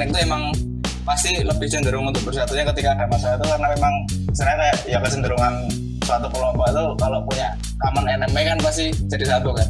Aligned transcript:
teknik 0.00 0.16
itu 0.16 0.24
emang 0.24 0.42
pasti 1.04 1.44
lebih 1.44 1.68
cenderung 1.68 2.08
untuk 2.08 2.24
bersatunya 2.24 2.64
ketika 2.72 2.96
ada 2.96 3.04
masalah 3.04 3.36
itu 3.36 3.46
karena 3.52 3.68
memang 3.76 3.94
sebenarnya 4.32 4.72
ya 4.88 4.98
kecenderungan 5.04 5.54
suatu 6.08 6.32
kelompok 6.32 6.64
itu 6.72 6.84
kalau 6.96 7.20
punya 7.28 7.52
common 7.84 8.08
enemy 8.08 8.48
kan 8.48 8.56
pasti 8.64 8.88
jadi 9.12 9.36
satu 9.36 9.52
kan. 9.52 9.68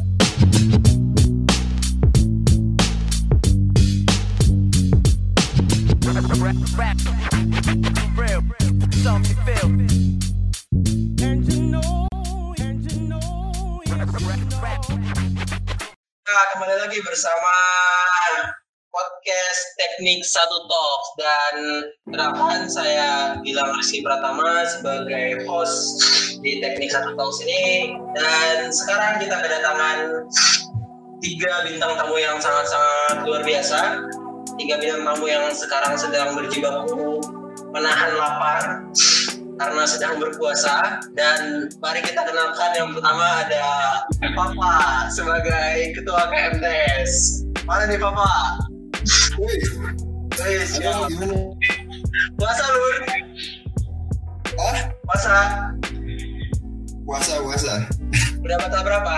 Nah, 16.31 16.45
kembali 16.55 16.75
lagi 16.79 16.99
bersama 17.03 17.53
podcast 18.91 19.59
Teknik 19.79 20.21
Satu 20.27 20.67
Talks. 20.67 21.07
Dan 21.15 21.55
kenalkan 22.11 22.67
saya 22.67 23.39
Gilang 23.41 23.71
Rizky 23.79 24.03
Pratama 24.03 24.67
sebagai 24.67 25.47
host 25.47 26.03
di 26.43 26.59
Teknik 26.59 26.91
Satu 26.91 27.15
Talks 27.15 27.39
ini. 27.47 27.95
Dan 28.13 28.69
sekarang 28.69 29.23
kita 29.23 29.39
kedatangan 29.39 29.97
tiga 31.23 31.53
bintang 31.63 31.95
tamu 31.95 32.19
yang 32.19 32.37
sangat-sangat 32.37 33.23
luar 33.23 33.41
biasa. 33.47 33.79
Tiga 34.59 34.75
bintang 34.77 35.03
tamu 35.07 35.25
yang 35.31 35.47
sekarang 35.55 35.95
sedang 35.95 36.35
berjibaku 36.35 37.23
menahan 37.71 38.11
lapar 38.19 38.91
karena 39.55 39.83
sedang 39.87 40.19
berpuasa. 40.19 40.99
Dan 41.15 41.71
mari 41.79 42.03
kita 42.03 42.27
kenalkan 42.27 42.71
yang 42.75 42.89
pertama 42.91 43.47
ada 43.47 43.67
Papa 44.35 45.07
sebagai 45.07 45.95
ketua 45.95 46.27
KMTS 46.27 47.41
mana 47.65 47.85
nih 47.85 47.99
Papa? 48.01 48.70
Wih, 49.41 49.57
wih, 50.37 50.61
siap. 50.69 51.09
Puasa 52.37 52.65
lur? 52.69 52.95
Ah, 54.61 54.77
Puasa 55.01 55.35
puasa 57.01 57.33
puasa. 57.41 57.73
berapa 58.45 58.65
tak 58.69 58.81
berapa? 58.85 59.15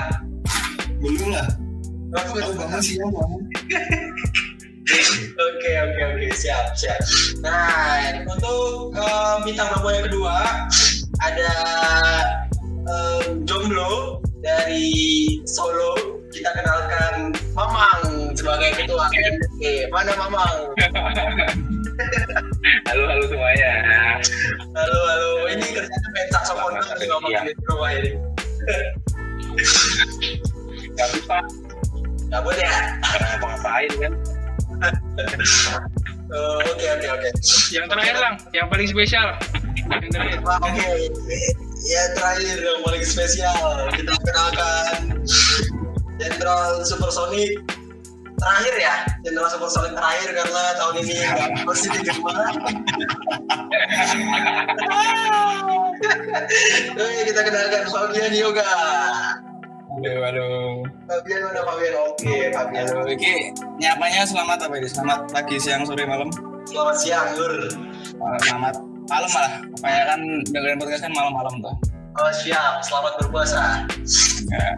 Belum 1.04 1.28
lah. 1.30 1.48
Aku 2.16 2.40
bangun 2.40 2.80
siang 2.80 3.12
bangun. 3.12 3.44
Oke 5.34 5.72
oke 5.80 6.02
oke 6.12 6.28
siap 6.36 6.76
siap. 6.76 7.00
Nah 7.40 8.20
untuk 8.28 8.92
eh, 8.94 9.36
bintang 9.48 9.72
tamu 9.72 9.90
yang 9.90 10.06
kedua 10.06 10.36
ada 11.24 11.52
eh, 12.86 13.22
jomblo 13.48 14.20
dari 14.44 14.92
Solo. 15.48 15.73
KMTK. 19.64 19.88
Mana 19.96 20.12
Mamang? 20.20 20.56
Halo 22.88 23.04
halo 23.08 23.24
semuanya. 23.32 23.72
Halo 24.76 25.00
halo. 25.08 25.30
Ini 25.48 25.64
kerjanya 25.72 26.10
main 26.12 26.28
saxophone 26.32 26.76
dong 26.80 26.88
nih 27.00 27.08
Mamang 27.08 27.32
Iya. 27.32 27.42
di 27.48 27.54
rumah 27.68 27.92
ini. 27.96 28.12
Gak 30.94 31.08
bisa 31.16 31.38
Gabut 32.28 32.56
ya? 32.58 32.72
karena 33.00 33.26
ngapa-ngapain 33.32 33.92
kan. 34.00 34.14
Oh, 36.34 36.58
Oke 36.66 36.90
oke 36.90 37.08
oke. 37.14 37.30
Yang 37.70 37.94
terakhir 37.94 38.16
lang, 38.18 38.34
yang 38.58 38.66
paling 38.66 38.90
spesial. 38.90 39.38
Yang 39.86 40.10
terakhir. 40.18 40.42
Oke. 40.42 40.90
Ya 41.86 42.04
terakhir 42.18 42.58
yang 42.58 42.82
paling 42.82 43.06
spesial 43.06 43.54
kita 43.94 44.18
kenalkan 44.18 45.22
Jenderal 46.18 46.82
Supersonic 46.90 47.62
terakhir 48.44 48.76
ya 48.76 48.96
Jenderal 49.24 49.50
Supersonic 49.50 49.94
terakhir 49.96 50.30
karena 50.36 50.64
tahun 50.76 50.96
ini 51.00 51.16
masih 51.64 51.90
tiga 51.96 52.14
bulan. 52.20 52.54
Oke 56.94 57.22
kita 57.26 57.42
kenalkan 57.42 57.84
Fabian 57.88 58.34
Yoga. 58.34 58.68
aduh 59.94 60.26
aduh 60.26 60.82
Fabian 61.06 61.40
mana 61.46 61.62
Fabian? 61.64 61.94
Oke 62.04 62.36
Fabian. 62.52 62.84
aduh 62.84 63.06
ini 63.08 63.54
nyapanya 63.78 64.22
selamat 64.26 64.60
apa 64.66 64.74
ini 64.76 64.90
selamat 64.90 65.20
pagi 65.30 65.56
siang 65.58 65.86
sore 65.86 66.04
malam 66.04 66.28
Selamat 66.64 66.96
siang 66.98 67.28
Lur. 67.36 67.54
Eh, 67.68 68.38
selamat 68.44 68.74
malam 69.04 69.30
malah 69.30 69.54
kayak 69.84 70.04
kan 70.08 70.20
dengerin 70.48 70.80
podcast 70.80 71.02
kan 71.04 71.14
malam-malam 71.14 71.54
tuh 71.60 71.76
Oh 72.14 72.30
siap. 72.30 72.78
Selamat 72.86 73.14
berpuasa. 73.18 73.84
ya. 74.50 74.70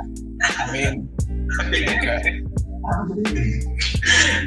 amin 0.63 1.03
Juga. 1.71 2.15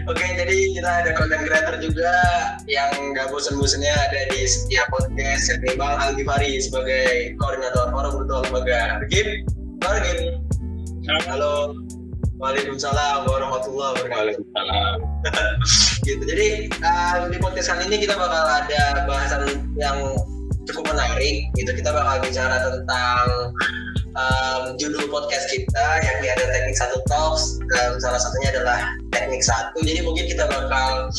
Oke, 0.06 0.26
jadi 0.38 0.56
kita 0.71 0.91
ada 1.03 1.10
content 1.19 1.43
creator 1.43 1.75
juga 1.82 2.15
yang 2.71 3.10
gak 3.10 3.34
bosan-bosannya 3.34 3.91
ada 3.91 4.31
di 4.31 4.47
setiap 4.47 4.87
podcast 4.94 5.50
yakni 5.50 5.75
Bang 5.75 5.99
Aldi 5.99 6.22
Fari 6.22 6.62
sebagai 6.62 7.34
koordinator 7.43 7.91
forum 7.91 8.22
virtual 8.22 8.47
lembaga. 8.47 9.03
Gim, 9.10 9.43
halo 9.82 9.98
Gim. 10.06 10.19
Halo. 11.27 11.54
Waalaikumsalam 12.38 13.27
warahmatullahi 13.27 13.91
wabarakatuh. 13.98 14.15
Waalaikumsalam. 14.15 14.97
Gitu. 16.06 16.22
Jadi 16.22 16.48
um, 16.78 17.21
di 17.34 17.38
podcast 17.43 17.75
kali 17.75 17.91
ini 17.91 18.06
kita 18.06 18.15
bakal 18.15 18.38
ada 18.38 19.03
bahasan 19.03 19.66
yang 19.75 20.15
cukup 20.62 20.94
menarik. 20.94 21.50
Gitu 21.59 21.75
kita 21.75 21.91
bakal 21.91 22.22
bicara 22.22 22.62
tentang 22.62 23.50
um, 24.15 24.62
judul 24.78 25.10
podcast 25.10 25.50
kita 25.50 25.87
yang 26.03 26.16
ada 26.38 26.47
satu 26.78 26.97
talks. 27.11 27.59
Um, 27.83 27.99
salah 27.99 28.21
satunya 28.22 28.55
adalah 28.55 28.78
teknik 29.11 29.43
satu. 29.43 29.83
Jadi 29.83 30.06
mungkin 30.06 30.31
kita 30.31 30.47
bakal 30.47 31.11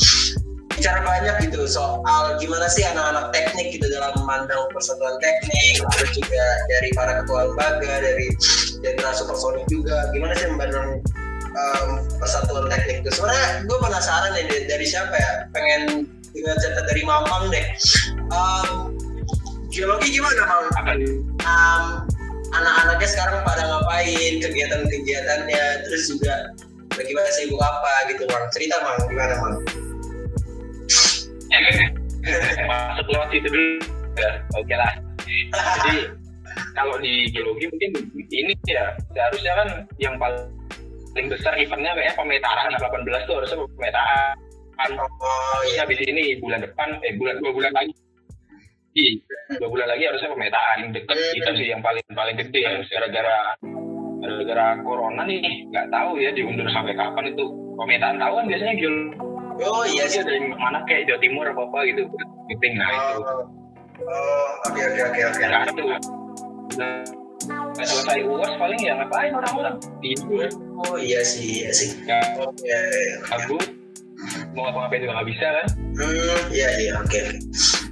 bicara 0.80 1.04
banyak 1.04 1.36
gitu 1.44 1.68
soal 1.68 2.40
gimana 2.40 2.64
sih 2.72 2.80
anak-anak 2.88 3.28
teknik 3.36 3.68
gitu 3.76 3.84
dalam 3.92 4.16
memandang 4.16 4.64
persatuan 4.72 5.12
teknik 5.20 5.76
terus 5.92 6.10
juga 6.16 6.44
dari 6.72 6.88
para 6.96 7.20
ketua 7.20 7.52
lembaga 7.52 8.00
dari 8.00 8.32
jenderal 8.80 9.12
supersonic 9.12 9.60
juga 9.68 10.08
gimana 10.16 10.32
sih 10.40 10.48
memandang 10.48 11.04
um, 11.52 11.88
persatuan 12.16 12.64
teknik 12.72 13.04
itu 13.04 13.12
sebenarnya 13.12 13.68
gue 13.68 13.76
penasaran 13.76 14.32
nih 14.32 14.44
dari, 14.48 14.64
dari 14.72 14.86
siapa 14.88 15.12
ya 15.20 15.32
pengen 15.52 16.08
dengar 16.32 16.56
cerita 16.64 16.80
dari 16.88 17.02
Mamang 17.04 17.52
deh 17.52 17.66
um, 18.32 18.96
geologi 19.70 20.08
gimana 20.18 20.42
Mang? 20.48 20.66
Apa 20.80 20.92
nih? 20.98 21.12
Um, 21.46 21.84
anak-anaknya 22.50 23.08
sekarang 23.08 23.38
pada 23.46 23.62
ngapain 23.66 24.32
kegiatan-kegiatannya 24.42 25.64
terus 25.86 26.02
juga 26.10 26.34
bagaimana 26.94 27.30
sibuk 27.38 27.60
apa 27.62 27.92
gitu 28.10 28.22
Mang 28.26 28.46
cerita 28.50 28.76
Mang 28.82 28.98
gimana 29.06 29.34
Mang? 29.38 29.54
Masuk 32.68 33.06
lewat 33.10 33.28
situ 33.32 33.48
dulu. 33.48 33.80
Ya, 34.18 34.30
oke 34.52 34.74
lah. 34.76 34.92
Jadi 35.80 35.96
kalau 36.74 36.98
di 37.00 37.30
geologi 37.32 37.66
mungkin 37.70 37.90
ini 38.30 38.52
ya 38.66 38.92
seharusnya 39.14 39.52
kan 39.56 39.68
yang 39.96 40.14
paling 40.18 41.26
besar 41.30 41.54
eventnya 41.56 41.94
kayak 41.96 42.14
pemetaran 42.18 42.74
18 42.76 43.26
tuh 43.26 43.34
harusnya 43.40 43.58
pemetaran. 43.78 44.90
Oh 45.00 45.60
iya 45.72 45.84
Habis 45.84 46.00
ini 46.04 46.36
bulan 46.40 46.64
depan, 46.64 46.88
eh 47.04 47.14
bulan 47.16 47.40
dua 47.40 47.52
bulan 47.52 47.72
lagi. 47.72 47.92
Iya, 48.90 49.22
dua 49.62 49.68
bulan 49.70 49.86
lagi 49.86 50.02
harusnya 50.02 50.34
pemetaan. 50.34 50.76
Yang 50.82 50.90
deket 50.98 51.16
kita 51.38 51.50
sih 51.54 51.66
yang 51.70 51.82
paling 51.82 52.02
paling 52.10 52.34
gede 52.34 52.58
ya 52.58 52.72
gara-gara 52.90 53.38
gara-gara 54.20 54.66
corona 54.82 55.22
nih 55.24 55.64
nggak 55.70 55.86
tahu 55.94 56.18
ya 56.18 56.30
diundur 56.34 56.66
sampai 56.74 56.98
kapan 56.98 57.30
itu. 57.30 57.46
Pemetaan 57.78 58.18
tahu 58.18 58.32
kan 58.42 58.44
biasanya 58.50 58.74
geologi 58.76 59.30
Oh 59.60 59.84
iya 59.84 60.08
sih. 60.08 60.24
dari 60.24 60.40
mana 60.56 60.80
kayak 60.88 61.04
Jawa 61.06 61.20
Timur 61.20 61.44
apa 61.44 61.62
apa 61.68 61.78
gitu. 61.86 62.02
Meeting 62.48 62.74
nah 62.80 62.88
itu. 62.88 63.20
Oh, 63.20 63.44
oh, 64.08 64.48
oke 64.72 64.80
oke 64.80 65.00
oke 65.06 65.20
oke. 65.28 65.44
nah 65.44 65.62
itu 65.68 65.84
selesai 67.80 68.20
uas 68.24 68.52
paling 68.56 68.80
ya 68.80 68.96
ngapain 68.96 69.32
orang-orang? 69.36 69.76
Tidur. 70.00 70.48
Oh 70.80 70.96
iya 70.96 71.20
sih 71.20 71.64
iya 71.64 71.70
sih. 71.72 71.92
ya. 72.08 72.20
Oke. 72.40 72.80
kabut 73.28 73.64
mau 74.52 74.68
ngapa-ngapain 74.68 75.00
juga 75.04 75.12
nggak 75.20 75.28
bisa 75.32 75.46
kan? 75.48 75.66
Hmm, 75.96 76.40
iya 76.52 76.68
iya 76.80 76.92
oke. 77.00 77.20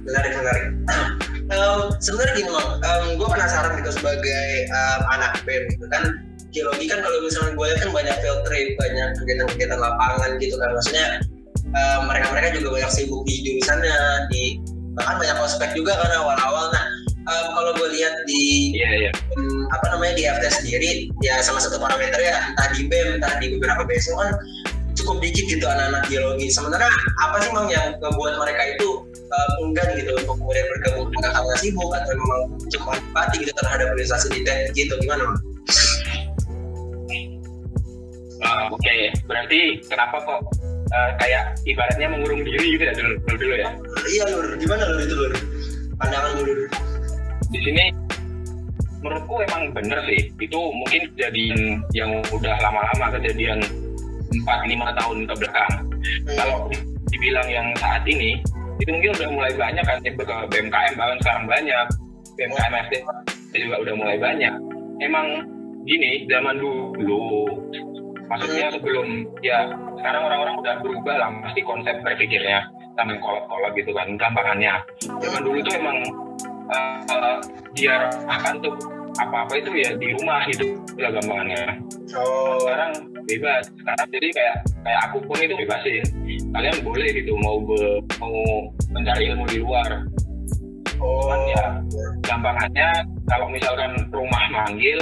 Menarik 0.09 0.33
menarik. 0.41 0.65
Em, 1.49 1.81
Sebenarnya 1.97 2.33
gini 2.37 2.49
mang, 2.53 2.77
gue 3.17 3.27
penasaran 3.29 3.73
gitu 3.81 3.89
sebagai 3.89 4.69
em, 4.69 5.01
anak 5.09 5.41
BEM 5.49 5.65
gitu 5.73 5.85
kan. 5.89 6.05
Geologi 6.53 6.85
kan 6.85 7.01
kalau 7.01 7.17
misalnya 7.25 7.57
gue 7.57 7.65
lihat 7.65 7.79
kan 7.81 7.89
banyak 7.89 8.15
field 8.21 8.41
trip, 8.45 8.77
banyak 8.77 9.09
kegiatan-kegiatan 9.17 9.79
lapangan 9.81 10.37
gitu 10.37 10.61
kan. 10.61 10.69
Maksudnya 10.77 11.05
em, 11.73 11.99
mereka-mereka 12.05 12.53
juga 12.61 12.77
banyak 12.77 12.91
sibuk 12.93 13.25
di 13.25 13.41
jurusannya, 13.41 13.97
di 14.29 14.61
bahkan 14.93 15.17
banyak 15.17 15.37
ospek 15.41 15.73
juga 15.73 15.97
kan 15.97 16.09
awal-awal. 16.21 16.69
Nah 16.69 16.85
em, 17.17 17.45
kalau 17.49 17.71
gue 17.73 17.87
lihat 17.97 18.13
di 18.29 18.77
iya 18.77 19.09
iya. 19.09 19.11
hmm, 19.33 19.73
apa 19.73 19.85
namanya 19.97 20.13
di 20.21 20.23
FT 20.29 20.45
sendiri 20.53 21.09
ya 21.25 21.41
salah 21.41 21.65
satu 21.65 21.81
parameter 21.81 22.17
ya 22.21 22.45
entah 22.45 22.69
di 22.77 22.85
BEM 22.85 23.17
entah 23.17 23.33
di 23.41 23.57
beberapa 23.57 23.89
BSO 23.89 24.13
kan 24.21 24.37
cukup 24.99 25.17
dikit 25.23 25.45
gitu 25.49 25.65
anak-anak 25.65 26.05
geologi. 26.11 26.51
Sementara 26.51 26.91
apa 27.25 27.41
sih 27.41 27.49
mang 27.55 27.71
yang 27.71 27.95
membuat 28.03 28.37
mereka 28.37 28.61
itu 28.77 29.08
uh, 29.29 29.63
enggan 29.65 29.87
gitu 29.97 30.11
untuk 30.17 30.35
kemudian 30.37 30.65
bergabung 30.75 31.09
apakah 31.09 31.31
karena 31.35 31.55
sibuk 31.61 31.89
atau 31.93 32.13
memang 32.15 32.41
cuma 32.73 32.89
antipati 32.97 33.35
gitu 33.43 33.51
terhadap 33.61 33.85
organisasi 33.93 34.27
di 34.33 34.39
teknik 34.43 34.71
gitu 34.73 34.93
gimana? 35.03 35.23
Ah, 38.39 38.71
oke. 38.71 38.95
Berarti 39.27 39.83
kenapa 39.85 40.15
kok 40.23 40.41
eh, 40.89 41.11
kayak 41.19 41.59
ibaratnya 41.67 42.07
mengurung 42.07 42.41
diri 42.47 42.79
gitu 42.79 42.83
ya 42.87 42.93
dulu 42.95 43.13
dulu, 43.27 43.35
dulu 43.35 43.55
ya? 43.59 43.69
Iya 44.07 44.23
lur, 44.31 44.45
gimana 44.57 44.83
lur 44.87 44.99
itu 45.03 45.15
lur? 45.15 45.33
Pandangan 45.99 46.31
lu 46.39 46.43
lur. 46.47 46.61
di 47.49 47.59
sini 47.65 47.89
menurutku 49.03 49.35
emang 49.43 49.75
bener 49.75 49.99
sih. 50.07 50.31
Itu 50.39 50.59
mungkin 50.71 51.11
kejadian 51.13 51.83
yang 51.91 52.11
udah 52.31 52.55
lama-lama 52.63 53.19
kejadian 53.19 53.59
4-5 54.45 54.97
tahun 55.01 55.17
ke 55.25 55.33
belakang 55.41 55.73
kalau 56.37 56.69
dibilang 57.09 57.47
yang 57.49 57.67
saat 57.81 58.05
ini 58.05 58.37
itu 58.79 58.89
mungkin 58.89 59.11
udah 59.19 59.29
mulai 59.35 59.53
banyak 59.59 59.83
kan 59.83 59.97
yang 60.01 60.15
ke 60.15 60.35
BMKM 60.55 60.93
bahkan 60.95 61.17
sekarang 61.23 61.45
banyak. 61.47 61.85
BMKM 62.39 62.73
SD 62.87 62.93
juga 63.59 63.77
udah 63.83 63.93
mulai 63.99 64.17
banyak. 64.17 64.53
Emang 65.03 65.27
gini 65.83 66.23
zaman 66.27 66.55
dulu 66.59 67.47
maksudnya 68.29 68.69
sebelum 68.69 69.25
ya 69.41 69.67
sekarang 69.99 70.21
orang-orang 70.29 70.55
udah 70.61 70.75
berubah 70.85 71.15
lah 71.17 71.29
pasti 71.49 71.65
konsep 71.65 71.97
berpikirnya 72.05 72.61
sama 72.93 73.17
yang 73.17 73.21
kolot-kolot 73.25 73.73
gitu 73.73 73.91
kan 73.95 74.07
gampangannya 74.21 74.73
zaman 75.17 75.41
dulu 75.41 75.57
tuh 75.65 75.73
emang 75.73 75.97
uh, 76.69 77.37
dia 77.73 78.05
akan 78.29 78.53
tuh 78.61 78.75
apa-apa 79.17 79.53
itu 79.57 79.71
ya 79.73 79.89
di 79.97 80.13
rumah 80.19 80.45
gitu. 80.51 80.77
Lah 81.01 81.09
gampangannya. 81.15 81.81
Oh, 82.13 82.61
sekarang 82.61 82.91
bebas. 83.25 83.63
Sekarang 83.73 84.07
jadi 84.13 84.27
kayak 84.33 84.55
kayak 84.85 84.99
aku 85.09 85.17
pun 85.25 85.37
itu 85.41 85.55
bebasin. 85.57 86.03
Kalian 86.53 86.77
boleh 86.85 87.09
gitu 87.13 87.33
mau 87.41 87.57
be- 87.63 88.01
mau 88.21 88.35
mencari 88.93 89.33
ilmu 89.33 89.45
di 89.49 89.57
luar. 89.61 90.05
Oh, 90.99 91.23
cuman 91.23 91.41
ya 91.47 91.65
gampangannya 92.27 92.89
kalau 93.31 93.47
misalkan 93.47 93.91
rumah 94.11 94.43
manggil 94.51 94.99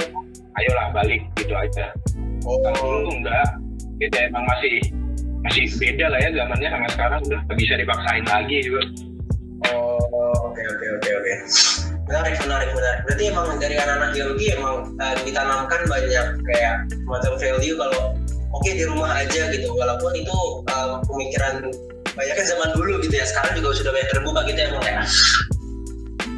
ayolah 0.56 0.88
balik 0.94 1.26
gitu 1.36 1.52
aja. 1.52 1.90
Kalau 2.44 2.72
dulu 2.78 2.96
oh, 2.96 3.00
tuh 3.10 3.14
enggak. 3.18 3.48
Ya, 3.98 4.30
emang 4.30 4.46
masih 4.46 4.78
masih 5.42 5.66
beda 5.74 6.06
lah 6.06 6.18
ya 6.22 6.30
zamannya 6.32 6.68
sama 6.70 6.86
sekarang. 6.94 7.20
Udah 7.26 7.42
bisa 7.58 7.74
dipaksain 7.74 8.24
lagi 8.24 8.56
juga. 8.62 8.82
Oh, 9.74 9.98
oke 10.54 10.62
oke 10.62 10.86
oke 11.02 11.10
oke. 11.18 11.34
Menarik, 12.08 12.34
menarik, 12.40 12.70
menarik. 12.72 13.00
Berarti 13.04 13.24
emang 13.28 13.46
dari 13.60 13.76
anak-anak 13.76 14.10
geologi 14.16 14.46
emang 14.56 14.76
eh, 14.96 15.14
ditanamkan 15.28 15.80
banyak 15.84 16.26
kayak 16.40 16.74
macam 17.04 17.32
value 17.36 17.76
kalau 17.76 18.16
oke 18.56 18.70
di 18.72 18.84
rumah 18.88 19.12
aja 19.12 19.52
gitu. 19.52 19.68
Walaupun 19.76 20.12
itu 20.16 20.38
eh, 20.72 20.96
pemikiran 21.04 21.54
banyaknya 22.16 22.44
zaman 22.48 22.68
dulu 22.72 22.96
gitu 23.04 23.14
ya. 23.14 23.26
Sekarang 23.28 23.60
juga 23.60 23.76
sudah 23.76 23.92
banyak 23.92 24.10
terbuka 24.10 24.40
gitu 24.48 24.58
ya, 24.58 24.68
ya. 24.80 25.04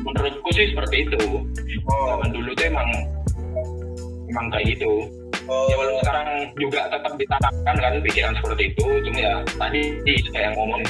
menurutku 0.01 0.49
sih 0.57 0.73
seperti 0.73 1.07
itu 1.07 1.21
Oh, 1.91 2.07
zaman 2.15 2.31
dulu 2.31 2.51
tuh 2.55 2.67
emang 2.71 2.89
emang 4.31 4.47
kayak 4.55 4.79
gitu 4.79 5.11
oh, 5.51 5.67
ya 5.67 5.75
walaupun 5.75 6.01
sekarang 6.07 6.29
juga 6.55 6.81
tetap 6.87 7.13
ditanamkan 7.19 7.75
kan 7.83 7.93
pikiran 7.99 8.33
seperti 8.39 8.63
itu 8.71 8.87
cuma 9.11 9.19
ya 9.19 9.35
tadi 9.59 9.83
kayak 10.07 10.45
yang 10.51 10.55
ngomong 10.55 10.83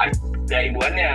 ada 0.00 0.58
hiburannya 0.64 1.12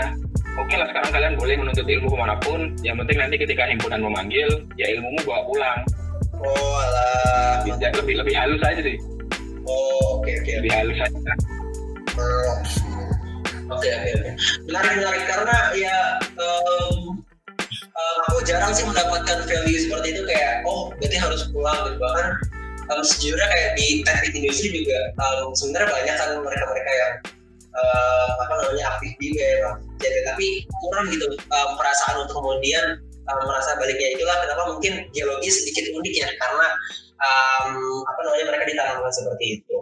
oke 0.58 0.74
lah 0.78 0.88
sekarang 0.90 1.12
kalian 1.12 1.34
boleh 1.38 1.56
menuntut 1.58 1.86
ilmu 1.88 2.08
ke 2.10 2.18
mana 2.18 2.36
pun 2.42 2.60
yang 2.86 2.96
penting 3.02 3.18
nanti 3.18 3.36
ketika 3.42 3.64
himpunan 3.66 4.00
memanggil 4.02 4.50
ya 4.78 4.88
ilmumu 4.94 5.20
bawa 5.26 5.42
pulang 5.48 5.80
oh, 6.38 6.78
alah. 6.80 7.64
bisa 7.66 7.90
lebih 7.98 8.16
lebih 8.22 8.36
halus 8.38 8.62
aja 8.64 8.82
sih 8.84 8.98
Oh, 9.64 10.20
oke 10.20 10.28
oke. 10.28 10.52
lebih 10.60 10.72
halus 10.76 11.00
aja 11.00 11.18
Hmm. 12.14 12.62
Oke 13.74 13.90
oke 13.90 14.10
oke. 14.22 14.32
Menarik 14.70 14.92
menarik 15.02 15.24
karena 15.26 15.58
ya 15.74 15.98
em, 16.22 16.98
em, 17.74 18.18
aku 18.30 18.40
jarang 18.46 18.70
sih 18.70 18.86
mendapatkan 18.86 19.40
value 19.50 19.82
seperti 19.82 20.14
itu 20.14 20.22
kayak 20.30 20.62
oh 20.62 20.94
berarti 21.02 21.18
harus 21.18 21.50
pulang 21.50 21.80
gitu 21.90 21.98
bahkan 21.98 22.28
em, 22.92 23.02
sejujurnya 23.02 23.48
kayak 23.50 23.70
di 23.80 23.88
teknik 24.06 24.34
industri 24.38 24.68
juga 24.84 25.00
em, 25.16 25.48
sebenarnya 25.58 25.90
banyak 25.90 26.16
kan 26.22 26.30
mereka-mereka 26.44 26.92
yang 26.94 27.14
em, 27.74 28.30
apa 28.38 28.54
namanya 28.62 28.86
aktif 28.98 29.12
di 29.18 29.34
ya 29.34 29.74
jadi 29.98 30.18
tapi 30.30 30.66
kurang 30.86 31.10
gitu 31.10 31.26
em, 31.34 31.70
perasaan 31.78 32.26
untuk 32.26 32.38
kemudian 32.38 33.02
em, 33.02 33.40
merasa 33.50 33.74
baliknya 33.82 34.14
itulah 34.14 34.38
kenapa 34.46 34.64
mungkin 34.70 35.10
geologi 35.12 35.50
sedikit 35.50 35.90
unik 35.98 36.14
ya 36.14 36.30
karena 36.38 36.68
em, 37.24 37.70
apa 38.04 38.20
namanya 38.26 38.46
mereka 38.54 38.64
ditanamkan 38.68 39.14
seperti 39.14 39.46
itu. 39.62 39.78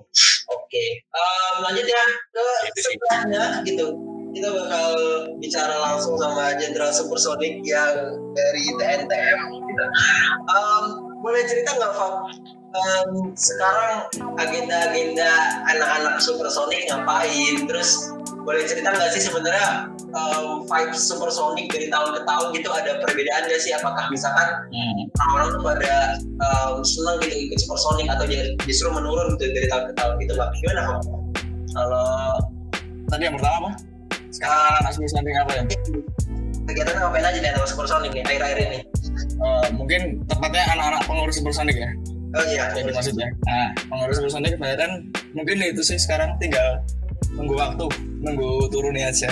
Oke, 0.52 0.86
Em, 1.04 1.56
lanjut 1.64 1.86
ya 1.88 2.04
ke 2.32 2.80
sebelahnya 2.80 3.44
gitu. 3.68 3.98
Kita 4.32 4.48
bakal 4.48 4.88
bicara 5.44 5.76
langsung 5.76 6.16
sama 6.16 6.56
Jenderal 6.56 6.96
Supersonic 6.96 7.60
yang 7.68 8.16
dari 8.32 8.64
TNTM. 8.80 9.40
Gitu. 9.52 9.86
Em, 10.48 10.84
boleh 11.20 11.44
cerita 11.44 11.76
nggak, 11.76 11.94
Fab? 11.96 12.32
Em, 12.72 13.36
sekarang 13.36 14.08
agenda-agenda 14.40 15.32
anak-anak 15.68 16.24
Supersonic 16.24 16.88
ngapain? 16.88 17.68
Terus 17.68 18.16
boleh 18.48 18.64
cerita 18.64 18.96
nggak 18.96 19.12
sih 19.12 19.28
sebenarnya 19.28 19.92
um, 20.16 20.64
vibe 20.64 20.96
Supersonic 20.96 21.68
dari 21.68 21.92
tahun 21.92 22.16
ke 22.16 22.22
tahun 22.24 22.48
gitu 22.56 22.70
ada 22.72 22.92
perbedaan 23.04 23.44
nggak 23.52 23.60
sih? 23.60 23.76
Apakah 23.76 24.08
misalkan 24.08 24.48
orang-orang 25.20 25.48
tuh 25.52 25.62
pada 25.68 25.94
um, 26.40 26.80
senang 26.80 27.20
gitu 27.28 27.36
ikut 27.52 27.60
supersonic 27.60 28.08
atau 28.08 28.26
justru 28.64 28.88
menurun 28.88 29.36
gitu 29.36 29.52
dari 29.52 29.68
tahun 29.68 29.84
ke 29.92 29.94
tahun 30.00 30.14
gitu 30.24 30.34
pak 30.40 30.48
gimana 30.64 30.82
kok 30.88 31.00
Kalau 31.76 32.08
tadi 33.12 33.24
yang 33.28 33.36
pertama 33.36 33.56
apa? 33.68 33.72
Sekarang 34.32 34.84
asli 34.88 35.06
samping 35.12 35.36
apa 35.36 35.52
ya? 35.60 35.64
kegiatan 36.62 36.94
ngapain 37.04 37.26
aja 37.26 37.38
nih 37.42 37.52
anak 37.52 37.68
supersonic 37.68 38.16
nih 38.16 38.24
akhir-akhir 38.24 38.58
ini 38.64 38.80
Eh, 39.42 39.68
mungkin 39.74 40.22
tepatnya 40.30 40.64
anak-anak 40.78 41.02
pengurus 41.10 41.36
Supersonic 41.42 41.74
ya. 41.74 41.90
Oh 42.31 42.45
iya 42.48 42.63
Jadi 42.72 42.92
maksudnya. 42.92 43.28
Nah, 43.44 43.69
pengurus 43.88 44.16
Supersonic 44.19 44.56
kebanyakan 44.56 44.92
mungkin 45.36 45.56
itu 45.60 45.81
sih 45.83 46.00
sekarang 46.00 46.36
tinggal 46.39 46.80
nunggu 47.36 47.56
waktu, 47.56 47.88
nunggu 48.19 48.68
turunnya 48.72 49.12
aja. 49.12 49.31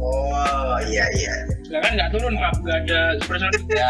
oh 0.00 0.80
iya 0.88 1.04
iya 1.12 1.34
Sedangkan 1.70 1.92
nggak 1.92 2.10
turun 2.10 2.34
pak, 2.34 2.52
nggak 2.66 2.78
ada 2.88 3.00
supersonic. 3.20 3.62
Ya, 3.70 3.86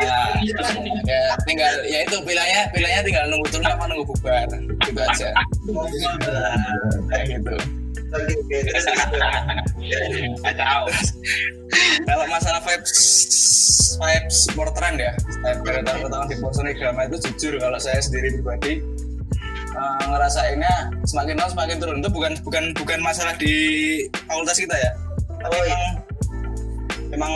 ya 1.07 1.23
tinggal 1.49 1.73
ya 1.89 1.99
itu 2.05 2.17
pilihannya 2.21 2.63
pilihannya 2.77 3.03
tinggal 3.09 3.25
nunggu 3.31 3.47
turun 3.49 3.67
apa 3.71 3.85
nunggu 3.89 4.05
bubar 4.05 4.49
gitu 4.85 5.01
aja. 5.01 5.29
Kayak 7.09 7.25
gitu. 7.41 7.57
Kacau. 10.43 10.83
Kalau 12.07 12.25
masalah 12.27 12.61
vibes 12.67 12.95
vibes 14.01 14.37
supporteran 14.51 14.95
ya, 14.99 15.13
dari 15.63 15.83
tahun 15.87 16.01
ke 16.07 16.09
tahun 16.11 16.27
di 16.31 16.37
itu 17.11 17.17
jujur 17.31 17.53
kalau 17.63 17.79
saya 17.79 18.01
sendiri 18.03 18.39
pribadi 18.39 18.83
eh, 19.71 20.03
ngerasainnya 20.11 20.91
semakin 21.07 21.35
lama 21.39 21.51
semakin 21.55 21.77
turun. 21.79 21.99
Itu 22.03 22.11
bukan 22.11 22.33
bukan 22.43 22.65
bukan 22.75 22.99
masalah 23.03 23.35
di 23.39 23.55
fakultas 24.27 24.59
kita 24.59 24.75
ya. 24.75 24.93
Tapi 25.41 25.57
Oh, 25.57 25.65
iya. 25.65 25.73
emang 25.73 25.93
emang 27.17 27.35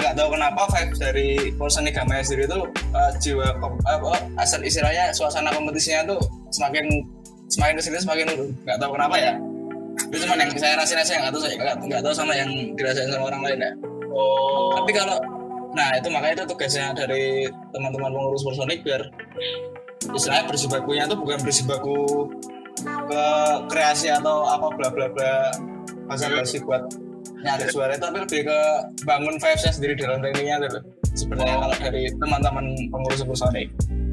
nggak 0.00 0.14
tahu 0.18 0.28
kenapa 0.34 0.62
vibes 0.72 0.98
dari 0.98 1.28
Polsani 1.54 1.90
Gamaya 1.94 2.22
sendiri 2.24 2.46
itu 2.48 2.60
eh, 2.94 3.10
jiwa 3.22 3.46
apa 3.86 4.12
asal 4.38 4.62
istilahnya 4.62 5.10
suasana 5.14 5.50
kompetisinya 5.54 6.14
tuh 6.14 6.20
semakin 6.54 6.86
semakin 7.50 7.74
ke 7.78 7.82
sini 7.84 7.98
semakin 8.00 8.24
turun. 8.30 8.50
Nggak 8.64 8.78
tahu 8.80 8.90
kenapa 8.96 9.16
ya 9.18 9.34
itu 9.92 10.16
cuma 10.24 10.34
yang 10.40 10.50
saya 10.56 10.74
rasain 10.76 11.00
aja 11.00 11.12
nggak 11.20 11.32
tahu 11.32 11.42
saya 11.44 11.54
nggak 11.76 12.02
tahu 12.02 12.14
sama 12.14 12.32
yang 12.36 12.50
dirasain 12.76 13.08
sama 13.12 13.28
orang 13.28 13.42
lain 13.44 13.58
ya 13.60 13.72
oh. 14.12 14.72
Tapi 14.80 14.90
kalau 14.96 15.16
nah 15.72 15.88
itu 15.96 16.08
makanya 16.12 16.44
itu 16.44 16.44
tugasnya 16.52 16.92
dari 16.92 17.48
teman-teman 17.72 18.12
pengurus 18.12 18.44
Polsonic 18.44 18.84
biar 18.84 19.08
istilahnya 20.12 20.44
berjibakunya 20.44 21.04
tuh 21.08 21.16
bukan 21.16 21.38
berjibaku 21.40 22.28
ke 22.82 23.24
kreasi 23.72 24.12
atau 24.12 24.44
apa 24.44 24.68
bla 24.76 24.88
bla 24.92 25.08
bla 25.08 25.32
bahasa 26.08 26.28
basi 26.28 26.60
buat 26.60 26.84
nyari 27.40 27.72
suara 27.72 27.96
tapi 27.96 28.20
lebih 28.20 28.52
ke 28.52 28.58
bangun 29.08 29.34
vibes-nya 29.40 29.72
sendiri 29.72 29.94
dalam 29.96 30.20
tekniknya 30.20 30.60
tuh 30.68 30.82
sebenarnya 31.16 31.56
kalau 31.56 31.76
dari 31.80 32.02
teman-teman 32.20 32.64
pengurus 32.92 33.18
Supersonic 33.24 33.68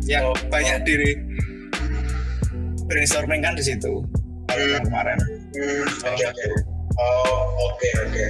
yang 0.07 0.31
banyak 0.47 0.79
diri. 0.87 1.11
Brainstorming 2.89 3.45
kan 3.45 3.53
di 3.53 3.61
situ 3.61 4.01
kalau 4.49 4.65
yang 4.65 4.81
kemarin 4.81 5.17
Hmm, 5.55 5.85
oke 6.05 6.23
oke. 6.29 6.45
Oh 6.99 7.41
oke 7.71 7.89
oke. 8.05 8.25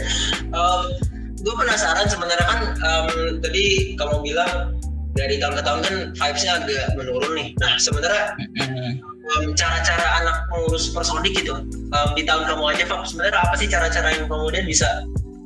gue 1.40 1.56
penasaran 1.56 2.04
sebenarnya 2.06 2.46
kan 2.46 2.62
em, 2.76 3.08
tadi 3.40 3.96
kamu 3.96 4.20
bilang 4.22 4.76
dari 5.16 5.40
tahun 5.40 5.56
ke 5.56 5.64
tahun 5.64 5.80
kan 5.84 5.96
vibes-nya 6.16 6.52
agak 6.64 6.86
menurun 7.00 7.32
nih. 7.36 7.48
Nah 7.60 7.74
sebenarnya 7.80 8.24
em, 8.60 9.56
cara-cara 9.56 10.08
anak 10.24 10.38
pengurus 10.52 10.92
personik 10.92 11.34
gitu 11.36 11.64
em, 11.72 12.10
di 12.16 12.24
tahun 12.28 12.44
kamu 12.48 12.64
aja 12.76 12.84
Pak 12.88 13.08
sebenarnya 13.08 13.40
apa 13.40 13.56
sih 13.56 13.68
cara-cara 13.72 14.08
yang 14.16 14.28
kemudian 14.28 14.68
bisa 14.68 14.88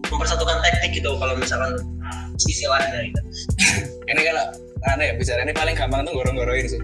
mempersatukan 0.10 0.62
teknik 0.62 1.02
gitu 1.02 1.10
kalau 1.18 1.34
misalkan 1.38 1.74
istilahnya 2.38 3.10
gitu. 3.10 3.22
ini 4.12 4.22
kalau 4.26 4.46
ada 4.84 5.04
ya 5.04 5.14
bicara 5.16 5.42
ini 5.48 5.54
paling 5.56 5.76
gampang 5.78 6.04
tuh 6.04 6.14
gorong-goroin 6.14 6.68
sih 6.68 6.82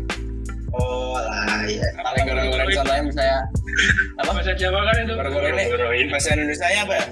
lah 1.26 1.62
iya. 1.68 1.88
paling 2.00 2.24
gorong-goroin 2.28 2.76
contohnya 2.76 3.04
misalnya 3.04 3.40
apa? 4.20 4.32
Bahasa 4.36 4.54
Jawa 4.56 4.80
kan 4.88 4.96
itu. 5.00 5.14
gorong-goroin 5.16 5.54
ini. 5.56 6.12
Bahasa 6.12 6.28
Indonesia 6.36 6.68
nya 6.68 6.82
apa 6.88 6.94
ya? 6.96 7.06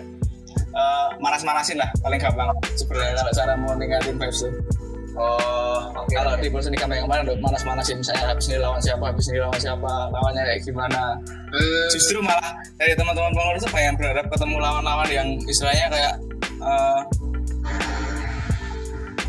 Eh, 0.77 1.07
manas-manasin 1.17 1.77
lah 1.81 1.89
paling 2.05 2.19
gampang. 2.21 2.49
Sebenarnya 2.77 3.13
kalau 3.17 3.31
cara 3.33 3.53
mau 3.57 3.73
ningkatin 3.73 4.15
vibes 4.15 4.39
tuh 4.45 4.53
Oh, 5.17 5.81
oke. 5.97 6.13
kalau 6.13 6.37
di 6.37 6.45
Polseni 6.45 6.77
kami 6.77 7.01
yang 7.01 7.09
kemarin 7.09 7.25
udah 7.25 7.41
manas-manasin. 7.41 8.05
Saya 8.05 8.37
habis 8.37 8.53
ini 8.53 8.61
lawan 8.61 8.77
siapa 8.77 9.01
habis 9.01 9.25
ini 9.33 9.41
lawan 9.41 9.57
siapa 9.57 10.13
lawannya 10.13 10.45
kayak 10.45 10.61
gimana? 10.61 11.17
Hmm, 11.49 11.85
justru 11.89 12.21
malah 12.21 12.53
dari 12.77 12.93
teman-teman 12.93 13.33
pengurus 13.33 13.65
tuh 13.65 13.71
pengen 13.73 13.97
berharap 13.97 14.29
ketemu 14.29 14.55
lawan-lawan 14.61 15.09
yang 15.09 15.27
istilahnya 15.49 15.89
kayak 15.89 16.13
eh 16.61 16.99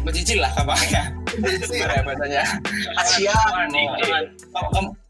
mencicil 0.05 0.45
lah 0.45 0.53
gimana 0.61 1.03
ya 1.73 2.01
bahasanya 2.03 2.43
Asia. 2.99 3.35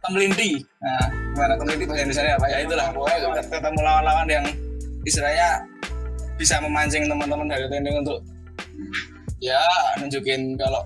Temlinti 0.04 0.62
nah 0.80 1.04
gimana 1.34 1.54
temlinti 1.58 1.84
bahasa 1.84 2.02
Indonesia 2.06 2.34
apa 2.38 2.46
ya 2.48 2.58
itulah 2.64 2.86
pokoknya 2.96 3.42
ketemu 3.44 3.80
lawan-lawan 3.84 4.26
yang 4.30 4.44
istilahnya 5.04 5.48
bisa 6.38 6.54
memancing 6.62 7.04
teman-teman 7.10 7.46
dari 7.50 7.66
tending 7.68 7.98
untuk 7.98 8.22
ya 9.42 9.58
nunjukin 9.98 10.54
kalau 10.56 10.82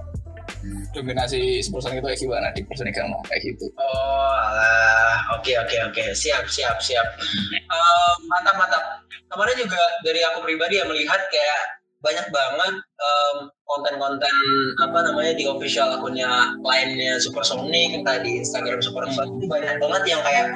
dominasi 0.94 1.58
Spursan 1.64 1.98
itu 1.98 2.06
kayak 2.06 2.20
gimana 2.22 2.48
di 2.54 2.62
Persenikama 2.62 3.18
kayak 3.26 3.42
gitu 3.42 3.66
Oh, 3.74 4.30
alah. 4.30 5.18
Oke, 5.38 5.58
oke, 5.58 5.74
oke. 5.90 6.02
Siap, 6.14 6.46
siap, 6.46 6.78
siap. 6.78 7.06
Eh, 7.50 8.14
mantap, 8.30 8.54
mantap. 8.54 8.82
Kemarin 9.26 9.56
juga 9.58 9.80
dari 10.06 10.22
aku 10.22 10.38
pribadi 10.46 10.78
ya 10.78 10.86
melihat 10.86 11.18
kayak 11.34 11.82
banyak 12.02 12.26
banget 12.30 12.74
em, 12.78 13.36
konten-konten 13.72 14.36
apa 14.84 14.98
namanya 15.08 15.32
di 15.32 15.44
official 15.48 15.88
akunnya 15.96 16.28
lainnya 16.60 17.16
Supersonic 17.16 17.96
entah 17.96 18.20
di 18.20 18.44
Instagram 18.44 18.84
Supersonic 18.84 19.32
itu 19.40 19.46
banyak 19.48 19.80
banget 19.80 20.02
yang 20.12 20.20
kayak 20.20 20.46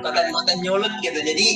konten-konten 0.00 0.56
nyulut 0.64 0.92
gitu. 1.04 1.20
Jadi 1.20 1.48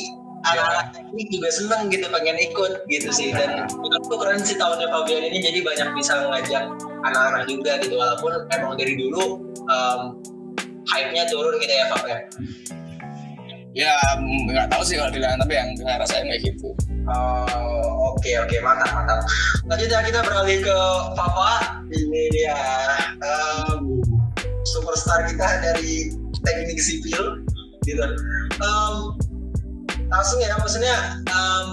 anak-anak 0.42 0.86
teknik 0.98 1.28
juga 1.30 1.48
seneng 1.54 1.82
gitu 1.88 2.06
pengen 2.10 2.36
ikut 2.36 2.72
gitu 2.90 3.08
sih. 3.14 3.32
Dan 3.32 3.64
menurutku 3.72 4.14
keren 4.20 4.42
sih 4.42 4.58
tahunnya 4.58 4.90
Fabian 4.90 5.22
ini 5.32 5.38
jadi 5.40 5.58
banyak 5.64 5.88
bisa 5.96 6.12
ngajak 6.28 6.64
anak-anak 7.08 7.42
juga 7.48 7.80
gitu. 7.80 7.94
Walaupun 7.96 8.32
emang 8.52 8.74
dari 8.76 8.94
dulu 8.98 9.40
em, 9.70 10.00
hype-nya 10.92 11.24
turun 11.30 11.56
gitu 11.62 11.72
ya 11.72 11.86
Fab 11.88 12.04
ya 13.72 13.88
nggak 14.52 14.68
tahu 14.68 14.84
sih 14.84 15.00
kalau 15.00 15.08
di 15.08 15.16
lain 15.16 15.40
tapi 15.40 15.56
yang 15.56 15.72
saya 15.80 15.96
rasain 15.96 16.28
kayak 16.28 16.44
gitu. 16.44 16.76
Oh, 17.08 18.01
oke 18.22 18.46
oke 18.46 18.56
mantap 18.62 18.90
mantap. 18.94 19.18
Selanjutnya 19.66 19.98
kita 20.06 20.20
beralih 20.22 20.58
ke 20.62 20.78
Papa. 21.18 21.82
Ini 21.90 22.22
dia 22.30 22.58
em, 23.18 23.98
superstar 24.62 25.26
kita 25.26 25.48
dari 25.58 26.14
teknik 26.46 26.78
sipil, 26.78 27.42
gitu. 27.82 28.06
Em, 28.62 28.94
langsung 30.06 30.38
ya, 30.38 30.54
maksudnya 30.54 31.18
em, 31.26 31.68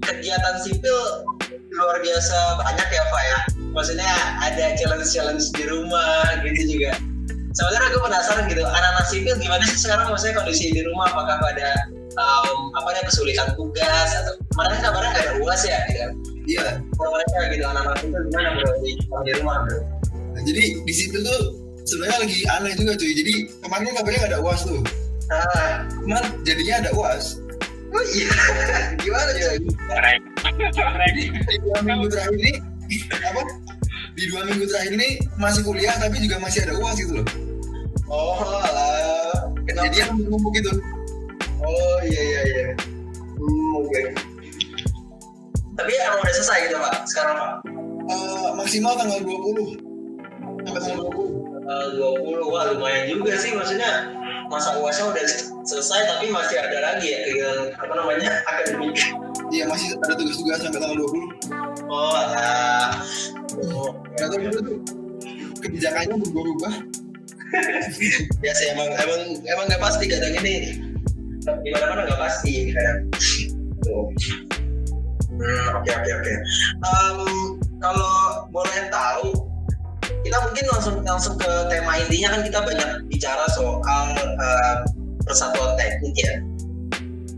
kegiatan 0.00 0.64
sipil 0.64 1.28
luar 1.76 2.00
biasa 2.00 2.36
banyak 2.64 2.88
ya 2.88 3.04
Pak 3.12 3.22
ya. 3.28 3.38
Maksudnya 3.76 4.12
ada 4.40 4.64
challenge-challenge 4.80 5.44
di 5.60 5.64
rumah 5.68 6.24
gitu 6.40 6.80
juga. 6.80 6.96
Sebenarnya 7.52 7.92
aku 7.92 7.98
penasaran 8.08 8.44
gitu, 8.48 8.64
anak-anak 8.64 9.06
sipil 9.12 9.36
gimana 9.36 9.62
sih 9.68 9.84
sekarang 9.84 10.08
maksudnya 10.08 10.40
kondisi 10.40 10.72
di 10.72 10.80
rumah? 10.88 11.12
Apakah 11.12 11.36
pada 11.36 11.68
um, 12.16 12.58
apa 12.74 12.88
namanya 12.90 13.06
kesulitan 13.06 13.48
tugas 13.54 14.08
atau 14.14 14.34
kemarin 14.52 14.78
kabarnya 14.82 15.10
nggak 15.10 15.24
ada 15.26 15.34
uas 15.42 15.62
ya 15.64 15.78
gitu 15.90 16.06
Iya. 16.50 16.82
kalau 16.98 17.10
mereka 17.14 17.36
gitu 17.54 17.62
anak-anak 17.62 17.98
itu 18.02 18.18
gimana 18.26 18.48
bro 18.58 18.72
di, 18.82 18.92
di 18.98 19.32
rumah 19.38 19.56
bro 19.64 19.78
Nah, 20.30 20.42
jadi 20.46 20.62
di 20.86 20.92
sipil 20.94 21.20
tuh 21.22 21.40
sebenarnya 21.84 22.22
lagi 22.22 22.38
aneh 22.46 22.72
juga 22.78 22.94
cuy. 22.94 23.12
Jadi 23.12 23.32
kemarin 23.60 23.82
kan 23.90 23.94
kabarnya 23.98 24.18
nggak 24.22 24.30
ada 24.30 24.40
uas 24.40 24.60
tuh. 24.62 24.80
ah 25.26 25.82
Cuman 26.00 26.22
jadinya 26.46 26.74
ada 26.86 26.90
uas. 26.94 27.24
oh 27.90 28.04
iya 28.14 28.30
gimana 29.02 29.30
cuy. 29.34 29.58
Keren. 29.66 30.20
Di 31.18 31.56
dua 31.66 31.78
minggu 31.82 32.06
terakhir 32.06 32.34
ini 32.38 32.52
apa? 33.10 33.42
Di 34.14 34.22
dua 34.30 34.40
minggu 34.46 34.64
terakhir 34.70 34.92
ini 34.94 35.08
masih 35.34 35.62
kuliah 35.66 35.94
tapi 35.98 36.22
juga 36.22 36.38
masih 36.38 36.62
ada 36.62 36.74
uas 36.78 36.94
gitu 36.94 37.12
loh. 37.18 37.26
oh 38.06 38.38
kenapa 39.66 39.86
Jadi 39.90 39.96
yang 39.98 40.14
numpuk 40.30 40.54
gitu. 40.62 40.72
Tapi 45.80 45.96
emang 45.96 46.20
udah 46.20 46.34
selesai 46.36 46.58
gitu 46.68 46.76
pak 46.76 46.92
sekarang 47.08 47.34
pak? 47.40 47.52
Eh, 48.10 48.50
maksimal 48.52 48.92
tanggal 49.00 49.18
20 49.24 49.80
sampai 50.68 50.80
tanggal 50.84 51.08
20 51.08 51.40
Uh, 51.70 51.86
20 51.94 52.50
wah 52.50 52.66
lumayan 52.74 53.06
juga 53.06 53.38
sih 53.38 53.54
maksudnya 53.54 54.10
masa 54.50 54.74
uasnya 54.82 55.06
udah 55.14 55.22
selesai 55.62 56.02
tapi 56.02 56.26
masih 56.26 56.58
ada 56.58 56.82
lagi 56.82 57.14
ya 57.14 57.22
kegiatan 57.22 57.70
apa 57.78 57.92
namanya 57.94 58.42
akademik. 58.42 58.98
Iya 59.54 59.70
masih 59.70 59.94
ada 60.02 60.18
tugas-tugas 60.18 60.66
sampai 60.66 60.82
tanggal 60.82 60.98
20 60.98 61.86
oh 61.86 62.10
alah 62.10 63.06
oh, 63.70 63.94
Nggak 64.18 64.28
tahu 64.34 64.40
juga 64.42 64.58
tuh. 64.66 64.78
Kebijakannya 65.62 66.14
berubah-ubah. 66.18 66.74
Ya 68.46 68.52
sih 68.58 68.74
emang 68.74 68.90
emang 68.90 69.22
emang 69.46 69.64
nggak 69.70 69.82
pasti 69.82 70.10
kadang 70.10 70.34
ini 70.42 70.74
di 71.62 71.70
mana 71.70 71.86
mana 71.86 72.02
nggak 72.10 72.18
pasti 72.18 72.74
kadang. 72.74 72.98
Tuh. 73.86 74.10
Oke 75.40 75.90
oke 75.90 76.10
oke. 76.20 76.34
Em, 76.84 77.18
kalau 77.80 78.44
boleh 78.52 78.80
tahu 78.92 79.32
kita 80.20 80.36
mungkin 80.44 80.64
langsung 80.68 80.94
langsung 81.00 81.34
ke 81.40 81.50
tema 81.72 81.96
intinya 81.96 82.36
kan 82.36 82.40
kita 82.44 82.58
banyak 82.60 82.90
bicara 83.08 83.44
soal 83.56 84.06
em, 84.20 84.78
persatuan 85.24 85.76
teknik 85.80 86.16
ya. 86.20 86.34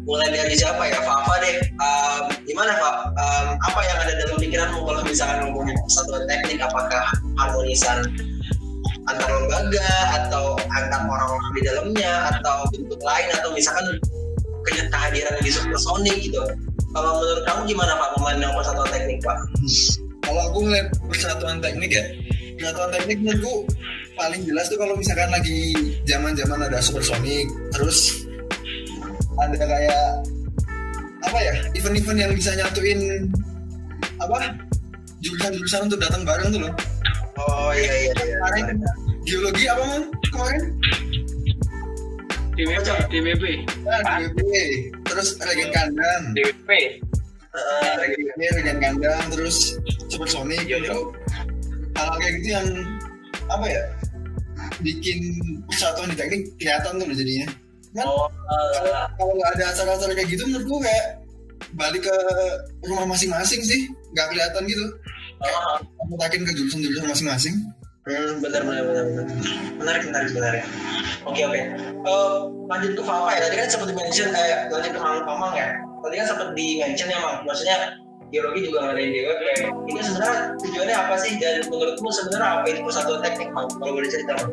Mulai 0.03 0.35
dari 0.35 0.59
siapa 0.59 0.83
ya? 0.91 0.99
Fafa 1.07 1.35
deh. 1.47 1.57
Em, 1.63 2.23
gimana 2.43 2.75
Pak 2.75 2.95
Em, 3.15 3.47
apa 3.71 3.81
yang 3.87 3.99
ada 4.03 4.13
dalam 4.19 4.37
pikiranmu 4.41 4.81
kalau 4.83 5.01
misalkan 5.07 5.39
ngomongin 5.47 5.79
persatuan 5.87 6.27
teknik 6.27 6.59
apakah 6.59 7.07
harmonisan 7.39 8.11
antar 9.11 9.31
lembaga 9.31 9.91
atau 10.23 10.55
antar 10.71 11.03
orang-orang 11.07 11.51
di 11.55 11.63
dalamnya 11.67 12.13
atau 12.35 12.67
bentuk 12.75 12.99
lain? 13.03 13.29
Atau 13.39 13.55
misalkan 13.55 13.87
ke- 14.67 14.91
kehadiran 14.91 15.35
di 15.43 15.51
supersonic 15.51 16.17
gitu 16.19 16.43
kalau 16.93 17.11
menurut 17.19 17.45
kamu 17.49 17.61
gimana 17.73 17.93
Pak 17.97 18.09
memandang 18.21 18.53
persatuan 18.57 18.91
teknik 18.93 19.19
Pak? 19.25 19.39
kalau 20.23 20.41
aku 20.49 20.59
ngeliat 20.65 20.89
persatuan 21.09 21.59
teknik 21.59 21.91
ya 21.93 22.05
persatuan 22.57 22.91
teknik 22.95 23.19
menurutku 23.21 23.55
paling 24.15 24.43
jelas 24.45 24.69
tuh 24.69 24.79
kalau 24.79 24.95
misalkan 24.95 25.29
lagi 25.33 25.75
zaman 26.07 26.33
zaman 26.37 26.61
ada 26.63 26.79
supersonic 26.79 27.49
terus 27.75 28.23
ada 29.41 29.57
kayak 29.57 30.07
apa 31.23 31.39
ya 31.41 31.55
event-event 31.75 32.19
yang 32.29 32.33
bisa 32.37 32.53
nyatuin 32.55 33.27
apa 34.21 34.55
jurusan-jurusan 35.23 35.91
untuk 35.91 35.99
datang 36.03 36.23
bareng 36.23 36.51
tuh 36.53 36.63
loh 36.69 36.75
Oh 37.33 37.73
iya 37.73 38.13
iya 38.13 38.13
iya. 38.13 38.37
kemarin 38.39 38.67
geologi 39.25 39.65
apa 39.67 39.83
man 39.89 40.03
kemarin 40.31 40.63
DWP, 42.53 42.89
DWP. 43.09 43.45
nah, 43.89 44.21
DWP 44.21 44.53
terus 45.09 45.29
regen 45.41 45.71
kandang. 45.73 46.23
DWP. 46.37 46.71
Eh, 47.53 47.93
Regennya 48.01 48.49
regen 48.61 48.79
kandang 48.81 49.25
terus 49.33 49.77
supersonic 50.09 50.61
Iya, 50.65 50.81
iya. 50.81 50.93
gitu 50.93 51.13
hal 51.93 52.09
kayak 52.17 52.33
gitu 52.41 52.49
yang 52.57 52.69
apa 53.53 53.67
ya 53.69 53.83
bikin 54.81 55.19
persatuan 55.69 56.09
di 56.13 56.17
teknik 56.17 56.43
kelihatan 56.57 56.97
tuh 57.01 57.07
jadinya. 57.13 57.49
Kan 57.93 58.09
oh, 58.09 58.29
eh, 58.29 59.05
kalau 59.21 59.33
nggak 59.37 59.51
ada 59.61 59.65
acara-acara 59.77 60.13
kayak 60.17 60.29
gitu 60.33 60.43
menurut 60.49 60.65
gue 60.69 60.81
kayak 60.89 61.07
balik 61.77 62.03
ke 62.05 62.17
rumah 62.89 63.05
masing-masing 63.09 63.61
sih. 63.65 63.89
Nggak 64.17 64.33
kelihatan 64.33 64.63
gitu. 64.69 64.85
Oh, 65.43 65.77
mutakin 66.09 66.45
ke 66.47 66.53
jurusan-jurusan 66.55 67.09
masing-masing 67.09 67.55
hmm, 68.07 68.43
benar 68.43 68.63
benar 68.67 68.83
benar 68.83 69.05
benar. 69.07 69.27
Menarik 69.79 70.03
menarik 70.11 70.31
menarik. 70.35 70.63
Oke 71.23 71.41
oke. 71.47 71.61
Eh, 72.03 72.37
lanjut 72.67 72.93
ke 72.99 73.03
Fafa 73.03 73.31
ya. 73.35 73.41
Tadi 73.47 73.57
kan 73.59 73.67
sempat 73.71 73.89
di 73.91 73.97
mention 73.97 74.29
eh 74.35 74.67
lanjut 74.71 74.93
ke 74.95 75.01
Mang 75.01 75.23
Pamang 75.23 75.55
ya. 75.55 75.69
Tadi 76.03 76.15
kan 76.19 76.27
sempat 76.27 76.49
di 76.59 76.67
mention 76.83 77.09
ya 77.11 77.19
Mang. 77.23 77.37
Maksudnya 77.47 77.77
geologi 78.33 78.61
juga 78.67 78.79
ngadain 78.91 79.11
DWP. 79.13 79.43
Ini 79.93 80.01
sebenarnya 80.03 80.41
tujuannya 80.59 80.97
apa 80.97 81.15
sih? 81.21 81.33
Dan 81.39 81.63
menurutmu 81.71 82.09
sebenarnya 82.11 82.49
apa 82.59 82.67
itu 82.67 82.81
persatuan 82.83 83.21
teknik 83.23 83.49
Mang? 83.55 83.69
Kalau 83.71 83.93
boleh 83.95 84.11
cerita 84.11 84.33
Mang. 84.41 84.51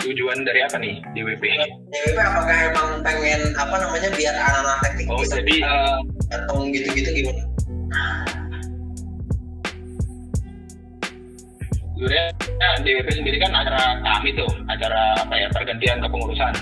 Tujuan 0.00 0.38
dari 0.42 0.60
apa 0.64 0.76
nih 0.80 0.94
DWP? 1.12 1.44
DWP 1.92 2.18
apakah 2.18 2.56
emang 2.72 2.88
pengen 3.04 3.52
apa 3.54 3.76
namanya 3.78 4.08
biar 4.16 4.32
anak-anak 4.32 4.78
teknik 4.82 5.06
Oh 5.12 5.20
bisa 5.20 5.38
jadi 5.38 5.56
eh, 5.60 5.98
datang 6.32 6.72
gitu-gitu 6.72 7.10
gimana? 7.14 7.42
Sebenarnya 12.00 12.32
DWP 12.80 13.08
sendiri 13.12 13.36
kan 13.36 13.52
acara 13.52 14.00
kami 14.00 14.32
tuh, 14.32 14.48
acara 14.72 15.20
apa 15.20 15.34
ya 15.36 15.48
pergantian 15.52 16.00
kepengurusan. 16.00 16.52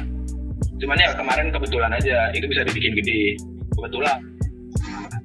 Cuman 0.83 0.99
ya 0.99 1.15
kemarin 1.15 1.55
kebetulan 1.55 1.95
aja 1.95 2.35
itu 2.35 2.51
bisa 2.51 2.67
dibikin 2.67 2.99
gede, 2.99 3.39
kebetulan. 3.79 4.19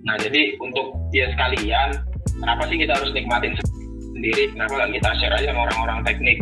Nah 0.06 0.16
jadi 0.22 0.54
untuk 0.62 0.94
ya 1.18 1.34
sekalian, 1.34 1.98
kenapa 2.38 2.62
sih 2.70 2.78
kita 2.78 2.94
harus 2.94 3.10
nikmatin 3.18 3.58
sendiri? 4.14 4.54
Kenapa 4.54 4.86
nggak 4.86 5.02
kita 5.02 5.10
share 5.18 5.34
aja 5.34 5.50
sama 5.50 5.66
orang-orang 5.66 6.00
teknik? 6.06 6.38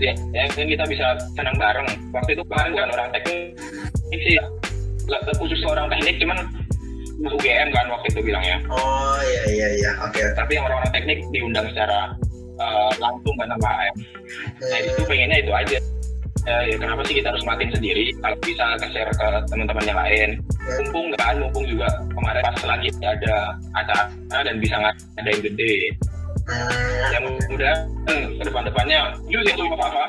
Ya, 0.00 0.12
ya 0.32 0.42
kan 0.48 0.68
kita 0.68 0.84
bisa 0.88 1.20
senang 1.36 1.56
bareng 1.60 1.88
waktu 2.16 2.32
itu 2.32 2.42
kemarin 2.48 2.72
bukan 2.76 2.92
orang 2.96 3.08
teknik 3.12 3.56
sih 4.12 4.36
khusus 5.38 5.60
orang 5.64 5.86
teknik 5.88 6.18
cuman 6.18 6.38
UGM 7.16 7.68
kan 7.72 7.86
waktu 7.88 8.06
itu 8.12 8.20
bilangnya. 8.20 8.58
Oh 8.68 9.16
iya 9.24 9.42
iya 9.48 9.68
iya. 9.80 9.90
Oke. 10.04 10.20
tapi 10.36 10.60
yang 10.60 10.64
orang-orang 10.68 10.92
teknik 10.92 11.18
diundang 11.32 11.66
secara 11.72 12.12
eh, 12.60 12.90
langsung 13.00 13.34
kan 13.40 13.48
sama 13.52 13.68
HM 13.68 13.96
nah 14.60 14.78
itu 14.82 15.02
pengennya 15.08 15.38
itu 15.40 15.52
aja. 15.52 15.78
Ya, 16.46 16.62
ya 16.62 16.76
kenapa 16.78 17.02
sih 17.10 17.18
kita 17.18 17.34
harus 17.34 17.42
matiin 17.42 17.74
sendiri? 17.74 18.14
Kalau 18.22 18.38
bisa 18.38 18.64
ke-share 18.78 19.10
ke 19.10 19.28
teman-teman 19.50 19.82
yang 19.82 19.98
lain. 19.98 20.30
Mumpung 20.62 21.06
kan 21.18 21.34
mumpung 21.42 21.66
juga 21.66 21.90
kemarin 22.14 22.42
pas 22.46 22.62
lagi 22.70 22.88
ada 23.02 23.36
acara 23.74 24.40
dan 24.46 24.56
bisa 24.62 24.78
ngadain 25.18 25.40
gede. 25.42 25.74
Hmm, 26.46 27.10
yang 27.10 27.24
udah 27.50 27.74
ke 28.06 28.42
depan-depannya 28.46 29.18
itu 29.26 29.66
apa 29.66 29.86
apa 29.90 30.04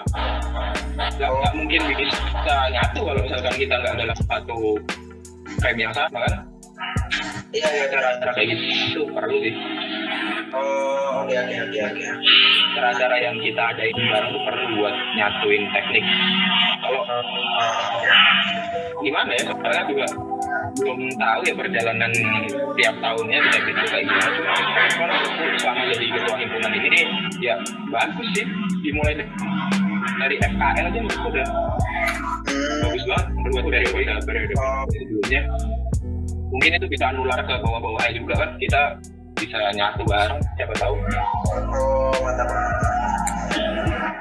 nggak, 1.17 1.29
nggak 1.33 1.53
mungkin 1.57 1.81
bisa 1.97 2.55
nyatu 2.69 2.99
kalau 3.01 3.21
misalkan 3.25 3.55
kita 3.57 3.73
nggak 3.73 3.95
dalam 3.97 4.17
satu 4.29 4.59
frame 5.57 5.79
yang 5.81 5.93
sama 5.97 6.21
kan 6.29 6.33
Iya 7.55 7.67
iya. 7.71 7.85
cara-cara 7.87 8.31
kayak 8.35 8.47
gitu. 8.51 8.63
Itu 8.67 9.01
perlu 9.15 9.35
sih. 9.39 9.53
Oh 10.51 11.23
oke 11.23 11.35
oke 11.35 11.55
oke 11.63 11.79
oke. 11.79 12.05
cara-cara 12.75 13.15
yang 13.23 13.35
kita 13.39 13.61
adain 13.73 13.95
bareng 13.95 14.31
tuh 14.35 14.43
perlu 14.43 14.65
buat 14.79 14.95
nyatuin 15.15 15.63
teknik. 15.71 16.05
Kalau 16.83 17.01
gimana 18.99 19.31
ya? 19.39 19.43
Soalnya 19.47 19.83
juga 19.87 20.07
belum 20.77 20.99
tahu 21.17 21.39
ya 21.47 21.53
perjalanan 21.55 22.11
tiap 22.75 22.95
tahunnya 22.99 23.37
di 23.39 23.49
teknik 23.55 23.75
itu 23.79 23.87
kayak 23.95 24.05
gimana. 24.11 24.29
Cuma 24.91 25.15
selama 25.55 25.83
jadi 25.95 26.05
ketua 26.11 26.35
himpunan 26.35 26.71
ini 26.75 27.01
ya 27.39 27.55
bagus 27.87 28.27
sih. 28.35 28.45
Dimulai 28.83 29.23
dari 30.19 30.35
FKL 30.35 30.85
aja 30.91 30.99
menurutku 30.99 31.27
udah. 31.31 31.47
Bagus 32.83 33.03
banget. 33.07 33.25
Menurut 33.39 33.55
aku 33.63 33.69
dari 33.71 33.87
periode 33.87 34.23
periode 34.27 34.53
sebelumnya 34.91 35.41
mungkin 36.57 36.73
itu 36.73 36.89
bisa 36.89 37.13
nular 37.13 37.37
ke 37.45 37.53
bawah-bawahnya 37.61 38.17
juga 38.17 38.33
kan 38.41 38.49
kita 38.57 38.81
bisa 39.37 39.61
nyatu 39.77 40.01
bareng 40.09 40.41
siapa 40.57 40.73
tahu 40.81 40.97
Oh 41.53 42.17
mantap. 42.25 42.49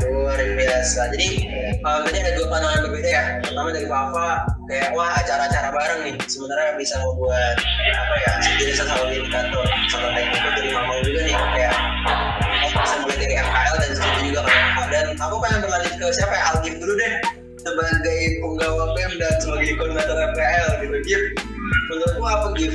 Luar 0.04 0.36
biasa. 0.36 1.08
Jadi 1.16 1.48
um, 1.80 2.04
tadi 2.04 2.20
ada 2.20 2.36
dua 2.36 2.46
pandangan 2.52 2.84
berbeda 2.84 3.08
ya. 3.08 3.24
Pertama 3.40 3.72
dari 3.72 3.88
Papa 3.88 4.44
kayak 4.68 4.92
wah 4.92 5.16
acara-acara 5.16 5.72
bareng 5.72 6.00
nih 6.04 6.14
sebenarnya 6.28 6.76
bisa 6.76 7.00
membuat 7.00 7.56
apa 7.96 8.14
ya 8.20 8.32
jadi 8.44 8.72
salah 8.76 8.98
satu 8.98 9.14
indikator 9.14 9.64
salah 9.88 10.10
teknik 10.12 10.36
itu 10.36 10.48
dari 10.58 10.70
Mamang 10.74 11.00
juga 11.06 11.20
nih 11.22 11.36
kayak 11.54 11.74
bisa 12.66 12.96
mulai 13.00 13.16
dari 13.22 13.34
FKL 13.38 13.74
dan 13.78 13.90
setuju 13.94 14.20
juga 14.26 14.42
kan 14.42 14.86
dan 14.90 15.06
aku 15.22 15.34
pengen 15.38 15.58
berlanjut 15.62 15.94
ke 15.94 16.06
siapa 16.10 16.34
ya 16.34 16.44
Algif 16.50 16.74
dulu 16.82 16.94
deh 16.98 17.12
sebagai 17.62 18.20
penggawa 18.42 18.84
PEM 18.98 19.12
dan 19.22 19.34
sebagai 19.38 19.70
koordinator 19.78 20.16
FKL 20.34 20.68
gitu 20.82 20.98
Gif 21.66 21.84
menurutmu 21.90 22.26
apa 22.26 22.46
Gif 22.54 22.72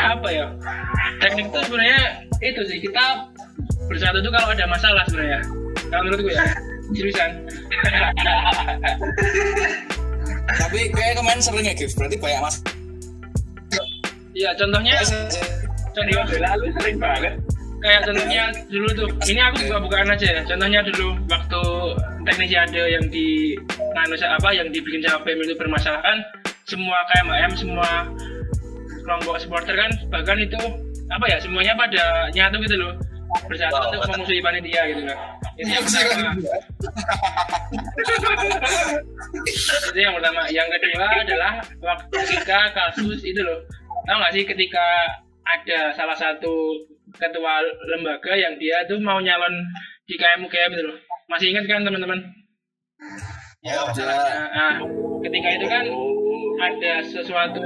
apa 0.00 0.28
ya? 0.32 0.46
Teknik 1.20 1.52
itu 1.52 1.58
sebenarnya 1.68 2.00
itu 2.40 2.60
sih 2.64 2.78
kita 2.80 3.28
bersatu 3.88 4.24
tuh 4.24 4.32
kalau 4.32 4.48
ada 4.56 4.64
masalah 4.64 5.04
sebenarnya. 5.08 5.40
Kalau 5.90 6.02
menurut 6.06 6.20
gue 6.24 6.34
ya 6.34 6.44
seriusan. 6.90 7.30
Tapi 10.50 10.80
kayak 10.90 11.14
kemarin 11.20 11.40
sering 11.42 11.66
ya 11.68 11.74
Gif, 11.76 11.94
berarti 11.94 12.16
banyak 12.18 12.40
mas. 12.42 12.56
iya 14.30 14.54
contohnya 14.56 14.94
contoh 15.92 16.38
lalu 16.38 16.66
sering 16.78 16.96
banget 17.02 17.34
kayak 17.80 18.00
contohnya 18.04 18.42
dulu 18.68 18.88
tuh 18.92 19.08
ini 19.28 19.40
aku 19.40 19.56
buka 19.68 19.78
bukaan 19.88 20.08
aja 20.12 20.26
ya. 20.28 20.40
Contohnya 20.44 20.80
dulu 20.84 21.16
waktu 21.28 21.62
teknisi 22.28 22.56
ada 22.56 22.82
yang 22.86 23.04
di 23.08 23.56
nganu 23.96 24.14
apa 24.20 24.48
yang 24.52 24.68
dibikin 24.68 25.00
sama 25.04 25.24
PM 25.24 25.40
itu 25.42 25.56
bermasalah 25.56 26.00
kan 26.04 26.18
semua 26.68 26.98
KMM 27.10 27.52
semua 27.58 27.88
kelompok 29.02 29.40
supporter 29.42 29.74
kan 29.74 29.90
bahkan 30.12 30.38
itu 30.38 30.60
apa 31.10 31.26
ya 31.26 31.38
semuanya 31.42 31.74
pada 31.74 32.30
nyatu 32.36 32.60
gitu 32.62 32.76
loh. 32.78 32.92
Bersatu 33.46 33.78
Wow, 33.78 33.94
untuk 33.94 34.10
memusuhi 34.10 34.42
panitia 34.42 34.82
gitu 34.90 35.02
loh. 35.06 35.18
Itu 35.54 35.70
yang 35.70 35.84
pertama 35.86 36.30
itu 39.90 39.98
yang 39.98 40.14
pertama 40.18 40.40
yang 40.50 40.66
kedua 40.66 41.06
adalah 41.22 41.52
waktu 41.78 42.16
ketika 42.26 42.58
kasus 42.74 43.22
itu 43.22 43.40
loh. 43.42 43.62
Tahu 44.06 44.16
nggak 44.18 44.32
sih 44.34 44.44
ketika 44.46 44.86
ada 45.46 45.94
salah 45.94 46.16
satu 46.18 46.74
ketua 47.16 47.64
lembaga 47.90 48.32
yang 48.36 48.54
dia 48.60 48.84
tuh 48.86 48.98
mau 49.02 49.18
nyalon 49.18 49.54
di 50.06 50.14
KM 50.18 50.46
UGM 50.46 50.70
itu 50.74 50.84
loh. 50.86 50.98
Masih 51.30 51.54
ingat 51.54 51.64
kan 51.70 51.86
teman-teman? 51.86 52.18
Ya, 53.60 53.76
nah, 53.86 54.80
ketika 55.22 55.48
itu 55.52 55.66
kan 55.68 55.84
ada 56.60 56.92
sesuatu 57.04 57.60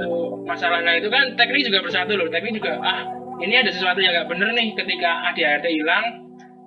masalah. 0.47 0.79
Nah 0.83 0.95
itu 0.95 1.11
kan 1.11 1.35
teknik 1.35 1.67
juga 1.67 1.83
bersatu 1.83 2.15
loh. 2.15 2.27
Teknik 2.31 2.59
juga 2.59 2.79
ah 2.79 3.07
ini 3.43 3.59
ada 3.59 3.71
sesuatu 3.71 3.99
yang 3.99 4.15
nggak 4.15 4.29
bener 4.31 4.49
nih. 4.55 4.67
Ketika 4.75 5.31
ADRT 5.31 5.65
hilang 5.71 6.05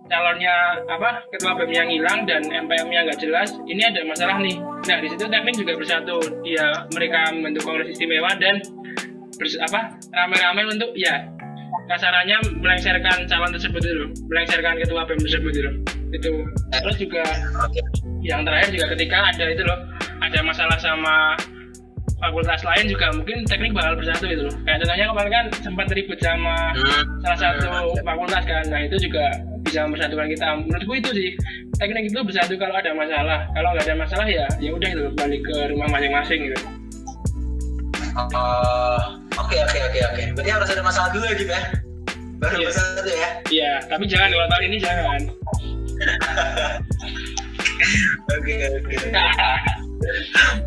calonnya 0.09 0.81
apa 0.89 1.21
ketua 1.29 1.53
BEM 1.61 1.71
yang 1.73 1.89
hilang 1.93 2.25
dan 2.25 2.41
MPM 2.49 2.89
nya 2.89 3.05
nggak 3.05 3.21
jelas 3.21 3.53
ini 3.69 3.85
ada 3.85 4.01
masalah 4.09 4.41
nih. 4.41 4.57
Nah 4.61 4.97
di 5.01 5.09
situ 5.09 5.25
teknik 5.29 5.55
juga 5.57 5.77
bersatu. 5.77 6.19
Dia 6.45 6.89
mereka 6.93 7.33
membentuk 7.33 7.65
kongres 7.69 7.93
istimewa 7.93 8.33
dan 8.37 8.61
bers, 9.37 9.55
apa 9.61 9.97
rame-rame 10.13 10.63
untuk 10.69 10.91
ya 10.97 11.38
kasarannya 11.89 12.37
melengsarkan 12.61 13.25
calon 13.27 13.51
tersebut 13.57 13.83
itu 13.83 14.05
melengsarkan 14.29 14.75
ketua 14.81 15.03
BEM 15.09 15.21
tersebut 15.25 15.53
itu. 15.57 15.71
Itu. 16.13 16.31
Terus 16.73 16.97
juga 17.01 17.25
yang 18.25 18.45
terakhir 18.45 18.73
juga 18.75 18.87
ketika 18.97 19.17
ada 19.33 19.45
itu 19.49 19.63
loh 19.65 19.79
ada 20.21 20.39
masalah 20.45 20.79
sama 20.81 21.37
fakultas 22.19 22.61
lain 22.67 22.91
juga 22.91 23.15
mungkin 23.15 23.47
teknik 23.47 23.73
bakal 23.73 23.95
bersatu 23.97 24.27
itu 24.27 24.43
loh. 24.49 24.55
Kayak 24.67 24.85
contohnya 24.85 25.07
kemarin 25.13 25.31
kan 25.31 25.47
sempat 25.63 25.87
ribut 25.95 26.19
sama 26.21 26.57
salah 27.25 27.39
satu 27.39 27.95
fakultas 28.03 28.45
kan 28.45 28.65
nah 28.69 28.81
itu 28.83 28.97
juga 29.01 29.25
bisa 29.65 29.85
mempersatukan 29.89 30.29
kita. 30.33 30.47
Menurutku 30.65 30.93
itu 30.97 31.11
sih 31.15 31.31
teknik 31.79 32.11
itu 32.11 32.21
bersatu 32.21 32.55
kalau 32.61 32.75
ada 32.77 32.91
masalah. 32.93 33.49
Kalau 33.53 33.69
nggak 33.77 33.87
ada 33.87 33.97
masalah 33.97 34.27
ya 34.29 34.47
ya 34.59 34.71
udah 34.75 34.89
gitu 34.93 35.05
balik 35.17 35.41
ke 35.45 35.57
rumah 35.73 35.89
masing-masing 35.93 36.53
gitu. 36.53 36.59
Oh, 38.19 39.18
oke 39.43 39.57
oke 39.57 39.79
oke 39.89 40.01
oke. 40.13 40.23
Berarti 40.37 40.51
harus 40.51 40.69
ada 40.71 40.83
masalah 40.83 41.11
dulu 41.15 41.27
gitu 41.35 41.51
ya. 41.51 41.63
Baru 42.39 42.55
Iya. 42.55 42.67
bersatu 42.71 43.11
ya. 43.11 43.29
iya 43.51 43.73
tapi 43.91 44.07
jangan 44.07 44.31
kalau 44.31 44.47
tahun 44.47 44.65
ini 44.71 44.77
jangan 44.79 45.21
Oke 48.39 48.55
oke. 48.79 48.95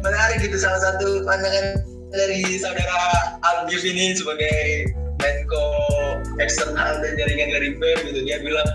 Menarik 0.03 0.38
gitu 0.43 0.57
salah 0.60 0.81
satu 0.84 1.23
pandangan 1.23 1.79
dari 2.12 2.43
saudara 2.60 3.39
Algif 3.39 3.88
ini 3.88 4.12
sebagai 4.12 4.91
Menko 5.21 5.65
eksternal 6.43 6.99
dan 6.99 7.13
jaringan 7.15 7.55
dari 7.55 7.77
BEM 7.77 7.99
gitu 8.10 8.19
dia 8.25 8.41
bilang 8.43 8.67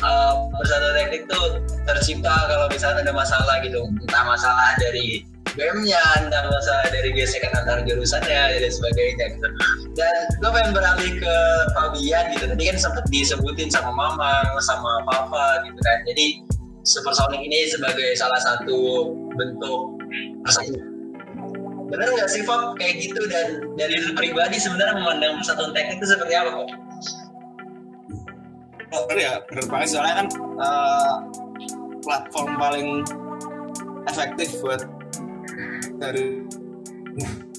uh, 0.00 0.46
persatuan 0.56 0.94
teknik 0.96 1.28
tuh 1.28 1.60
tercipta 1.84 2.32
kalau 2.48 2.70
misalnya 2.72 3.04
ada 3.04 3.12
masalah 3.12 3.60
gitu 3.60 3.82
entah 3.84 4.24
masalah 4.24 4.72
dari 4.80 5.26
BEM-nya 5.52 6.00
entah 6.16 6.48
masalah 6.48 6.88
dari 6.88 7.12
gesekan 7.12 7.52
antar 7.52 7.84
jurusannya 7.84 8.56
dan 8.56 8.72
sebagainya 8.72 9.36
gitu. 9.36 9.48
Dan 9.92 10.14
gue 10.40 10.50
pengen 10.50 10.72
beralih 10.72 11.12
ke 11.20 11.36
Fabian 11.76 12.24
gitu 12.32 12.44
tadi 12.48 12.64
kan 12.72 12.76
sempat 12.80 13.04
disebutin 13.12 13.68
sama 13.68 13.92
Mamang 13.92 14.48
sama 14.64 15.04
Papa 15.04 15.60
gitu 15.68 15.80
kan. 15.84 15.98
Jadi 16.08 16.40
Supersonic 16.82 17.38
ini 17.44 17.70
sebagai 17.70 18.16
salah 18.18 18.40
satu 18.42 19.12
bentuk 19.38 20.02
persatuan 20.42 20.92
bener 21.92 22.08
nggak 22.08 22.30
sih 22.32 22.40
Fab 22.40 22.72
kayak 22.80 23.04
gitu 23.04 23.20
dan 23.28 23.60
dari 23.76 24.00
lu 24.00 24.16
pribadi 24.16 24.56
sebenarnya 24.56 24.96
memandang 24.96 25.36
persatuan 25.44 25.76
teknik 25.76 26.00
itu 26.00 26.08
seperti 26.08 26.34
apa 26.40 26.50
kok? 26.56 26.68
bener 28.92 29.18
ya, 29.20 29.34
bener 29.48 29.64
banget. 29.68 29.88
Soalnya 29.92 30.14
kan 30.24 30.28
eh, 30.56 31.12
platform 32.00 32.50
paling 32.56 32.88
efektif 34.08 34.56
buat 34.64 34.84
dari 36.02 36.42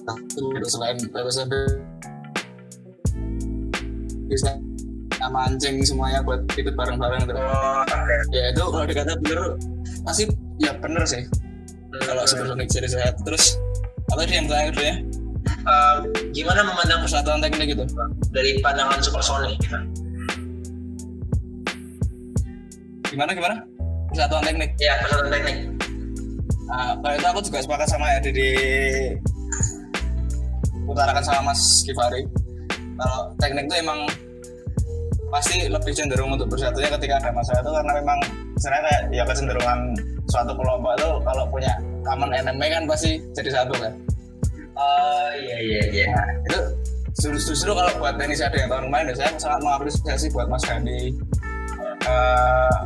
satu 0.03 0.43
selain 0.67 0.99
PPSB 0.99 1.53
bisa 4.27 4.51
mancing 5.32 5.79
semuanya 5.88 6.19
buat 6.19 6.43
ikut 6.60 6.75
bareng-bareng 6.75 7.23
gitu. 7.23 7.39
Oh, 7.39 7.82
ya 8.36 8.51
itu 8.51 8.60
kalau 8.67 8.84
dikata 8.84 9.15
bener 9.23 9.56
pasti 10.03 10.27
ya 10.60 10.75
bener 10.75 11.08
sih. 11.08 11.23
Kalau 12.03 12.27
Supersonic 12.27 12.67
jadi 12.67 12.91
sehat. 12.91 13.15
Terus 13.23 13.56
apa 14.12 14.27
sih 14.27 14.36
yang 14.36 14.51
terakhir 14.51 14.75
tuh 14.75 14.84
ya 14.84 14.95
Eh, 15.63 15.97
gimana 16.36 16.60
memandang 16.63 16.99
persatuan 17.03 17.39
teknik 17.39 17.75
gitu 17.75 17.88
dari 18.36 18.60
pandangan 18.60 18.99
Supersonic? 18.99 19.56
gimana 23.08 23.32
gimana? 23.32 23.56
Persatuan 24.12 24.43
teknik. 24.43 24.75
Ya 24.82 24.99
persatuan 24.99 25.32
teknik. 25.32 25.72
Nah, 26.67 26.95
kalau 26.99 27.15
itu 27.15 27.28
aku 27.28 27.39
juga 27.43 27.60
sepakat 27.60 27.88
sama 27.91 28.06
ya 28.15 28.19
di 28.23 28.49
utarakan 30.88 31.23
sama 31.23 31.52
Mas 31.52 31.84
Kifari. 31.84 32.23
Kalau 32.93 33.19
teknik 33.41 33.65
itu 33.67 33.76
emang 33.82 33.99
pasti 35.34 35.65
lebih 35.65 35.93
cenderung 35.97 36.38
untuk 36.38 36.45
bersatunya 36.45 36.93
ketika 36.93 37.17
ada 37.17 37.34
masalah 37.34 37.65
itu 37.65 37.71
karena 37.73 37.93
memang 37.97 38.19
sebenarnya 38.62 38.84
kayak 38.86 39.02
ya 39.10 39.23
kecenderungan 39.26 39.80
suatu 40.30 40.54
kelompok 40.54 40.93
itu 40.93 41.10
kalau 41.26 41.43
punya 41.49 41.73
common 42.06 42.30
enemy 42.38 42.69
kan 42.69 42.86
pasti 42.86 43.17
jadi 43.34 43.49
satu 43.49 43.73
kan. 43.82 43.93
oh 44.78 45.30
iya 45.41 45.58
iya 45.58 45.82
iya 45.89 46.06
itu 46.45 46.60
justru, 47.17 47.54
justru 47.54 47.71
kalau 47.73 47.89
buat 47.97 48.13
tenis 48.21 48.45
ada 48.45 48.58
yang 48.58 48.69
tahun 48.69 48.86
kemarin 48.89 49.06
saya 49.17 49.30
sangat 49.41 49.60
mengapresiasi 49.65 50.28
buat 50.34 50.47
Mas 50.49 50.65
Gandhi 50.69 51.17
uh, 52.06 52.78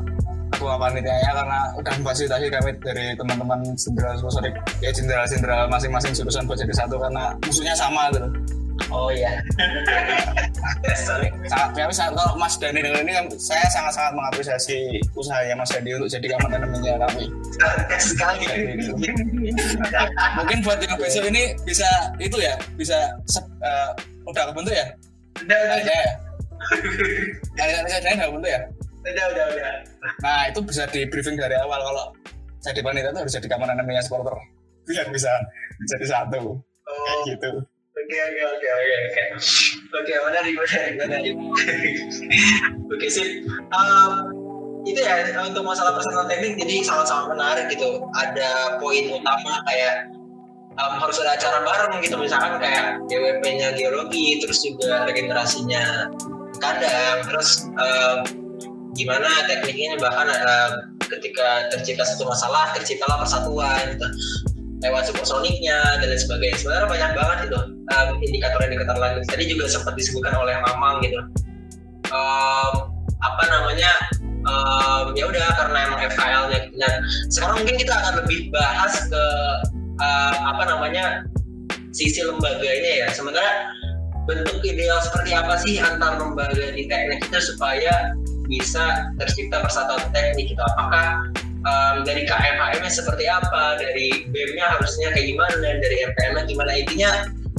ketua 0.57 0.73
panitianya 0.81 1.31
karena 1.37 1.59
udah 1.77 1.93
memfasilitasi 2.01 2.49
kami 2.49 2.73
dari 2.81 3.05
teman-teman 3.13 3.61
jenderal 3.77 4.17
sponsorik 4.17 4.57
ya 4.81 4.89
jenderal-jenderal 4.89 5.69
masing-masing 5.69 6.17
jurusan 6.17 6.49
buat 6.49 6.57
jadi 6.57 6.73
satu 6.73 6.97
karena 6.97 7.37
musuhnya 7.45 7.77
sama 7.77 8.09
gitu 8.09 8.25
oh 8.89 9.13
iya 9.13 9.37
sangat 10.97 11.69
kami 11.77 11.93
sangat 11.93 12.17
kalau 12.17 12.33
Mas 12.41 12.57
Dani 12.57 12.81
dengan 12.81 13.05
ini 13.05 13.13
kan 13.13 13.25
saya 13.37 13.69
sangat-sangat 13.69 14.17
mengapresiasi 14.17 14.97
usahanya 15.13 15.61
Mas 15.61 15.69
Dani 15.69 15.93
untuk 15.93 16.09
jadi 16.09 16.25
kaman 16.25 16.49
temennya 16.57 16.93
kami 17.05 17.23
sekali 18.01 18.45
mungkin 20.41 20.57
buat 20.65 20.81
yang 20.81 20.97
besok 20.97 21.29
ini 21.29 21.53
bisa 21.69 21.85
itu 22.17 22.37
ya 22.41 22.57
bisa 22.73 22.97
uh, 23.61 23.93
udah 24.25 24.43
kebentuk 24.49 24.73
ya 24.73 24.89
udah 25.45 25.59
aja 25.77 25.93
ya 25.93 26.11
kalian 27.53 27.81
bisa 27.85 27.97
udah 28.01 28.25
kebentuk 28.25 28.49
ya 28.49 28.61
udah 29.13 29.25
udah 29.33 29.45
udah. 29.55 29.73
Nah 30.23 30.41
itu 30.49 30.59
bisa 30.63 30.83
di 30.89 31.07
briefing 31.07 31.37
dari 31.39 31.55
awal. 31.59 31.79
Kalau 31.79 32.05
jadi 32.63 32.79
panitia 32.83 33.11
itu 33.13 33.19
harus 33.21 33.33
jadi 33.37 33.47
kaman 33.47 33.75
namanya 33.75 34.03
supporter. 34.03 34.35
Biar 34.87 35.07
bisa 35.11 35.31
jadi 35.87 36.05
satu. 36.07 36.59
Oh. 36.87 36.95
kayak 37.27 37.35
gitu. 37.35 37.49
Oke 37.97 38.17
oke 38.23 38.41
oke 38.55 38.67
oke 38.71 38.95
oke. 39.03 39.23
Oke 39.99 40.13
menarik 40.15 40.53
menarik 40.55 40.93
menarik. 40.95 41.35
Oke 42.93 43.07
sip. 43.11 43.43
Um, 43.75 44.11
itu 44.87 45.03
ya 45.03 45.27
untuk 45.43 45.67
masalah 45.67 45.99
persatuan 45.99 46.31
teknik 46.31 46.55
jadi 46.63 46.75
sangat-sangat 46.87 47.35
menarik 47.35 47.65
gitu. 47.67 47.99
Ada 48.15 48.79
poin 48.79 49.11
utama 49.11 49.59
kayak 49.67 50.07
um, 50.79 50.93
harus 51.01 51.17
ada 51.19 51.35
acara 51.35 51.59
bareng 51.65 51.99
gitu. 51.99 52.15
Misalkan 52.15 52.61
kayak 52.63 53.03
DWP-nya 53.11 53.75
geologi 53.75 54.39
terus 54.39 54.63
juga 54.63 55.03
regenerasinya 55.03 56.07
kandang 56.57 57.17
terus 57.27 57.69
um, 57.77 58.17
gimana 58.97 59.29
tekniknya? 59.45 59.95
Bahkan 60.01 60.27
uh, 60.27 60.69
ketika 61.05 61.69
tercipta 61.71 62.03
satu 62.03 62.25
masalah 62.25 62.73
terciptalah 62.73 63.21
persatuan 63.21 63.95
gitu. 63.95 64.07
Lewat 64.77 65.09
supersoniknya 65.09 65.77
dan 66.01 66.05
lain 66.09 66.21
sebagainya. 66.21 66.57
Sebenarnya 66.57 66.87
banyak 66.89 67.11
banget 67.17 67.37
gitu 67.49 67.59
um, 67.93 68.09
indikator-indikator 68.21 68.97
lain. 68.97 69.25
Tadi 69.25 69.45
juga 69.49 69.65
sempat 69.69 69.93
disebutkan 69.97 70.37
oleh 70.37 70.53
Mamang 70.61 71.01
gitu. 71.05 71.17
Um, 72.13 72.73
apa 73.21 73.43
namanya? 73.49 73.91
Um, 74.47 75.11
ya 75.17 75.27
udah 75.27 75.43
karena 75.59 75.77
emang 75.91 75.99
FKL-nya 76.07 76.57
gitu 76.71 76.77
sekarang 77.35 77.59
mungkin 77.59 77.75
kita 77.83 77.91
akan 77.91 78.13
lebih 78.23 78.47
bahas 78.47 78.95
ke 79.11 79.23
uh, 79.99 80.33
apa 80.55 80.63
namanya 80.71 81.27
sisi 81.91 82.23
lembaganya 82.23 83.05
ya. 83.05 83.07
Sebenarnya 83.11 83.75
bentuk 84.27 84.59
ideal 84.63 84.99
seperti 84.99 85.31
apa 85.33 85.55
sih 85.63 85.79
antar 85.79 86.19
lembaga 86.19 86.75
di 86.75 86.83
teknik 86.85 87.23
itu 87.27 87.39
supaya 87.39 88.11
bisa 88.47 89.11
tercipta 89.19 89.63
persatuan 89.63 90.01
teknik 90.15 90.55
gitu 90.55 90.63
apakah 90.75 91.27
um, 91.67 91.95
dari 92.07 92.23
KMHM-nya 92.23 92.91
seperti 92.91 93.27
apa, 93.27 93.79
dari 93.79 94.27
BEM-nya 94.31 94.65
harusnya 94.77 95.11
kayak 95.13 95.27
gimana, 95.35 95.55
dari 95.79 95.97
MPM-nya 96.11 96.43
gimana 96.47 96.71
intinya 96.75 97.11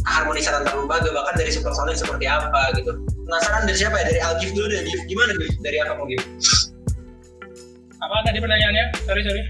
harmonisan 0.07 0.63
antar 0.63 0.75
lembaga 0.79 1.11
bahkan 1.11 1.35
dari 1.37 1.51
supersonic 1.53 1.99
seperti 1.99 2.25
apa 2.25 2.73
gitu. 2.79 2.97
Penasaran 3.29 3.69
dari 3.69 3.77
siapa 3.77 3.97
ya? 4.01 4.05
Dari 4.09 4.21
Algif 4.25 4.51
dulu 4.57 4.67
deh, 4.73 4.81
Gif. 4.87 5.01
Gimana 5.11 5.33
Gif? 5.37 5.53
Dari 5.61 5.77
apa 5.83 5.93
mau 5.99 6.07
Gif? 6.09 6.23
Apa 7.99 8.15
tadi 8.25 8.39
pertanyaannya? 8.41 8.85
Sorry 9.05 9.23
sorry. 9.27 9.43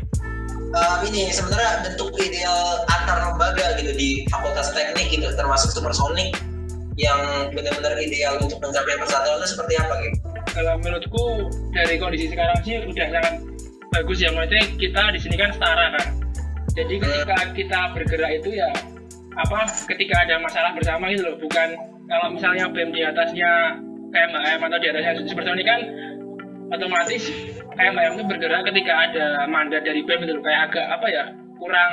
Um, 0.69 1.01
ini 1.09 1.33
sebenarnya 1.33 1.81
bentuk 1.81 2.13
ideal 2.21 2.85
antar 2.93 3.25
lembaga 3.25 3.81
gitu 3.81 3.89
di 3.97 4.29
fakultas 4.29 4.69
teknik 4.77 5.09
gitu 5.09 5.25
termasuk 5.33 5.73
supersonic 5.73 6.37
yang 7.01 7.49
benar-benar 7.57 7.97
ideal 7.97 8.37
untuk 8.37 8.61
mencapai 8.61 9.01
persatuan 9.01 9.41
itu 9.41 9.49
seperti 9.57 9.75
apa 9.81 9.95
gitu? 10.05 10.17
Kalau 10.53 10.75
menurutku 10.81 11.25
dari 11.77 11.95
kondisi 12.01 12.33
sekarang 12.33 12.59
sih 12.65 12.81
udah 12.81 13.09
sangat 13.13 13.35
bagus 13.93 14.19
ya. 14.21 14.31
Maksudnya 14.33 14.65
kita 14.81 15.03
di 15.13 15.21
sini 15.21 15.37
kan 15.37 15.51
setara 15.53 15.87
kan. 15.99 16.07
Jadi 16.79 16.95
ketika 17.03 17.37
kita 17.59 17.81
bergerak 17.97 18.31
itu 18.39 18.51
ya 18.55 18.71
apa 19.39 19.67
ketika 19.91 20.15
ada 20.27 20.39
masalah 20.41 20.71
bersama 20.75 21.11
gitu 21.11 21.27
loh. 21.27 21.37
Bukan 21.43 21.69
kalau 22.09 22.27
misalnya 22.33 22.71
BEM 22.71 22.91
di 22.95 23.03
atasnya 23.05 23.77
KMHM 24.15 24.61
atau 24.65 24.79
di 24.81 24.87
atasnya 24.89 25.13
seperti 25.27 25.51
ini 25.53 25.65
kan 25.67 25.81
otomatis 26.73 27.23
KMHM 27.77 28.13
itu 28.19 28.25
bergerak 28.31 28.63
ketika 28.73 28.93
ada 29.11 29.27
mandat 29.51 29.83
dari 29.85 30.01
BEM 30.07 30.23
itu 30.25 30.35
kayak 30.41 30.73
agak 30.73 30.87
apa 30.87 31.07
ya 31.11 31.25
kurang 31.59 31.93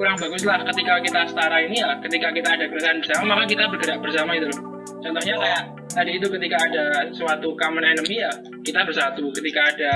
kurang 0.00 0.16
bagus 0.18 0.42
lah 0.48 0.58
ketika 0.66 0.98
kita 1.04 1.20
setara 1.28 1.56
ini 1.62 1.84
ya. 1.84 2.00
Ketika 2.00 2.32
kita 2.32 2.48
ada 2.56 2.64
gerakan 2.66 2.96
bersama 3.04 3.22
maka 3.36 3.44
kita 3.46 3.64
bergerak 3.68 3.98
bersama 4.00 4.32
itu 4.34 4.48
loh 4.48 4.71
contohnya 5.02 5.34
kayak 5.36 5.62
tadi 5.92 6.10
itu 6.16 6.26
ketika 6.30 6.56
ada 6.56 6.84
suatu 7.12 7.52
common 7.58 7.84
enemy 7.84 8.22
ya 8.22 8.32
kita 8.62 8.86
bersatu. 8.86 9.28
Ketika 9.34 9.60
ada 9.74 9.92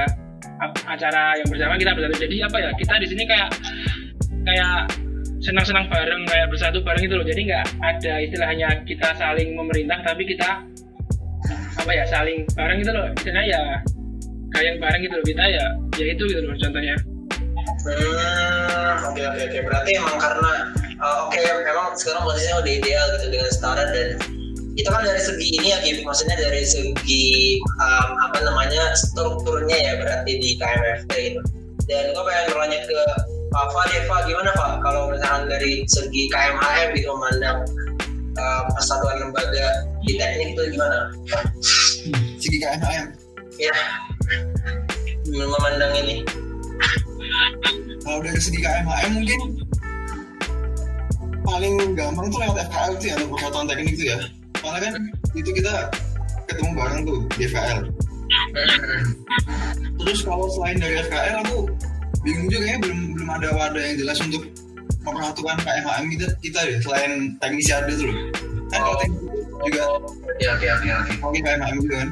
acara 0.90 1.38
yang 1.38 1.48
bersama 1.48 1.78
kita 1.78 1.92
bersatu. 1.94 2.16
Jadi 2.26 2.36
apa 2.42 2.56
ya 2.60 2.70
kita 2.76 2.94
di 3.00 3.06
sini 3.08 3.22
kayak 3.24 3.48
kayak 4.44 4.90
senang-senang 5.40 5.86
bareng 5.86 6.22
kayak 6.26 6.46
bersatu 6.50 6.82
bareng 6.82 7.04
itu 7.06 7.14
loh. 7.14 7.26
Jadi 7.26 7.40
nggak 7.46 7.66
ada 7.80 8.14
istilahnya 8.20 8.68
kita 8.84 9.08
saling 9.16 9.54
memerintah 9.54 10.02
tapi 10.02 10.26
kita 10.26 10.66
apa 11.76 11.90
ya 11.94 12.04
saling 12.10 12.44
bareng 12.52 12.78
itu 12.82 12.90
loh. 12.90 13.06
Istilahnya 13.14 13.44
ya 13.46 13.60
kayak 14.52 14.82
bareng 14.82 15.00
gitu 15.06 15.14
loh. 15.14 15.24
Kita 15.24 15.44
ya 15.46 15.64
ya 15.96 16.04
itu 16.10 16.22
gitu 16.26 16.42
loh 16.42 16.56
contohnya. 16.58 16.96
Hmm 17.86 18.66
oke 19.12 19.22
oke 19.22 19.40
oke. 19.48 19.58
Berarti 19.64 19.90
emang 19.96 20.18
karena 20.18 20.52
uh, 21.00 21.28
oke 21.28 21.36
okay, 21.36 21.46
memang 21.64 21.94
sekarang 21.96 22.22
posisinya 22.26 22.56
udah 22.62 22.72
ideal 22.72 23.04
gitu 23.16 23.26
dengan 23.32 23.50
setara 23.52 23.84
dan 23.94 24.08
itu 24.76 24.88
kan 24.92 25.02
dari 25.08 25.20
segi 25.24 25.46
ini 25.56 25.72
ya 25.72 25.80
Gip, 25.80 26.04
maksudnya 26.04 26.36
dari 26.36 26.60
segi 26.68 27.56
um, 27.80 28.08
apa 28.28 28.44
namanya 28.44 28.92
strukturnya 28.92 29.72
ya 29.72 29.92
berarti 29.96 30.36
di 30.36 30.50
KMFT 30.60 31.12
itu. 31.32 31.40
Dan 31.88 32.12
gue 32.12 32.24
pengen 32.26 32.44
bertanya 32.52 32.80
ke 32.84 32.98
Pak 33.56 33.84
Deva 33.88 34.16
gimana 34.28 34.50
Pak 34.52 34.84
kalau 34.84 35.08
misalkan 35.08 35.48
dari 35.48 35.88
segi 35.88 36.28
KMHM 36.28 36.92
gitu 36.92 37.08
memandang 37.16 37.64
um, 38.36 38.64
persatuan 38.76 39.16
lembaga 39.16 39.88
di 40.04 40.20
teknik 40.20 40.52
itu 40.52 40.76
gimana? 40.76 41.08
Segi 42.36 42.58
KMHM 42.60 43.06
ya 43.56 43.76
memandang 45.32 45.92
ini. 46.04 46.20
Kalau 48.04 48.20
dari 48.20 48.40
segi 48.44 48.60
KMHM 48.60 49.10
mungkin 49.24 49.40
paling 51.46 51.74
gampang 51.96 52.26
tuh 52.28 52.38
lewat 52.44 52.68
FKL 52.68 52.92
itu 53.00 53.04
ya 53.08 53.16
persatuan 53.24 53.64
teknik 53.70 53.94
itu 53.96 54.04
ya 54.12 54.18
soalnya 54.66 54.90
kan 54.90 54.94
itu 55.38 55.50
kita 55.54 55.94
ketemu 56.50 56.70
bareng 56.74 57.02
tuh 57.06 57.18
di 57.38 57.46
FKL 57.46 57.86
terus 60.02 60.18
kalau 60.26 60.50
selain 60.50 60.82
dari 60.82 60.98
FKL 61.06 61.46
aku 61.46 61.70
bingung 62.26 62.50
juga 62.50 62.66
ya 62.66 62.76
belum 62.82 63.14
belum 63.14 63.28
ada 63.30 63.48
wadah 63.54 63.78
yang 63.78 64.02
jelas 64.02 64.18
untuk 64.18 64.42
memperhatukan 65.06 65.56
KMHM 65.62 66.04
kita 66.10 66.26
kita 66.42 66.58
deh 66.66 66.78
selain 66.82 67.38
teknisi 67.38 67.70
ada 67.70 67.86
tuh 67.94 68.10
loh. 68.10 68.18
Kan 68.74 68.80
kalau 68.82 68.98
teknisi 68.98 69.26
juga 69.62 69.84
ya 70.42 70.48
oke 70.58 70.66
oke 70.66 70.88
oke. 70.90 71.12
Oke 71.22 71.38
KMHM 71.38 71.78
juga 71.78 71.94
kan? 72.02 72.10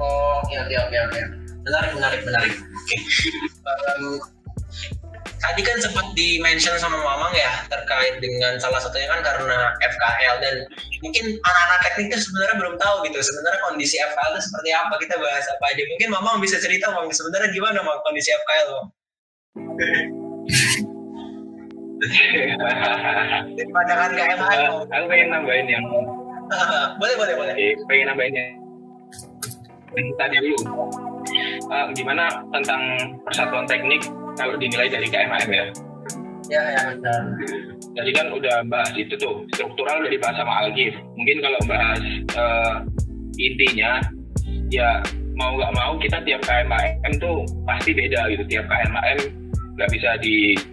Oh 0.00 0.40
oke 0.40 0.54
oke 0.56 0.76
oke 0.88 0.96
oke. 0.96 1.20
Menarik 1.68 1.90
menarik 1.92 2.20
menarik. 2.24 2.54
Oke 2.56 2.96
tadi 5.42 5.60
kan 5.66 5.76
sempat 5.82 6.06
di 6.14 6.38
mention 6.38 6.78
sama 6.78 7.02
Mamang 7.02 7.34
ya 7.34 7.66
terkait 7.66 8.22
dengan 8.22 8.54
salah 8.62 8.78
satunya 8.78 9.10
kan 9.10 9.20
karena 9.26 9.74
FKL 9.82 10.38
dan 10.38 10.54
mungkin 11.02 11.24
anak-anak 11.42 11.78
teknik 11.82 12.06
itu 12.14 12.30
sebenarnya 12.30 12.56
belum 12.62 12.74
tahu 12.78 13.02
gitu 13.10 13.18
sebenarnya 13.18 13.60
kondisi 13.66 13.98
FKL 13.98 14.30
itu 14.38 14.40
seperti 14.46 14.70
apa 14.70 14.94
kita 15.02 15.14
bahas 15.18 15.46
apa 15.50 15.64
aja. 15.74 15.82
Mungkin 15.82 16.08
Mamang 16.14 16.38
bisa 16.38 16.62
cerita 16.62 16.94
Mamang 16.94 17.10
sebenarnya 17.10 17.50
gimana 17.50 17.82
Mamang 17.82 18.00
kondisi 18.06 18.30
FKL 18.30 18.66
Mamang 18.70 18.88
di 23.52 23.62
pandangan 23.70 24.10
KMH 24.14 24.50
Uh, 24.52 24.82
aku 24.90 25.06
pengen 25.06 25.28
nambahin 25.30 25.66
yang 25.70 25.84
boleh 27.00 27.14
boleh 27.14 27.34
boleh. 27.38 27.54
Eh, 27.54 27.74
pengen 27.86 28.10
nambahin 28.10 28.34
yang 28.34 28.50
yang 29.94 30.08
tadi 30.18 30.36
dulu. 30.42 30.90
Uh, 31.70 31.86
gimana 31.94 32.26
tentang 32.50 32.82
persatuan 33.22 33.64
teknik 33.70 34.02
kalau 34.36 34.54
dinilai 34.56 34.88
dari 34.88 35.08
KMHM 35.08 35.52
ya? 35.52 35.66
ya 36.50 36.62
ya 36.68 36.84
benar 36.98 37.22
Jadi 37.92 38.10
kan 38.12 38.26
udah 38.32 38.64
bahas 38.68 38.92
itu 38.96 39.16
tuh 39.16 39.44
struktural 39.52 40.00
udah 40.00 40.12
dibahas 40.12 40.36
sama 40.40 40.64
Algif. 40.64 40.96
Mungkin 41.16 41.44
kalau 41.44 41.60
bahas 41.68 42.00
uh, 42.36 42.80
intinya 43.36 44.00
ya 44.72 45.04
mau 45.36 45.56
nggak 45.60 45.72
mau 45.76 45.96
kita 46.00 46.24
tiap 46.24 46.40
KMHM 46.44 47.12
tuh 47.20 47.44
pasti 47.68 47.92
beda 47.92 48.32
gitu. 48.32 48.44
Tiap 48.48 48.64
KMHM 48.64 49.18
nggak 49.76 49.90
bisa 49.92 50.16
disatuin 50.24 50.72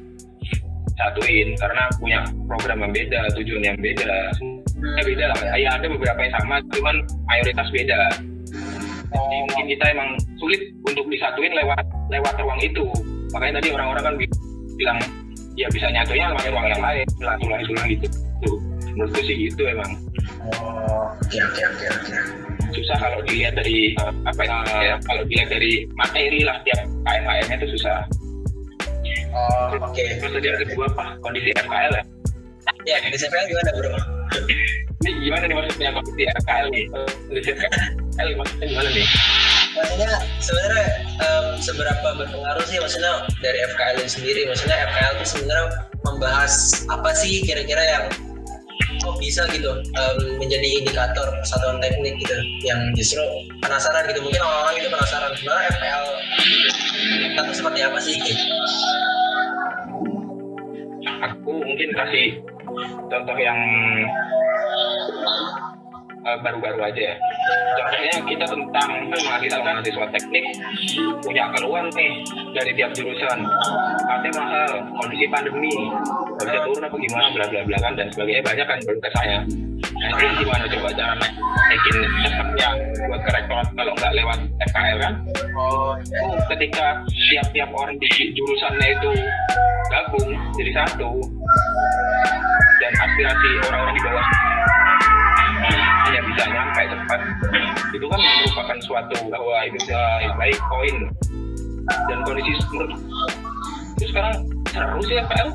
karena 1.60 1.84
punya 2.00 2.24
program 2.48 2.88
yang 2.88 2.94
beda, 2.96 3.28
tujuan 3.36 3.64
yang 3.68 3.80
beda. 3.80 4.32
Semuanya 4.40 5.04
beda 5.04 5.26
lah. 5.36 5.40
Ya 5.60 5.76
ada 5.76 5.88
beberapa 5.92 6.20
yang 6.24 6.34
sama, 6.40 6.64
cuman 6.72 7.04
mayoritas 7.28 7.68
beda. 7.76 8.00
Jadi 9.10 9.36
mungkin 9.44 9.66
kita 9.76 9.86
emang 9.92 10.16
sulit 10.40 10.62
untuk 10.88 11.04
disatuin 11.12 11.52
lewat 11.52 11.84
lewat 12.16 12.34
ruang 12.40 12.64
itu. 12.64 12.88
Makanya 13.34 13.54
tadi 13.62 13.70
orang-orang 13.72 14.04
kan 14.04 14.14
bilang 14.80 14.98
ya 15.54 15.68
bisa 15.70 15.88
nyatunya 15.92 16.32
lewat 16.32 16.46
ruang 16.50 16.68
yang 16.72 16.82
lain, 16.82 17.06
tulang-tulang 17.20 17.88
gitu. 17.92 18.08
gitu 18.40 18.54
menurutku 19.00 19.22
sih 19.24 19.36
gitu 19.48 19.64
emang 19.64 19.92
Oh, 20.60 21.08
oke 21.14 21.38
oke 21.40 21.62
oke 21.72 21.86
oke. 21.88 22.16
susah 22.76 22.98
kalau 23.00 23.20
dilihat 23.24 23.56
dari 23.56 23.96
eh, 23.96 24.14
apa 24.28 24.42
ya 24.44 24.96
kalau 25.08 25.24
dilihat 25.24 25.50
dari 25.52 25.88
materi 25.96 26.44
lah 26.44 26.60
tiap 26.64 26.84
KMHM 27.08 27.60
itu 27.60 27.68
susah 27.80 28.04
Oh, 29.30 29.72
oke. 29.78 29.94
terus 29.96 30.32
tadi 30.36 30.48
yang 30.48 30.60
kedua 30.66 30.86
apa 30.90 31.06
kondisi 31.22 31.54
FKL 31.56 31.94
ya 31.96 32.04
Ya, 32.88 32.96
di 33.02 33.18
CPL 33.18 33.46
gimana 33.50 33.70
bro? 33.76 33.92
ini 35.00 35.10
gimana 35.26 35.44
nih 35.48 35.56
maksudnya 35.58 35.90
kondisi 35.96 36.22
FKL 36.28 36.68
nih 36.70 36.84
kondisi 37.28 37.50
FKL 37.56 38.30
maksudnya 38.36 38.66
gimana 38.68 38.90
nih 38.92 39.06
Maksudnya 39.80 40.12
sebenarnya 40.44 40.86
em, 41.24 41.46
seberapa 41.60 42.08
berpengaruh 42.20 42.66
sih 42.68 42.78
maksudnya 42.80 43.24
dari 43.40 43.60
FKL 43.72 43.96
itu 44.04 44.12
sendiri? 44.20 44.42
Maksudnya 44.48 44.78
FKL 44.92 45.14
itu 45.20 45.26
sebenarnya 45.38 45.68
membahas 46.04 46.54
apa 46.88 47.12
sih 47.16 47.44
kira-kira 47.44 47.84
yang 47.84 48.06
kok 49.00 49.16
bisa 49.16 49.48
gitu 49.56 49.80
em, 49.80 50.18
menjadi 50.40 50.84
indikator 50.84 51.28
persatuan 51.40 51.80
teknik 51.80 52.20
gitu 52.20 52.36
yang 52.68 52.80
justru 52.96 53.24
penasaran 53.64 54.04
gitu 54.12 54.20
mungkin 54.20 54.44
orang-orang 54.44 54.76
itu 54.84 54.88
penasaran 54.92 55.32
sebenarnya 55.40 55.68
FPL 55.72 56.06
itu 57.40 57.52
seperti 57.56 57.80
apa 57.82 57.98
sih 58.04 58.16
gitu. 58.20 58.44
aku 61.24 61.52
mungkin 61.64 61.90
kasih 61.96 62.28
contoh 63.08 63.38
yang 63.40 63.60
eh, 66.30 66.38
baru-baru 66.46 66.80
aja 66.86 67.02
ya. 67.14 67.16
Contohnya 67.80 68.16
kita 68.30 68.46
tentang 68.46 68.90
mahasiswa-mahasiswa 69.10 70.06
teknik 70.14 70.46
punya 71.26 71.44
keluhan 71.58 71.86
nih 71.98 72.12
dari 72.54 72.72
tiap 72.78 72.92
jurusan. 72.94 73.40
Katanya 74.06 74.32
mahal, 74.38 74.72
kondisi 75.00 75.26
pandemi, 75.30 75.74
nggak 76.38 76.46
bisa 76.46 76.60
turun 76.66 76.86
apa 76.86 76.96
gimana, 76.98 77.26
bla 77.34 77.46
bla 77.50 77.62
bla 77.66 77.78
kan 77.82 77.94
dan 77.98 78.08
sebagainya 78.14 78.44
banyak 78.46 78.66
kan 78.68 78.78
belum 78.86 79.00
ke 79.02 79.10
saya. 79.18 79.38
Nanti 80.00 80.26
gimana 80.40 80.64
coba 80.70 80.90
cara 80.96 81.14
naikin 81.70 81.98
cepatnya 82.24 82.70
buat 83.10 83.22
ke 83.26 83.32
kalau 83.76 83.94
nggak 83.98 84.14
lewat 84.16 84.40
FKL 84.72 84.98
kan? 85.02 85.14
Oh, 85.60 85.80
Oh, 86.00 86.36
ketika 86.54 87.04
tiap-tiap 87.08 87.70
orang 87.74 87.98
di 88.00 88.08
jurusannya 88.34 88.88
itu 88.94 89.12
gabung 89.90 90.30
jadi 90.56 90.72
satu 90.82 91.12
dan 92.80 92.94
aspirasi 92.94 93.50
orang-orang 93.68 93.96
di 93.98 94.04
bawah 94.06 94.28
hanya 95.78 96.22
bisa 96.26 96.44
nyampe 96.50 96.82
cepat 96.90 97.20
itu 97.94 98.06
kan 98.06 98.20
merupakan 98.20 98.78
suatu 98.84 99.16
bahwa 99.30 99.58
itu 99.68 99.76
bisa 99.82 100.00
baik 100.38 100.60
poin 100.70 100.96
dan 102.10 102.20
kondisi 102.26 102.54
menurut 102.74 103.00
itu 104.00 104.06
sekarang 104.14 104.36
seru 104.70 105.00
sih 105.04 105.18
FPL 105.20 105.50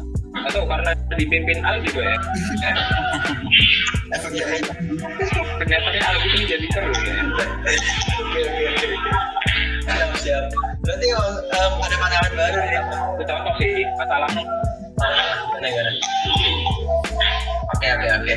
atau 0.51 0.63
karena 0.67 0.91
dipimpin 1.15 1.59
Al 1.63 1.79
juga 1.87 2.03
ya 2.03 2.19
efek 4.19 4.33
dari 4.35 4.59
ternyata 5.63 5.89
Al 6.05 6.17
itu 6.23 6.37
jadi 6.47 6.67
seru 6.75 6.93
ya. 6.93 7.15
Siap. 10.25 10.45
Berarti 10.81 11.07
em, 11.13 11.73
ada 11.85 11.97
pandangan 12.01 12.33
baru 12.33 12.59
nih. 12.65 12.81
contoh 13.29 13.55
sih 13.61 13.85
masalahnya? 14.01 14.45
Oke 17.75 17.87
oke 17.91 18.09
oke. 18.15 18.35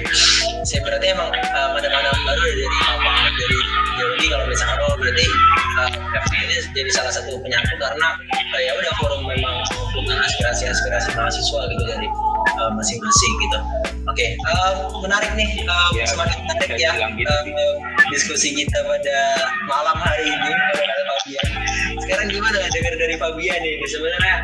Saya 0.66 0.80
berarti 0.84 1.08
emang 1.14 1.30
um, 1.30 1.72
ada 1.78 1.88
pandangan 1.88 2.22
baru 2.26 2.42
dari 2.42 2.66
apa 2.90 3.14
dari 3.38 3.58
Yogi 3.98 4.26
kalau 4.28 4.46
misalkan 4.50 4.78
oh 4.84 4.96
berarti 4.98 5.26
uh, 5.78 5.90
ini 6.44 6.56
jadi 6.74 6.90
salah 6.92 7.14
satu 7.14 7.38
penyatu 7.40 7.74
karena 7.78 8.10
uh, 8.34 8.62
ya 8.62 8.72
udah 8.74 8.92
forum 8.98 9.22
memang 9.30 9.62
mengumpulkan 9.70 10.18
aspirasi-aspirasi 10.26 11.14
mahasiswa 11.14 11.62
gitu 11.70 11.84
dari 11.86 12.08
uh, 12.60 12.72
masing-masing 12.74 13.34
gitu. 13.38 13.60
Oke, 14.08 14.34
menarik 15.04 15.32
nih, 15.38 15.50
um, 15.68 15.92
Ya, 15.94 16.08
semakin 16.10 16.38
menarik 16.48 16.74
ya 16.80 16.92
gitu 16.96 17.68
diskusi 18.10 18.56
kita 18.56 18.80
pada 18.88 19.18
malam 19.68 19.98
hari 20.00 20.26
ini 20.26 20.52
pada 20.74 21.04
Fabian. 21.06 21.48
Sekarang 22.02 22.28
gimana 22.32 22.58
dengar 22.72 22.94
dari 22.98 23.16
Fabian 23.20 23.60
nih 23.62 23.76
sebenarnya 23.86 24.36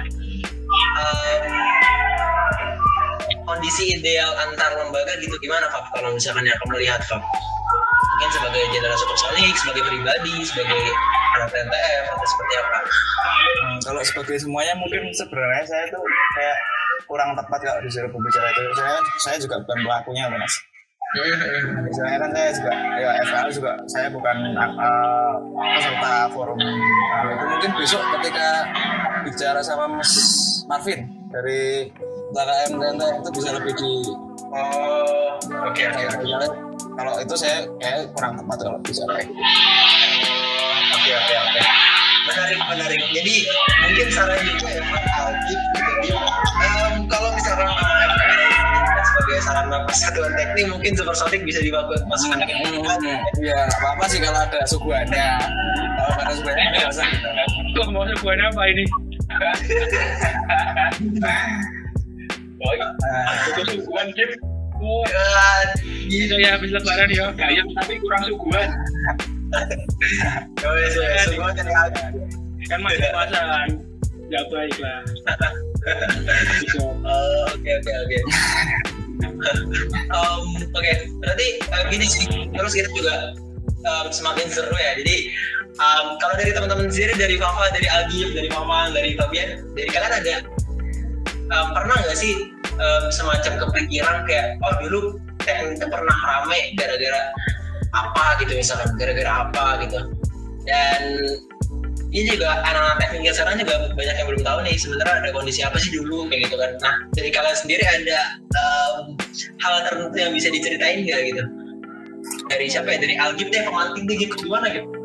kondisi 3.54 3.86
ideal 3.94 4.34
antar 4.50 4.74
lembaga 4.82 5.14
gitu 5.22 5.38
gimana 5.38 5.70
Fab 5.70 5.86
kalau 5.94 6.10
misalkan 6.10 6.42
yang 6.42 6.58
kamu 6.66 6.82
lihat 6.82 7.06
Fab 7.06 7.22
mungkin 7.22 8.30
sebagai 8.34 8.62
jenderal 8.74 8.98
supersonik 8.98 9.54
sebagai 9.62 9.84
pribadi 9.86 10.36
sebagai 10.42 10.82
anak 11.38 11.50
TNTF 11.50 12.06
atau 12.14 12.28
seperti 12.30 12.54
apa? 12.62 12.80
Hmm, 12.82 13.78
kalau 13.86 14.02
sebagai 14.06 14.38
semuanya 14.42 14.74
mungkin 14.78 15.02
sebenarnya 15.14 15.64
saya 15.66 15.86
tuh 15.90 16.04
kayak 16.38 16.58
kurang 17.10 17.34
tepat 17.34 17.60
kalau 17.62 17.82
disuruh 17.82 18.10
pembicara 18.10 18.48
itu. 18.54 18.62
Saya 18.78 18.98
saya 19.22 19.38
juga 19.42 19.56
bukan 19.66 19.80
pelakunya 19.86 20.24
loh, 20.30 20.38
mas 20.38 20.56
misalnya 21.14 22.18
kan 22.26 22.30
saya 22.34 22.50
juga 22.58 22.74
ya 22.98 23.10
FAL 23.30 23.48
juga 23.54 23.72
saya 23.86 24.08
bukan 24.10 24.38
uh, 24.58 25.34
peserta 25.78 26.14
forum. 26.34 26.58
Uh, 26.58 27.30
itu 27.38 27.46
mungkin 27.46 27.72
besok 27.78 28.02
ketika 28.18 28.66
bicara 29.22 29.62
sama 29.62 29.86
Mas 29.86 30.14
Marvin 30.66 31.06
dari 31.30 31.94
BKM 32.34 32.72
TNT 32.82 33.02
itu 33.22 33.30
bisa 33.38 33.50
lebih 33.54 33.74
di 33.78 33.94
oh 34.54 35.38
oke 35.38 35.70
oke. 35.70 35.82
saya 35.94 36.10
bicara, 36.18 36.48
kalau 36.98 37.14
itu 37.22 37.36
saya 37.38 37.58
kayak 37.78 38.10
kurang 38.18 38.34
tepat 38.42 38.58
kalau 38.66 38.80
bicara 38.82 39.14
oke 40.98 41.12
oke 41.14 41.36
oke. 41.38 41.62
Menarik 42.24 42.56
menarik. 42.72 43.02
Jadi 43.12 43.36
mungkin 43.84 44.08
saran 44.08 44.40
juga 44.48 44.68
ya 44.72 44.82
Pak 44.88 45.04
Alkif 45.28 45.60
gitu 46.08 46.16
em, 46.64 47.04
kalau 47.12 47.30
FPL 47.36 47.68
sebagai 49.04 49.40
sarana 49.44 49.78
persatuan 49.84 50.32
teknik 50.34 50.72
mungkin 50.72 50.96
supersonik 50.96 51.44
bisa 51.44 51.60
dimasukkan 51.60 52.40
ke 52.48 52.56
Iya, 53.44 53.60
nggak 53.68 53.76
apa-apa 53.76 54.04
sih 54.08 54.24
kalau 54.24 54.40
ada 54.40 54.60
suguhannya. 54.66 55.28
Kalau 56.00 56.16
ada 56.16 56.32
suguhannya 56.34 56.66
nggak 56.72 56.90
usah. 56.96 57.10
Mau 57.92 58.08
sebuah 58.08 58.36
apa 58.50 58.62
ini? 58.72 58.84
iya 62.72 62.88
itu 63.52 63.62
suguhan 63.84 64.10
Kim 64.16 64.32
Oh, 64.84 65.00
Ah, 65.16 65.64
bisa 66.12 66.36
ya 66.44 66.60
habis 66.60 66.68
lebaran 66.76 67.08
ya. 67.08 67.32
gayam 67.40 67.68
tapi 67.80 68.04
kurang 68.04 68.20
suguhan 68.28 68.68
iya, 70.60 70.88
iya, 70.92 71.24
semua 71.24 71.54
dari 71.54 71.72
Alkif. 71.72 72.12
Kan 72.68 72.80
masih 72.82 73.06
puasa. 73.14 73.42
Gak 74.28 74.44
baik 74.50 74.78
lah. 74.82 75.00
Oh, 76.80 77.44
Oke 77.52 77.72
oke 77.76 77.92
oke. 77.92 78.18
Em, 79.84 80.44
Oke, 80.72 80.92
berarti 81.20 81.48
eh, 81.60 81.84
gini 81.92 82.08
sih. 82.08 82.24
Terus 82.56 82.72
kita 82.72 82.88
juga 82.96 83.36
em, 83.84 84.08
semakin 84.10 84.48
seru 84.48 84.72
ya. 84.74 84.96
Jadi 85.04 85.28
em, 85.76 86.06
kalau 86.24 86.34
dari 86.40 86.56
teman-teman 86.56 86.88
sendiri, 86.88 87.20
dari 87.20 87.36
Fafa, 87.36 87.68
dari 87.76 87.88
Algif, 87.92 88.32
dari 88.32 88.48
Mama, 88.48 88.96
dari 88.96 89.20
Fabian, 89.20 89.60
dari 89.76 89.90
kalian 89.92 90.14
ada 90.24 90.36
em, 91.52 91.68
pernah 91.76 91.96
nggak 92.00 92.16
sih 92.16 92.53
em, 92.78 93.04
semacam 93.14 93.54
kepikiran 93.68 94.26
kayak 94.26 94.58
oh 94.64 94.74
dulu 94.82 95.00
teknik 95.44 95.78
itu 95.78 95.86
pernah 95.90 96.18
rame 96.26 96.60
gara-gara 96.80 97.22
apa 97.94 98.26
gitu 98.42 98.54
misalkan 98.58 98.90
gara-gara 98.98 99.50
apa 99.50 99.66
gitu. 99.86 100.00
Dan 100.64 101.02
ini 102.14 102.30
juga 102.30 102.62
anak-anak 102.62 102.98
teknik 103.02 103.34
sekarang 103.34 103.58
juga 103.60 103.76
banyak 103.98 104.16
yang 104.16 104.28
belum 104.30 104.44
tahu 104.46 104.58
nih 104.64 104.76
sebenarnya 104.78 105.14
ada 105.26 105.30
kondisi 105.34 105.62
apa 105.66 105.78
sih 105.82 105.92
dulu 105.94 106.30
kayak 106.32 106.50
gitu 106.50 106.56
kan. 106.58 106.72
Nah 106.80 106.96
dari 107.14 107.30
kalian 107.30 107.58
sendiri 107.58 107.84
ada 107.84 108.20
em, 108.40 108.96
hal 109.60 109.74
tertentu 109.90 110.16
yang 110.18 110.32
bisa 110.34 110.48
diceritain 110.50 111.06
nggak 111.06 111.22
gitu? 111.30 111.44
Dari 112.48 112.66
siapa 112.72 112.88
ya? 112.96 112.98
Dari 113.04 113.16
Algif 113.20 113.52
deh 113.52 113.62
pemantik 113.68 114.04
deh 114.08 114.16
gitu 114.16 114.34
gimana 114.48 114.72
gitu 114.72 115.03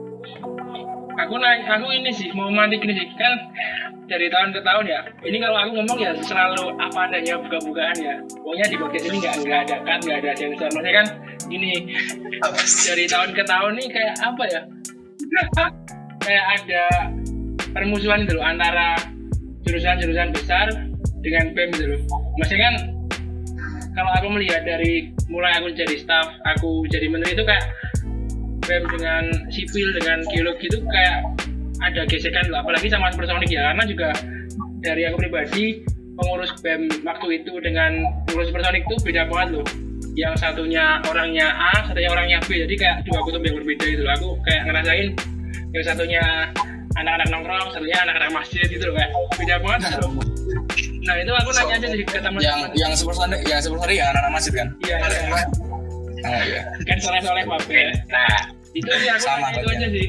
aku 1.18 1.34
nanya 1.36 1.66
aku 1.74 1.86
ini 1.90 2.10
sih 2.14 2.30
mau 2.30 2.48
mantik 2.48 2.80
ini 2.86 2.94
sih 2.94 3.06
kan 3.18 3.50
dari 4.08 4.30
tahun 4.32 4.56
ke 4.56 4.60
tahun 4.64 4.84
ya. 4.88 5.00
Ini 5.20 5.36
kalau 5.42 5.58
aku 5.60 5.70
ngomong 5.76 5.98
ya 6.00 6.16
selalu 6.24 6.72
apa 6.80 7.10
adanya 7.10 7.36
buka-bukaan 7.44 7.96
ya. 8.00 8.14
Pokoknya 8.40 8.66
di 8.72 8.76
podcast 8.80 9.04
ini 9.10 9.16
nggak 9.20 9.34
nggak 9.44 9.60
ada 9.68 9.76
kan 9.84 9.98
nggak 10.00 10.18
ada 10.24 10.32
sensor. 10.38 10.70
Maksudnya 10.72 10.94
kan 10.96 11.06
ini 11.52 11.72
dari 12.88 13.04
tahun 13.04 13.30
ke 13.36 13.42
tahun 13.44 13.72
nih 13.76 13.88
kayak 13.92 14.16
apa 14.24 14.44
ya? 14.48 14.62
Kayak 16.28 16.44
ada 16.60 16.84
permusuhan 17.72 18.28
gitu 18.28 18.36
loh 18.36 18.44
antara 18.44 19.00
jurusan-jurusan 19.64 20.28
besar 20.36 20.68
dengan 21.24 21.56
BEM 21.56 21.72
gitu 21.72 21.86
loh. 21.88 22.00
Maksudnya 22.36 22.68
kan 22.68 22.74
kalau 23.96 24.10
aku 24.12 24.28
melihat 24.36 24.60
dari 24.60 25.08
mulai 25.32 25.56
aku 25.56 25.72
jadi 25.72 25.96
staff 25.96 26.28
aku 26.44 26.84
jadi 26.92 27.08
menteri 27.08 27.32
itu 27.32 27.48
kayak 27.48 27.64
BEM 28.68 28.84
dengan 28.92 29.24
sipil 29.48 29.88
dengan 29.96 30.20
geologi 30.28 30.68
itu 30.68 30.78
kayak 30.84 31.24
ada 31.80 32.04
gesekan 32.10 32.44
loh 32.52 32.60
apalagi 32.60 32.90
sama 32.92 33.08
supersonik 33.14 33.48
ya 33.48 33.72
karena 33.72 33.84
juga 33.88 34.08
dari 34.84 35.02
aku 35.08 35.16
pribadi 35.18 35.80
pengurus 36.18 36.50
BEM 36.60 36.90
waktu 37.06 37.26
itu 37.42 37.52
dengan 37.62 38.02
pengurus 38.26 38.50
supersonik 38.50 38.82
itu 38.84 38.96
beda 39.06 39.22
banget 39.30 39.48
loh. 39.58 39.66
Yang 40.18 40.34
satunya 40.42 40.98
orangnya 41.06 41.46
A, 41.54 41.86
satunya 41.86 42.10
orangnya 42.10 42.38
B. 42.42 42.58
Jadi 42.66 42.74
kayak 42.74 43.06
dua 43.06 43.22
kutub 43.22 43.38
yang 43.46 43.54
berbeda 43.62 43.86
gitu 43.86 44.02
loh. 44.02 44.12
Aku 44.18 44.28
kayak 44.42 44.66
ngerasain 44.66 45.14
yang 45.70 45.84
satunya 45.86 46.22
anak-anak 46.98 47.26
nongkrong, 47.30 47.70
satunya 47.70 47.96
anak-anak 48.02 48.30
masjid 48.34 48.66
gitu 48.66 48.90
loh 48.90 48.94
kayak 48.98 49.10
beda 49.38 49.54
banget 49.62 49.80
gitu 49.86 49.98
loh. 50.02 50.10
Nah 51.06 51.14
itu 51.22 51.32
aku 51.32 51.50
nanya 51.54 51.74
aja 51.78 51.86
sih 51.94 52.02
ke 52.02 52.18
teman 52.18 52.40
yang 52.42 52.60
yang 52.74 52.92
supersonik 52.98 53.40
yang 53.46 53.62
supersonik 53.62 53.94
yang 53.94 54.10
anak-anak 54.10 54.32
masjid 54.34 54.52
kan? 54.58 54.68
Iya 54.82 54.96
iya. 55.06 55.22
ah 56.26 56.42
iya. 56.42 56.60
Kan 56.82 56.98
soleh 56.98 57.22
soleh 57.22 57.44
pape 57.46 57.82
Nah, 58.10 58.57
itu 58.78 58.90
sih 59.02 59.08
aku 59.10 59.22
Sama 59.26 59.48
itu 59.54 59.68
aja. 59.68 59.88
sih. 59.90 60.08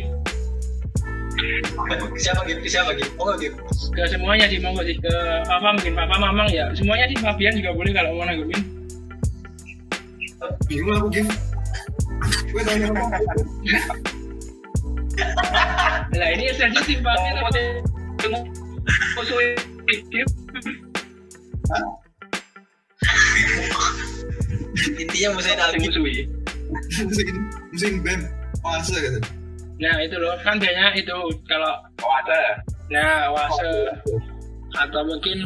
Siapa 2.20 2.42
gitu 2.46 2.60
siapa 2.68 2.92
gitu 3.00 3.12
oh 3.16 3.32
gitu 3.40 3.56
ke 3.96 4.02
semuanya 4.06 4.46
sih 4.46 4.60
monggo 4.62 4.84
sih. 4.86 4.96
Ke 5.00 5.14
papa 5.48 5.74
mungkin? 5.74 5.94
Papa 5.98 6.16
mamang 6.22 6.48
ya. 6.52 6.70
Semuanya 6.78 7.10
sih 7.10 7.18
Fabian 7.18 7.58
juga 7.58 7.72
boleh 7.74 7.92
kalau 7.96 8.16
mau 8.20 8.28
nanggepin 8.28 8.80
bingung 10.70 10.96
aku 10.96 11.08
gitu 11.12 11.34
gue 12.50 12.62
tanya 12.66 12.88
apa 12.90 13.02
lah 16.16 16.30
ini 16.32 16.50
sensitif 16.56 17.04
banget. 17.04 17.36
Musuh 19.20 19.38
intinya 25.00 25.30
musuhin 25.36 25.60
Alvin 25.60 25.82
musuhi. 25.84 26.24
musim 27.04 27.36
musim 27.74 27.94
bem 28.06 28.20
masa 28.64 28.96
gitu. 29.00 29.20
Nah 29.80 29.96
itu 30.04 30.16
loh. 30.20 30.36
Kan 30.44 30.60
biasanya 30.60 30.92
itu 30.96 31.16
kalau 31.48 31.74
Oh 32.04 32.14
ada. 32.24 32.60
nah 32.90 33.30
wase 33.30 33.70
atau 34.74 35.02
mungkin 35.06 35.46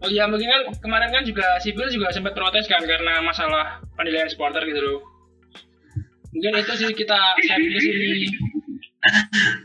oh 0.00 0.08
iya 0.08 0.24
mungkin 0.24 0.48
kan 0.48 0.62
kemarin 0.80 1.12
kan 1.12 1.28
juga 1.28 1.60
sipil 1.60 1.92
juga 1.92 2.08
sempat 2.08 2.32
protes 2.32 2.64
kan 2.64 2.80
karena 2.80 3.20
masalah 3.20 3.84
penilaian 4.00 4.28
supporter 4.32 4.64
gitu 4.64 4.80
loh. 4.80 5.00
Mungkin 6.32 6.56
itu 6.56 6.72
sih 6.80 6.88
kita 6.96 7.18
sharing 7.44 7.68
di 7.68 7.80
sini. 7.84 8.12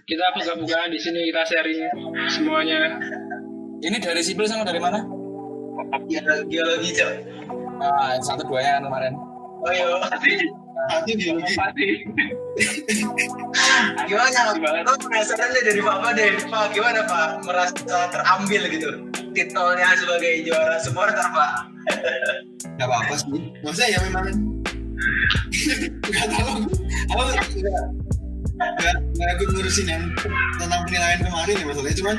Kita 0.07 0.25
buka-bukaan 0.35 0.91
di 0.91 0.99
sini 0.99 1.27
kita 1.31 1.41
sharing 1.47 1.79
semuanya. 2.27 2.99
Ini 3.79 3.95
dari 3.99 4.19
sipil 4.23 4.43
sama 4.47 4.67
dari 4.67 4.79
mana? 4.83 4.99
Geologi 6.11 6.51
geologi 6.51 6.89
cok. 6.99 7.11
Ah 7.79 8.15
satu 8.19 8.43
duanya 8.47 8.79
kan 8.79 8.83
kemarin. 8.91 9.13
Oh 9.63 9.71
iya. 9.71 9.87
gimana 14.07 14.39
lo 14.85 14.93
penasaran 15.01 15.49
deh 15.51 15.63
dari 15.65 15.81
papa 15.81 16.13
deh. 16.13 16.37
Pak 16.47 16.73
gimana 16.75 17.01
pak? 17.07 17.43
Merasa 17.43 18.07
terambil 18.11 18.67
gitu? 18.69 18.89
Titelnya 19.35 19.95
sebagai 19.97 20.45
juara 20.47 20.79
supporter 20.79 21.19
pak. 21.19 21.51
Nggak 22.75 22.87
apa 22.87 22.95
apa 23.07 23.15
sih. 23.19 23.51
Maksudnya 23.63 23.87
ya 23.91 23.99
memang 24.07 24.25
nggak 26.05 26.27
tahu. 26.31 26.53
Aku 27.11 27.21
nggak 28.55 28.95
nggak 28.95 29.29
ikut 29.35 29.49
ngurusin 29.51 29.91
yang 29.91 30.03
tentang 30.55 30.79
penilaian 30.87 31.19
kemarin 31.19 31.59
ya 31.59 31.67
masalahnya 31.67 31.99
cuman 31.99 32.15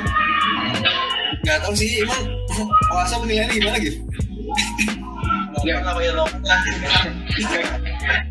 nggak 1.45 1.59
tahu 1.65 1.73
sih 1.73 2.05
emang 2.05 2.29
puasa 2.93 3.17
penilaian 3.21 3.49
gimana 3.53 3.79
gitu. 3.81 3.99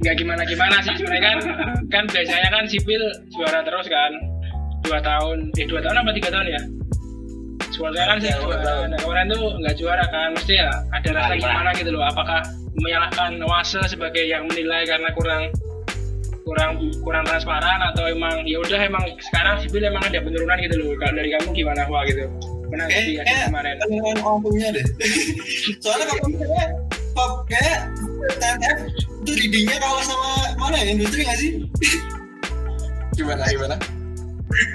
Nggak 0.01 0.15
gimana 0.21 0.41
gimana 0.45 0.75
sih 0.85 0.93
sebenarnya 0.97 1.23
kan. 1.23 1.37
Kan 1.89 2.03
biasanya 2.09 2.49
kan 2.53 2.63
sipil 2.69 3.01
juara 3.33 3.59
terus 3.65 3.87
kan. 3.89 4.11
Dua 4.85 4.99
tahun. 5.01 5.49
Eh 5.57 5.65
dua 5.65 5.81
tahun 5.81 6.05
apa 6.05 6.11
tiga 6.13 6.29
tahun 6.29 6.47
ya? 6.47 6.61
Supporternya 7.73 8.07
kan 8.07 8.17
sih 8.21 8.31
juara 8.31 8.87
nah, 8.87 8.97
kemarin 9.01 9.25
tuh 9.33 9.43
nggak 9.59 9.75
juara 9.75 10.05
kan. 10.13 10.29
Mesti 10.37 10.53
ya 10.61 10.69
ada 10.93 11.09
rasa 11.11 11.33
Lima. 11.33 11.43
gimana 11.49 11.69
gitu 11.73 11.89
loh. 11.91 12.03
Apakah 12.05 12.39
menyalahkan 12.75 13.31
wase 13.43 13.81
sebagai 13.89 14.23
yang 14.27 14.45
menilai 14.45 14.85
karena 14.85 15.09
kurang 15.15 15.49
kurang 16.45 16.77
kurang 17.01 17.25
transparan 17.25 17.81
atau 17.89 18.05
emang 18.05 18.45
ya 18.45 18.61
udah 18.61 18.77
emang 18.77 19.01
sekarang 19.17 19.57
sipil 19.65 19.81
emang 19.81 20.05
ada 20.05 20.21
penurunan 20.21 20.57
gitu 20.61 20.75
loh. 20.77 20.93
Kalau 21.01 21.13
dari 21.17 21.29
kamu 21.33 21.49
gimana 21.57 21.81
wah 21.89 22.05
gitu? 22.05 22.29
Kayak 22.65 22.91
hasil 22.91 23.13
kayak 23.23 23.45
kemarin? 23.49 23.73
penilaian 23.81 24.17
orang 24.25 24.39
punya 24.41 24.67
deh. 24.73 24.85
Soalnya 25.83 26.05
kalau 26.11 26.23
misalnya 26.27 26.65
kayak 27.45 27.79
TNF 28.41 28.77
itu 29.25 29.31
leadingnya 29.33 29.77
kalah 29.81 30.03
sama 30.05 30.29
mana 30.57 30.77
ya 30.81 30.87
industri 30.93 31.21
nggak 31.25 31.37
sih? 31.39 31.51
Gimana 33.17 33.45
gimana? 33.47 33.75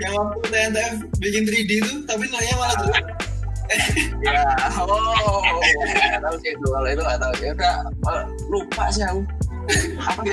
Yang 0.03 0.13
waktu 0.17 0.39
TNF 0.51 0.95
bikin 1.19 1.43
3D 1.47 1.71
itu 1.83 1.93
tapi 2.07 2.25
nilainya 2.27 2.57
malah 2.59 2.77
tuh 2.79 2.91
ya 4.27 4.43
oh 4.83 5.39
nggak 5.39 6.19
tahu 6.27 6.35
sih 6.43 6.51
itu 6.51 6.67
kalau 6.67 6.89
itu 6.91 7.03
nggak 7.07 7.21
tahu 7.23 7.33
ya 7.39 7.55
udah 7.55 7.77
lupa 8.51 8.85
sih 8.91 9.05
aku. 9.07 9.23
Apa? 10.03 10.21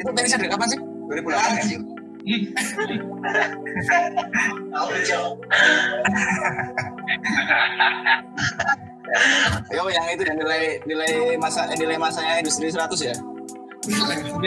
Itu 0.00 0.08
tadi 0.16 0.32
dari 0.32 0.48
kapan 0.48 0.68
sih? 0.72 0.80
2008 0.80 1.28
ya? 1.28 1.76
cok 1.76 1.99
Yo, 9.74 9.82
yang 9.90 10.06
itu 10.14 10.22
yang 10.22 10.38
nilai 10.38 10.78
nilai 10.86 11.34
masa 11.42 11.66
eh, 11.66 11.74
nilai 11.74 11.98
masanya 11.98 12.38
industri 12.38 12.70
100 12.70 12.86
ya 13.02 13.10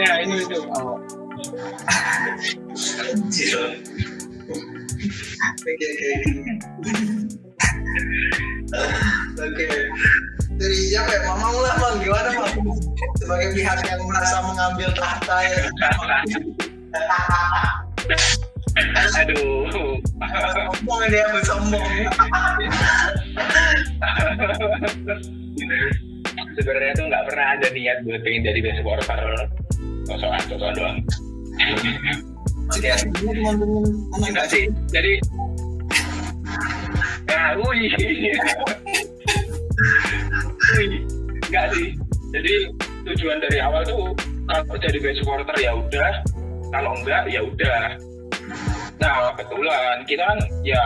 ya 0.00 0.24
itu 0.24 0.48
itu 0.48 0.64
oh. 0.72 0.96
Oke 5.64 5.84
oke. 5.92 6.10
Oke. 9.44 9.66
Dari 10.54 10.76
siapa 10.86 11.10
ya? 11.10 11.20
Mamang 11.26 11.56
lah 11.58 11.74
bang, 11.78 11.94
gimana 12.02 12.28
bang? 12.30 12.54
Sebagai 13.18 13.48
pihak 13.58 13.78
yang 13.86 14.02
merasa 14.06 14.38
mengambil 14.46 14.88
tahta 14.94 15.36
ya. 15.42 15.66
Aduh. 19.14 19.98
Sombong 20.54 21.00
ini 21.06 21.18
aku 21.22 21.38
sombong. 21.46 21.90
Sebenarnya 26.54 26.92
tuh 26.94 27.06
nggak 27.10 27.24
pernah 27.30 27.46
ada 27.58 27.66
niat 27.74 27.98
buat 28.06 28.20
pengen 28.22 28.42
jadi 28.46 28.58
best 28.62 28.78
supporter. 28.82 29.18
Sosokan, 30.06 30.40
sosokan 30.50 30.74
doang. 30.78 30.98
Oke. 32.74 32.90
Enggak 34.28 34.46
sih. 34.50 34.64
Jadi 34.90 35.12
Nah, 37.30 37.58
wih. 37.58 37.90
Wih. 40.74 40.92
Enggak 41.50 41.66
sih. 41.74 41.88
Jadi 42.34 42.52
tujuan 43.06 43.38
dari 43.38 43.58
awal 43.62 43.86
tuh 43.86 44.10
kalau 44.50 44.76
jadi 44.80 44.98
best 44.98 45.22
supporter 45.22 45.54
ya 45.62 45.72
udah, 45.76 46.12
kalau 46.74 46.90
enggak 46.98 47.22
ya 47.30 47.40
udah. 47.46 47.82
Nah, 48.98 49.30
kebetulan 49.38 50.02
kita 50.10 50.22
kan 50.26 50.38
ya 50.66 50.82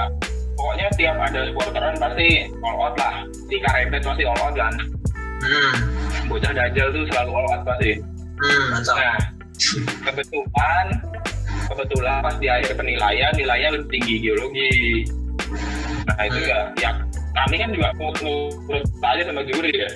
pokoknya 0.53 0.87
tiap 1.01 1.17
ada 1.17 1.41
supporteran 1.49 1.97
pasti 1.97 2.29
all 2.61 2.77
out 2.77 2.95
lah. 3.01 3.25
Di 3.49 3.57
Karepet 3.65 4.05
pasti 4.05 4.25
all 4.29 4.37
out 4.37 4.53
kan. 4.53 4.75
Hmm. 5.41 5.75
Bocah 6.29 6.53
dajal 6.53 6.87
tuh 6.93 7.05
selalu 7.09 7.31
all 7.33 7.49
out 7.57 7.63
pasti. 7.65 7.97
Hmm. 8.37 8.69
Nah, 8.85 9.17
kebetulan 10.05 10.87
kebetulan 11.69 12.17
pas 12.21 12.37
di 12.37 12.49
akhir 12.53 12.73
penilaian 12.77 13.33
nilainya 13.33 13.69
lebih 13.73 13.89
tinggi 13.97 14.15
geologi. 14.21 14.73
Nah 16.05 16.25
itu 16.25 16.41
ya, 16.45 16.61
ya 16.81 16.91
kami 17.33 17.57
kan 17.61 17.71
juga 17.73 17.89
menurut 17.97 18.85
aja 19.01 19.23
sama 19.25 19.41
juri 19.45 19.73
ya. 19.73 19.91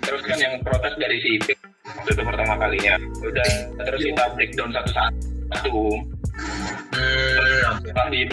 Terus 0.00 0.22
kan 0.24 0.38
yang 0.40 0.54
protes 0.64 0.96
dari 0.96 1.16
si 1.20 1.36
Ipik 1.36 1.59
waktu 2.00 2.16
itu 2.16 2.22
pertama 2.24 2.56
kalinya. 2.56 2.96
Udah 3.20 3.48
terus 3.84 4.00
kita 4.00 4.24
breakdown 4.32 4.72
satu-satu. 4.72 6.00
Hmm. 6.96 7.76
Oke. 7.76 7.92
Setelah 7.92 8.08
di 8.08 8.24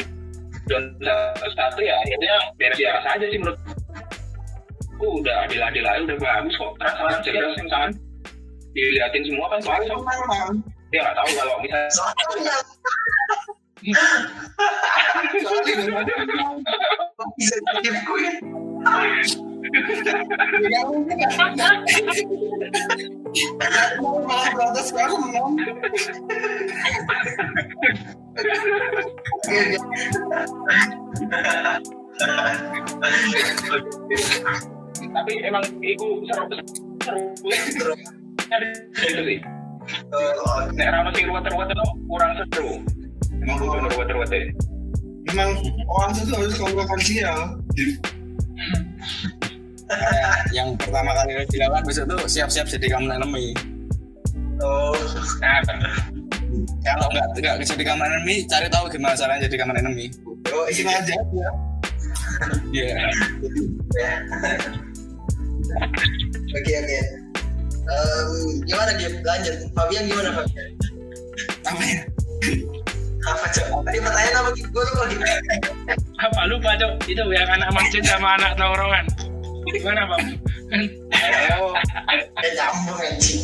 breakdown 0.64 0.84
satu-satu 1.04 1.80
ya 1.84 1.96
akhirnya 2.00 2.36
beres 2.56 2.80
biasa 2.80 3.08
aja 3.20 3.26
sih 3.28 3.40
menurut 3.44 3.60
aku 4.98 5.22
udah 5.22 5.36
adil-adil 5.46 5.86
aja 5.86 6.02
udah 6.10 6.18
bagus 6.18 6.58
kok 6.58 6.74
transparan 6.82 7.22
jelas 7.22 7.54
yang 7.60 7.70
sangat 7.70 7.92
diliatin 8.74 9.24
semua 9.30 9.46
kan 9.54 9.60
soalnya 9.62 9.94
dia 10.90 11.00
nggak 11.04 11.16
tahu 11.20 11.30
kalau 11.36 11.56
misalnya 11.62 11.92
Soalnya 11.92 12.26
bisa 17.38 17.56
gue. 17.62 19.44
Mungkin 24.00 24.24
malah 24.28 24.48
protes 24.56 24.88
tapi 35.08 35.34
emang 35.46 35.63
itu 35.84 36.08
seru 36.28 36.46
seru 37.48 37.94
itu 38.98 39.22
sih 39.24 39.40
nek 40.76 40.88
rano 40.92 41.10
sing 41.15 41.26
ruwet-ruwet 41.32 41.72
kurang 42.12 42.32
seru. 42.52 42.84
Emang 43.40 43.56
kudu 43.62 43.88
ruwet-ruwet 43.96 44.32
ya? 44.32 44.44
Memang 45.32 45.50
orang 45.88 46.12
itu 46.15 46.32
harus 46.36 46.56
kontroversial 46.56 47.60
Kayak 49.88 50.35
yang 50.58 50.69
pertama 50.75 51.15
kali 51.15 51.31
dilawan 51.48 51.81
besok 51.83 52.06
tuh 52.12 52.19
siap-siap 52.27 52.67
jadi 52.67 52.88
common 52.92 53.15
enemy 53.15 53.56
Oh. 54.58 54.90
nah 55.38 55.62
kalau 56.81 57.06
nggak 57.13 57.25
nggak 57.38 57.56
jadi 57.62 57.83
common 57.85 58.10
enemy 58.10 58.42
cari 58.50 58.65
tahu 58.73 58.90
gimana 58.90 59.13
caranya 59.13 59.46
jadi 59.46 59.62
common 59.62 59.77
enemy 59.77 60.10
Yo, 60.50 60.65
sengaja 60.73 61.13
aja 61.13 61.50
Iya. 62.69 62.90
ya. 63.94 64.12
Oke 66.54 66.73
oke. 66.73 67.00
Gimana 68.65 68.92
Gip? 68.98 69.13
Lanjut. 69.21 69.56
Fabian 69.73 70.04
gimana 70.06 70.29
Fabian? 70.38 70.67
Apa 71.65 71.81
ya? 71.81 71.98
Apa 73.25 73.46
cok? 73.52 73.67
Tadi 73.83 73.98
pertanyaan 74.00 74.35
apa? 74.38 74.50
Gue 74.54 74.83
lupa 74.85 75.04
Gip. 75.10 75.21
apa 76.17 76.42
lupa 76.50 76.69
cok 76.81 76.92
itu 77.06 77.21
yang 77.29 77.50
anak 77.50 77.69
masjid 77.71 78.02
sama 78.02 78.33
anak 78.42 78.58
tawuran 78.58 79.06
gimana 79.76 80.02
pak 80.08 80.20
Oh, 81.58 81.72
eh 82.44 82.52
nyambung 82.56 83.00
anjing. 83.00 83.44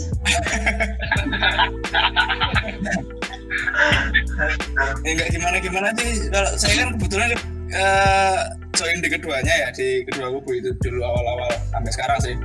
Ya, 5.04 5.12
enggak 5.16 5.30
gimana 5.32 5.58
gimana 5.64 5.88
sih? 5.96 6.28
Kalau 6.28 6.52
saya 6.60 6.74
kan 6.84 6.90
kebetulan 7.00 7.30
eh, 7.72 8.40
join 8.76 8.98
di 9.00 9.10
keduanya 9.10 9.54
ya 9.54 9.68
di 9.72 10.04
kedua 10.10 10.28
kubu 10.40 10.52
itu 10.58 10.70
dulu 10.84 11.00
awal-awal 11.04 11.52
sampai 11.72 11.92
sekarang 11.96 12.20
sih. 12.24 12.36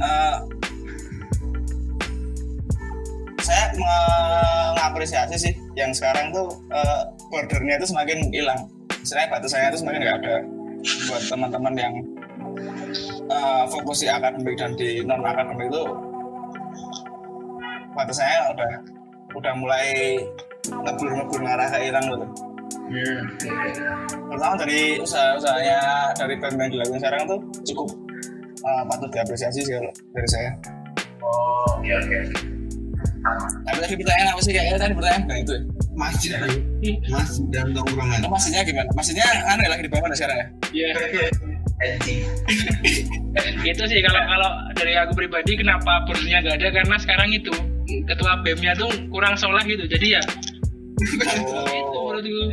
Eh, 0.00 0.36
saya 3.40 3.64
mengapresiasi 3.76 5.36
sih 5.36 5.54
yang 5.76 5.92
sekarang 5.92 6.32
tuh 6.32 6.48
eh, 6.72 7.02
bordernya 7.28 7.76
itu 7.76 7.86
semakin 7.92 8.18
hilang. 8.32 8.60
Saya 9.04 9.28
batasannya 9.28 9.72
itu 9.74 9.80
semakin 9.84 10.00
nggak 10.00 10.18
ada 10.24 10.34
buat 11.08 11.22
teman-teman 11.28 11.74
yang 11.76 11.94
eh, 13.30 13.64
fokus 13.70 14.02
di 14.02 14.08
akademik 14.10 14.58
dan 14.58 14.74
di 14.74 15.06
non 15.06 15.22
akademik 15.22 15.70
itu 15.70 15.82
batasannya 17.94 18.40
udah 18.54 18.72
udah 19.34 19.52
mulai 19.58 20.18
ngebur-ngebur 20.66 21.40
ngarah 21.42 21.68
ke 21.70 21.78
hilang 21.88 22.04
gitu. 22.10 22.26
Pertama 24.30 24.54
dari 24.58 24.98
usaha-usahanya 24.98 26.10
dari 26.18 26.34
band 26.42 26.58
yang 26.58 26.70
dilakukan 26.74 26.98
sekarang 26.98 27.22
tuh 27.30 27.38
cukup 27.70 27.88
uh, 28.66 28.82
patut 28.90 29.10
diapresiasi 29.14 29.62
sih 29.62 29.74
kalau 29.78 29.92
dari 30.10 30.28
saya. 30.28 30.50
Oh, 31.22 31.78
oke 31.78 31.86
oke. 31.86 32.18
tapi 33.68 33.78
tadi 33.84 33.94
pertanyaan 34.00 34.28
apa 34.32 34.40
sih? 34.42 34.52
Kayaknya 34.56 34.78
tadi 34.80 34.94
pertanyaan 34.96 35.22
bukan 35.28 35.38
itu 35.38 35.52
ya. 35.52 35.62
Masjid 35.90 36.30
masjid 37.12 37.44
dan 37.52 37.66
tongkrongan 37.76 38.24
oh, 38.24 38.32
maksudnya 38.32 38.60
gimana? 38.64 38.88
Maksudnya 38.96 39.26
aneh 39.44 39.68
lagi 39.68 39.82
di 39.84 39.90
bawah 39.92 40.08
sekarang 40.16 40.36
ya? 40.40 40.46
Iya. 40.72 40.88
Anjing. 40.96 41.49
itu 43.70 43.82
sih 43.88 44.00
kalau 44.04 44.20
kalau 44.20 44.50
dari 44.76 44.92
aku 45.00 45.12
pribadi 45.16 45.56
kenapa 45.56 46.04
bosnya 46.04 46.44
nggak 46.44 46.60
ada 46.60 46.68
karena 46.76 46.96
sekarang 47.00 47.28
itu 47.32 47.52
ketua 48.04 48.36
BEM-nya 48.44 48.76
tuh 48.76 48.92
kurang 49.08 49.34
soleh 49.40 49.64
gitu 49.64 49.88
jadi 49.88 50.20
ya 50.20 50.22
itu 51.00 51.96
oh 51.96 52.12
menurutku 52.12 52.52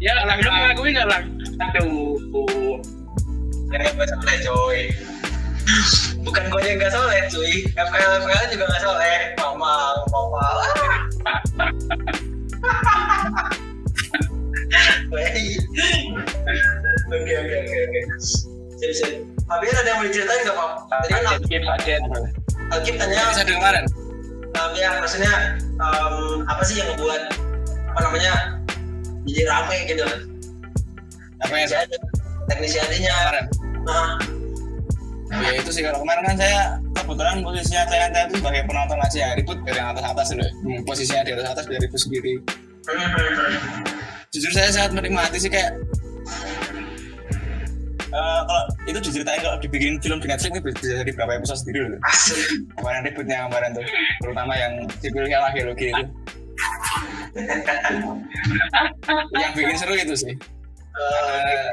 ya 0.00 0.16
lang 0.24 0.40
lu 0.40 0.48
mengakui 0.48 0.90
nggak 0.96 1.08
lang 1.12 1.38
Aduh. 1.58 2.78
Jangan 3.68 3.98
gak 3.98 4.08
soleh 4.14 4.36
coy. 4.46 4.78
Bukan 6.22 6.44
gue 6.48 6.62
yang 6.64 6.78
gak 6.78 6.92
soleh 6.94 7.20
cuy. 7.28 7.66
FKL 7.74 8.12
FKL 8.22 8.46
juga 8.54 8.64
gak 8.70 8.82
soleh. 8.86 9.18
Mama, 9.42 9.98
mama. 10.08 10.46
Wey. 15.12 15.56
Oke 17.08 17.32
oke 17.34 17.54
oke 17.64 17.78
oke. 17.88 18.00
Sip 18.78 18.92
sip. 18.94 19.12
Fabian 19.48 19.74
ada 19.80 19.88
yang 19.88 19.98
mau 20.00 20.06
diceritain 20.06 20.40
gak 20.44 20.56
Pak? 20.56 20.70
Tadi 20.92 21.06
kan 21.08 21.22
Al- 21.24 21.40
Skip 21.40 21.62
saja. 21.64 21.94
Alkip 22.68 22.94
tanya, 23.00 23.22
dari 23.32 23.52
kemarin 23.56 23.84
um, 24.58 24.72
ya 24.74 24.88
maksudnya 25.00 25.32
um, 25.80 26.44
apa 26.48 26.62
sih 26.64 26.80
yang 26.80 26.88
membuat 26.94 27.32
apa 27.94 28.00
namanya 28.04 28.32
jadi 29.28 29.42
rame 29.48 29.76
gitu? 29.88 30.04
apa 31.38 31.54
yang 31.54 31.68
Teknisi 32.48 32.80
adanya. 32.80 33.12
kemarin 33.14 33.44
Nah, 35.28 35.40
ya 35.44 35.60
itu 35.60 35.70
sih 35.72 35.80
kalau 35.84 36.00
kemarin 36.00 36.24
kan 36.28 36.36
saya 36.40 36.60
kebetulan 36.96 37.36
posisinya 37.44 37.82
saya 37.88 38.04
itu 38.28 38.36
sebagai 38.40 38.62
penonton 38.68 38.98
aja 39.00 39.16
ya 39.16 39.28
ribut 39.36 39.58
dari 39.64 39.80
atas 39.80 40.04
atas 40.04 40.26
dulu 40.32 40.44
hmm, 40.44 40.80
posisinya 40.88 41.22
di 41.24 41.32
atas 41.36 41.46
atas 41.52 41.64
biar 41.68 41.80
ribut 41.84 42.00
sendiri 42.00 42.34
jujur 44.32 44.52
saya 44.52 44.68
sangat 44.72 44.92
menikmati 44.96 45.36
sih 45.40 45.52
kayak 45.52 45.76
eh, 48.08 48.40
kalau 48.44 48.62
itu 48.88 48.98
diceritain 49.04 49.40
kalau 49.40 49.56
dibikin 49.60 50.00
film 50.00 50.18
di 50.20 50.28
Netflix 50.28 50.52
itu 50.52 50.62
bisa 50.64 51.04
jadi 51.04 51.10
berapa 51.12 51.32
episode 51.38 51.60
sendiri 51.64 51.78
loh. 51.96 52.00
Kemarin 52.78 53.00
ributnya 53.04 53.38
kemarin 53.48 53.70
tuh 53.76 53.86
terutama 54.24 54.52
yang 54.56 54.72
sipilnya 55.00 55.38
lagi 55.44 55.60
logi 55.64 55.86
itu 55.92 56.04
yang 59.36 59.52
bikin 59.54 59.76
seru 59.78 59.94
itu 59.94 60.14
sih. 60.16 60.34
Eh, 60.98 61.70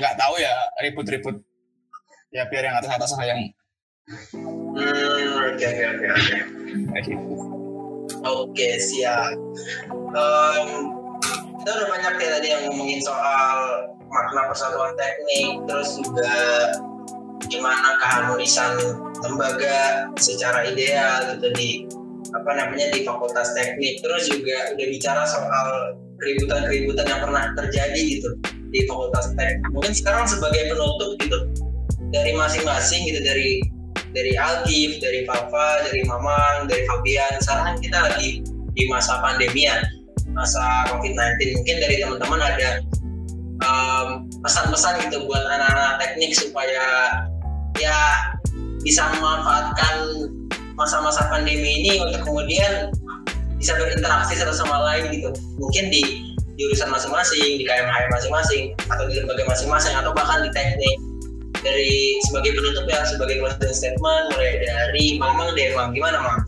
nggak 0.00 0.14
tahu 0.18 0.34
ya 0.40 0.54
ribut-ribut 0.82 1.36
ya 2.32 2.48
biar 2.48 2.64
yang 2.66 2.76
atas 2.80 2.90
atas 2.90 3.12
lah 3.16 3.26
yang 3.28 3.40
Hmm, 4.02 5.54
oke 5.54 5.62
oke 5.62 5.84
oke 5.94 6.06
oke. 6.10 6.36
gitu. 7.06 7.34
Siap. 8.82 9.32
Em, 10.12 10.70
kita 11.62 11.78
udah 11.78 11.88
banyak 11.94 12.14
ya 12.18 12.28
tadi 12.34 12.46
yang 12.50 12.62
ngomongin 12.66 12.98
soal 12.98 13.86
makna 14.10 14.50
persatuan 14.50 14.98
teknik, 14.98 15.62
terus 15.70 15.94
juga 16.02 16.34
gimana 17.46 18.02
keharmonisan 18.02 18.82
lembaga 19.22 20.10
secara 20.18 20.66
ideal 20.66 21.38
gitu 21.38 21.54
di 21.54 21.86
apa 22.34 22.50
namanya 22.58 22.90
di 22.90 23.06
fakultas 23.06 23.54
teknik. 23.54 24.02
Terus 24.02 24.26
juga 24.26 24.74
udah 24.74 24.86
bicara 24.90 25.22
soal 25.22 25.94
keributan-keributan 26.18 27.06
yang 27.06 27.22
pernah 27.22 27.54
terjadi 27.54 28.00
gitu 28.18 28.34
di 28.74 28.82
fakultas 28.90 29.30
teknik. 29.38 29.62
Mungkin 29.70 29.94
sekarang 29.94 30.26
sebagai 30.26 30.66
penutup 30.66 31.14
gitu 31.22 31.46
dari 32.10 32.34
masing-masing 32.34 33.06
gitu 33.06 33.22
dari 33.22 33.62
dari 34.10 34.34
Alkif, 34.34 34.98
dari 34.98 35.22
Papa, 35.30 35.86
dari 35.86 36.02
Mamang, 36.10 36.66
dari 36.66 36.82
Fabian. 36.90 37.38
Sekarang 37.38 37.64
kan 37.70 37.76
kita 37.78 37.98
lagi 38.02 38.42
di 38.74 38.82
masa 38.90 39.22
pandemian, 39.22 40.01
masa 40.32 40.88
COVID-19. 40.90 41.60
Mungkin 41.60 41.76
dari 41.80 41.96
teman-teman 42.02 42.40
ada 42.40 42.68
pesan-pesan 44.42 45.06
gitu 45.06 45.24
buat 45.30 45.44
anak-anak 45.46 46.02
teknik 46.02 46.34
supaya 46.34 46.82
ya 47.78 47.96
bisa 48.82 49.06
memanfaatkan 49.14 50.28
masa-masa 50.74 51.30
pandemi 51.30 51.84
ini 51.84 52.02
untuk 52.02 52.26
kemudian 52.26 52.90
bisa 53.62 53.78
berinteraksi 53.78 54.34
satu 54.34 54.50
sama 54.50 54.82
lain 54.90 55.14
gitu. 55.14 55.30
Mungkin 55.62 55.94
di 55.94 56.02
jurusan 56.58 56.90
masing-masing, 56.90 57.62
di 57.62 57.64
KMH 57.64 58.10
masing-masing, 58.10 58.74
atau 58.90 59.06
di 59.06 59.22
lembaga 59.22 59.46
masing-masing, 59.46 59.94
atau 59.94 60.10
bahkan 60.10 60.42
di 60.42 60.50
teknik 60.50 60.96
dari 61.62 62.18
sebagai 62.26 62.58
penutup 62.58 62.84
ya 62.90 63.06
sebagai 63.06 63.38
closing 63.38 63.70
statement 63.70 64.34
mulai 64.34 64.58
dari 64.58 65.16
Mamang 65.16 65.54
deh 65.54 65.70
Mam 65.78 65.94
gimana 65.94 66.18
Mam 66.18 66.38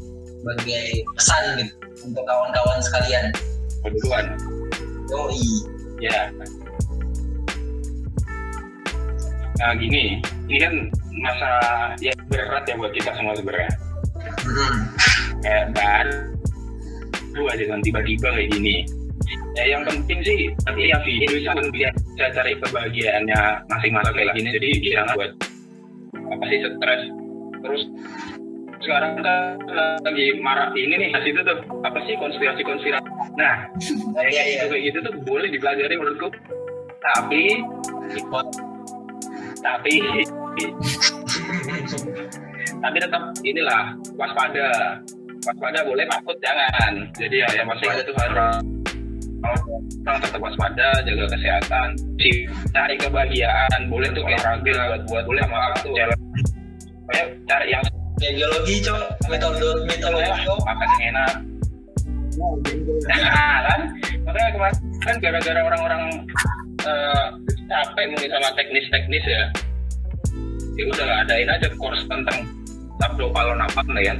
sebagai 0.42 1.06
pesan 1.14 1.42
gitu 1.62 1.72
untuk 2.10 2.24
kawan-kawan 2.26 2.78
sekalian 2.82 3.30
Keduluan. 3.84 4.26
Yoi 5.12 5.44
Ya. 6.02 6.32
Nah 9.60 9.72
gini, 9.78 10.18
ini 10.50 10.58
kan 10.58 10.74
masa 11.22 11.50
ya 12.02 12.10
berat 12.26 12.66
ya 12.66 12.74
buat 12.74 12.90
kita 12.92 13.14
semua 13.14 13.38
sebenarnya. 13.38 13.70
hmm. 14.44 14.76
Kayak 15.44 15.66
baru 15.76 17.44
aja 17.52 17.64
kan 17.70 17.80
tiba-tiba 17.84 18.28
kayak 18.34 18.50
gini. 18.50 18.82
Ya 19.54 19.78
yang 19.78 19.86
penting 19.86 20.18
sih 20.26 20.50
tapi 20.66 20.90
video 20.90 21.30
itu 21.38 21.46
kan 21.46 21.62
bisa 21.70 21.88
bisa 21.94 22.26
cari 22.34 22.58
kebahagiaannya 22.58 23.40
masing-masing 23.70 24.14
kayak 24.18 24.34
gini. 24.34 24.48
Jadi 24.50 24.68
jangan 24.90 25.14
buat 25.14 25.32
apa 26.18 26.44
sih 26.50 26.58
stres. 26.58 27.02
Terus 27.64 27.82
sekarang 28.84 29.16
kan 29.22 29.26
lagi 30.04 30.26
marak 30.42 30.74
ini 30.76 31.08
nih 31.08 31.08
itu 31.14 31.40
tuh 31.40 31.58
apa 31.86 31.98
sih 32.04 32.18
konspirasi 32.18 32.60
konspirasi. 32.66 33.03
Nah, 33.34 33.66
kayak 34.14 34.30
iya. 34.30 34.42
gitu 34.46 34.64
kayak 34.70 34.82
gitu 34.90 34.98
tuh 35.02 35.12
boleh 35.26 35.48
dipelajari 35.50 35.94
menurutku. 35.98 36.28
Tapi 37.02 37.44
tapi 39.58 39.94
tapi 42.78 42.96
tetap 43.02 43.22
inilah 43.42 43.98
waspada. 44.14 45.00
Waspada 45.44 45.78
boleh 45.84 46.06
takut 46.08 46.36
jangan. 46.40 46.92
Jadi 47.18 47.42
ya 47.42 47.48
yang 47.58 47.68
kita 47.76 48.06
tuh 48.06 48.16
harus 48.16 48.64
orang 49.44 50.20
tetap 50.24 50.40
waspada 50.40 50.88
jaga 51.04 51.24
kesehatan 51.34 51.88
si 52.22 52.46
cari 52.70 52.94
kebahagiaan. 52.96 53.90
Boleh 53.90 54.14
tuh 54.14 54.22
olahraga 54.22 54.78
buat 54.94 55.02
buat 55.10 55.24
boleh 55.26 55.42
sama 55.42 55.74
Pokoknya 57.04 57.24
cari 57.50 57.66
yang 57.74 57.84
ya 58.22 58.30
geologi 58.30 58.74
cok. 58.80 59.02
Metode 59.26 59.58
cok. 60.00 60.58
makan 60.64 60.88
yang 60.96 61.02
enak 61.12 61.53
nah 62.34 63.58
kan 63.68 63.80
makanya 64.26 64.50
kemarin 64.56 64.76
kan 65.04 65.14
gara-gara 65.22 65.60
orang-orang 65.62 66.02
eh, 66.82 67.26
capek 67.70 68.04
mungkin 68.12 68.30
sama 68.32 68.48
teknis-teknis 68.58 69.24
ya. 69.24 69.42
Ya 70.74 70.84
udah 70.90 71.22
adain 71.22 71.46
aja 71.46 71.70
course 71.78 72.02
tentang 72.10 72.50
sabdo 72.98 73.30
palon 73.30 73.62
apa 73.62 73.80
ya 74.02 74.14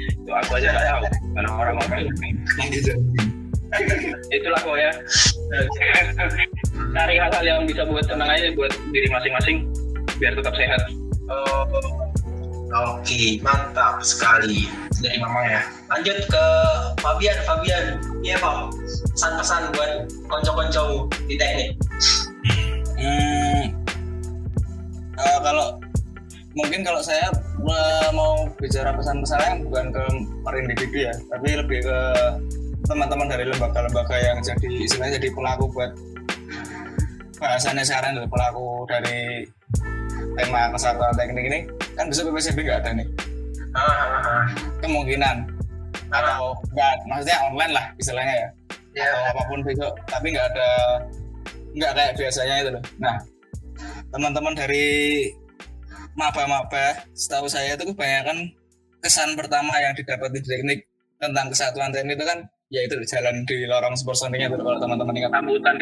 itu 0.00 0.30
aku 0.30 0.58
aja 0.58 0.68
nggak 0.74 0.86
tahu. 0.90 1.02
Karena 1.38 1.50
orang-orang 1.54 1.98
lagi 2.58 2.78
jadi 2.82 3.02
itulah 4.34 4.58
kok 4.58 4.74
ya 4.74 4.90
cari 6.90 7.14
hal-hal 7.22 7.44
yang 7.46 7.62
bisa 7.70 7.86
buat 7.86 8.02
tenang 8.06 8.26
aja 8.26 8.50
buat 8.58 8.72
diri 8.90 9.06
masing-masing 9.10 9.56
biar 10.18 10.34
tetap 10.34 10.54
sehat. 10.58 10.80
Oh, 11.30 12.09
Oke, 12.70 13.42
mantap 13.42 13.98
sekali 13.98 14.70
dari 15.02 15.18
Mama 15.18 15.42
ya. 15.42 15.62
Lanjut 15.90 16.22
ke 16.30 16.44
Fabian, 17.02 17.34
Fabian. 17.42 17.98
Iya 18.22 18.38
Pak, 18.38 18.70
pesan-pesan 19.18 19.74
buat 19.74 20.06
konco-konco 20.30 21.10
di 21.26 21.34
teknik. 21.34 21.74
Hmm, 22.94 23.74
eh, 25.18 25.38
kalau 25.42 25.82
mungkin 26.54 26.86
kalau 26.86 27.02
saya 27.02 27.26
mau 28.14 28.46
bicara 28.54 28.94
pesan-pesan 28.94 29.66
bukan 29.66 29.90
ke 29.90 30.04
per 30.46 30.54
individu 30.54 31.10
ya, 31.10 31.14
tapi 31.26 31.58
lebih 31.58 31.82
ke 31.82 31.98
teman-teman 32.86 33.34
dari 33.34 33.50
lembaga-lembaga 33.50 34.14
yang 34.14 34.38
jadi 34.46 34.70
istilahnya 34.86 35.18
jadi 35.18 35.34
pelaku 35.34 35.66
buat 35.74 35.90
bahasannya 37.42 37.82
sekarang 37.82 38.14
dari 38.14 38.28
pelaku 38.30 38.66
dari 38.86 39.18
tema 40.38 40.70
kesatuan 40.74 41.14
teknik 41.16 41.44
ini 41.50 41.58
kan 41.94 42.06
bisa 42.06 42.26
PPCB 42.26 42.58
nggak 42.66 42.78
ada 42.84 42.90
nih. 42.94 43.06
Kemungkinan. 44.82 45.36
Atau 46.10 46.58
nggak 46.74 46.94
maksudnya 47.06 47.38
online 47.46 47.72
lah 47.74 47.86
istilahnya 47.98 48.34
ya. 48.34 48.48
Ya. 48.90 49.06
atau 49.06 49.22
apa 49.30 49.42
pun 49.46 49.62
besok 49.62 49.94
tapi 50.10 50.34
nggak 50.34 50.50
ada 50.50 50.70
nggak 51.78 51.92
kayak 51.94 52.12
biasanya 52.18 52.54
itu 52.66 52.70
loh. 52.74 52.84
Nah 52.98 53.16
teman-teman 54.10 54.54
dari 54.58 54.88
maba-maba 56.18 57.06
setahu 57.14 57.46
saya 57.46 57.78
itu 57.78 57.86
kebanyakan 57.94 58.50
kesan 58.98 59.38
pertama 59.38 59.70
yang 59.78 59.94
didapat 59.94 60.34
di 60.34 60.42
teknik 60.42 60.82
tentang 61.22 61.46
kesatuan 61.54 61.94
teknik 61.94 62.18
itu 62.18 62.26
kan 62.26 62.38
yaitu 62.70 62.98
jalan 63.06 63.42
di 63.46 63.66
lorong 63.66 63.94
supersoniknya 63.94 64.50
itu 64.50 64.62
kalau 64.62 64.78
teman-teman 64.82 65.14
ingat. 65.14 65.30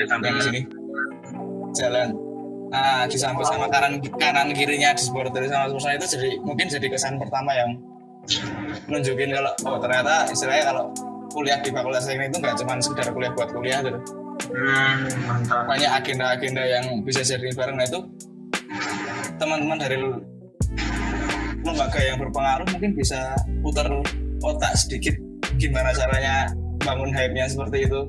Sampai 0.08 0.32
di 0.36 0.42
sini. 0.44 0.60
Jalan 1.76 2.27
nah 2.68 3.08
di 3.08 3.16
samping 3.16 3.48
sama 3.48 3.66
kanan 3.72 3.96
kanan 4.20 4.52
kirinya 4.52 4.92
di 4.92 5.00
supporter 5.00 5.44
sama 5.48 5.72
supersonik 5.72 6.04
itu 6.04 6.06
jadi 6.20 6.28
mungkin 6.44 6.66
jadi 6.68 6.86
kesan 6.92 7.16
pertama 7.16 7.56
yang 7.56 7.80
nunjukin 8.88 9.32
kalau 9.32 9.52
oh 9.64 9.76
ternyata 9.80 10.28
istilahnya 10.28 10.64
kalau 10.68 10.84
kuliah 11.32 11.58
di 11.60 11.70
fakultas 11.72 12.04
teknik 12.08 12.32
itu 12.32 12.38
nggak 12.40 12.56
cuma 12.60 12.80
sekedar 12.80 13.08
kuliah 13.12 13.32
buat 13.36 13.50
kuliah 13.52 13.78
gitu. 13.84 14.00
Hmm, 14.48 14.96
banyak 15.66 15.90
agenda-agenda 15.92 16.62
yang 16.64 16.84
bisa 17.04 17.20
jadi 17.20 17.52
bareng. 17.52 17.76
Nah 17.76 17.86
itu 17.86 18.00
teman-teman 19.36 19.78
dari 19.78 19.96
lembaga 21.62 22.00
yang 22.00 22.16
berpengaruh 22.16 22.66
mungkin 22.72 22.90
bisa 22.96 23.36
putar 23.60 23.86
otak 24.40 24.72
sedikit 24.78 25.14
gimana 25.58 25.90
caranya 25.92 26.48
bangun 26.80 27.10
hype-nya 27.12 27.50
seperti 27.50 27.84
itu 27.90 28.08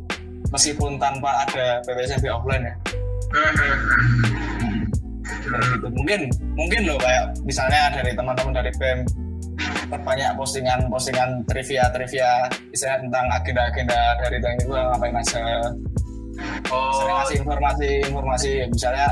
meskipun 0.54 1.02
tanpa 1.02 1.44
ada 1.46 1.84
PPSMB 1.84 2.26
offline 2.30 2.64
ya. 2.66 2.76
Mungkin 5.90 6.30
mungkin 6.54 6.82
loh 6.86 6.98
kayak 7.02 7.34
misalnya 7.46 7.90
dari 7.94 8.14
teman-teman 8.14 8.54
dari 8.54 8.72
BEM 8.78 9.00
banyak 9.90 10.32
postingan-postingan 10.38 11.44
trivia-trivia 11.50 12.46
misalnya 12.70 12.98
tentang 13.10 13.26
agenda-agenda 13.34 14.00
dari 14.22 14.38
teknik 14.38 14.66
itu 14.70 14.74
ngapain 14.74 15.16
aja. 15.18 15.26
Sering 15.30 15.60
Oh, 16.72 17.04
ngasih 17.20 17.44
informasi-informasi 17.44 18.52
misalnya 18.72 19.12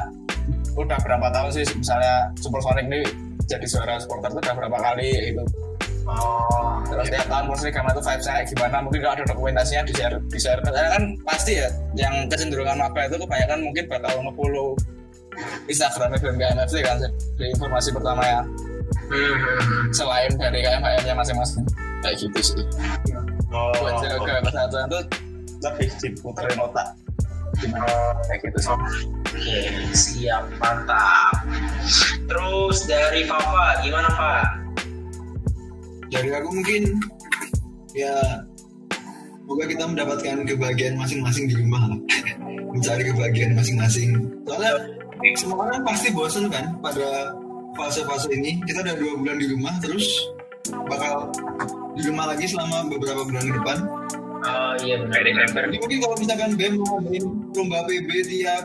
udah 0.80 0.96
berapa 1.02 1.28
tahun 1.34 1.50
sih 1.52 1.66
misalnya 1.76 2.32
Supersonic 2.40 2.88
ini 2.88 3.02
jadi 3.50 3.68
suara 3.68 4.00
supporter 4.00 4.32
itu 4.32 4.40
udah 4.40 4.56
berapa 4.56 4.78
kali 4.78 5.34
gitu 5.34 5.44
oh, 6.08 6.80
terus 6.88 7.08
tiap 7.12 7.28
tahun 7.28 7.46
Persegama 7.52 7.90
itu 7.92 8.02
vibes 8.02 8.26
kayak 8.28 8.46
gimana 8.50 8.76
mungkin 8.80 9.00
kalau 9.04 9.14
ada 9.20 9.26
dokumentasinya 9.28 9.84
di 9.86 9.94
share 9.94 10.18
di 10.24 10.40
share. 10.40 10.62
Karena 10.64 10.90
kan 10.96 11.04
pasti 11.28 11.60
ya 11.60 11.70
yang 12.00 12.32
kecenderungan 12.32 12.80
apa 12.80 13.12
itu 13.12 13.16
kebanyakan 13.20 13.60
mungkin 13.64 13.84
bakal 13.92 14.14
nge-follow 14.24 14.68
Instagramnya 15.70 16.18
BMK 16.18 16.44
NFC 16.58 16.76
kan 16.82 16.98
di 17.38 17.46
informasi 17.54 17.90
pertama 17.94 18.24
ya. 18.26 18.42
Hmm, 19.08 19.36
selain 19.96 20.32
dari 20.36 20.60
KMHM 20.64 21.04
nya 21.08 21.16
masing-masing 21.16 21.64
kayak 22.04 22.16
gitu 22.20 22.40
sih. 22.44 22.64
Oh, 23.52 23.72
buat 23.80 24.04
jaga 24.04 24.44
kesehatan 24.44 24.92
itu 24.92 25.00
lebih 25.64 25.90
diputerin 26.04 26.60
otak. 26.60 26.88
Gimana? 27.58 28.20
Kayak 28.28 28.40
gitu 28.52 28.58
sih. 28.60 28.72
Oke, 28.72 29.60
siap, 29.96 30.44
mantap. 30.60 31.34
Terus 32.28 32.78
dari 32.86 33.26
Papa, 33.26 33.82
gimana 33.82 34.10
Pak? 34.12 34.67
Dari 36.08 36.30
aku 36.32 36.50
mungkin 36.52 36.82
ya 37.92 38.44
semoga 39.44 39.66
kita 39.68 39.84
mendapatkan 39.88 40.36
kebahagiaan 40.44 40.96
masing-masing 41.00 41.46
di 41.48 41.56
rumah 41.56 41.82
lah. 41.92 42.00
Mencari 42.76 43.04
kebahagiaan 43.10 43.56
masing-masing. 43.56 44.10
Soalnya 44.44 44.74
semua 45.40 45.72
orang 45.72 45.82
pasti 45.88 46.12
bosan 46.14 46.52
kan 46.52 46.78
pada 46.84 47.34
fase-fase 47.80 48.28
ini. 48.36 48.60
Kita 48.68 48.84
udah 48.84 48.96
dua 49.00 49.14
bulan 49.18 49.38
di 49.40 49.48
rumah 49.50 49.74
terus 49.80 50.06
bakal 50.92 51.32
di 51.96 52.02
rumah 52.06 52.36
lagi 52.36 52.46
selama 52.46 52.92
beberapa 52.92 53.24
bulan 53.24 53.44
ke 53.48 53.54
depan. 53.56 53.78
Oh 54.48 54.74
iya 54.80 55.02
benar. 55.02 55.20
jadi 55.50 55.78
mungkin 55.82 56.00
kalau 56.00 56.16
misalkan 56.22 56.50
BEM 56.56 56.74
mau 56.78 57.02
ngadain 57.02 57.26
lomba 57.58 57.80
PB 57.90 58.10
tiap 58.30 58.64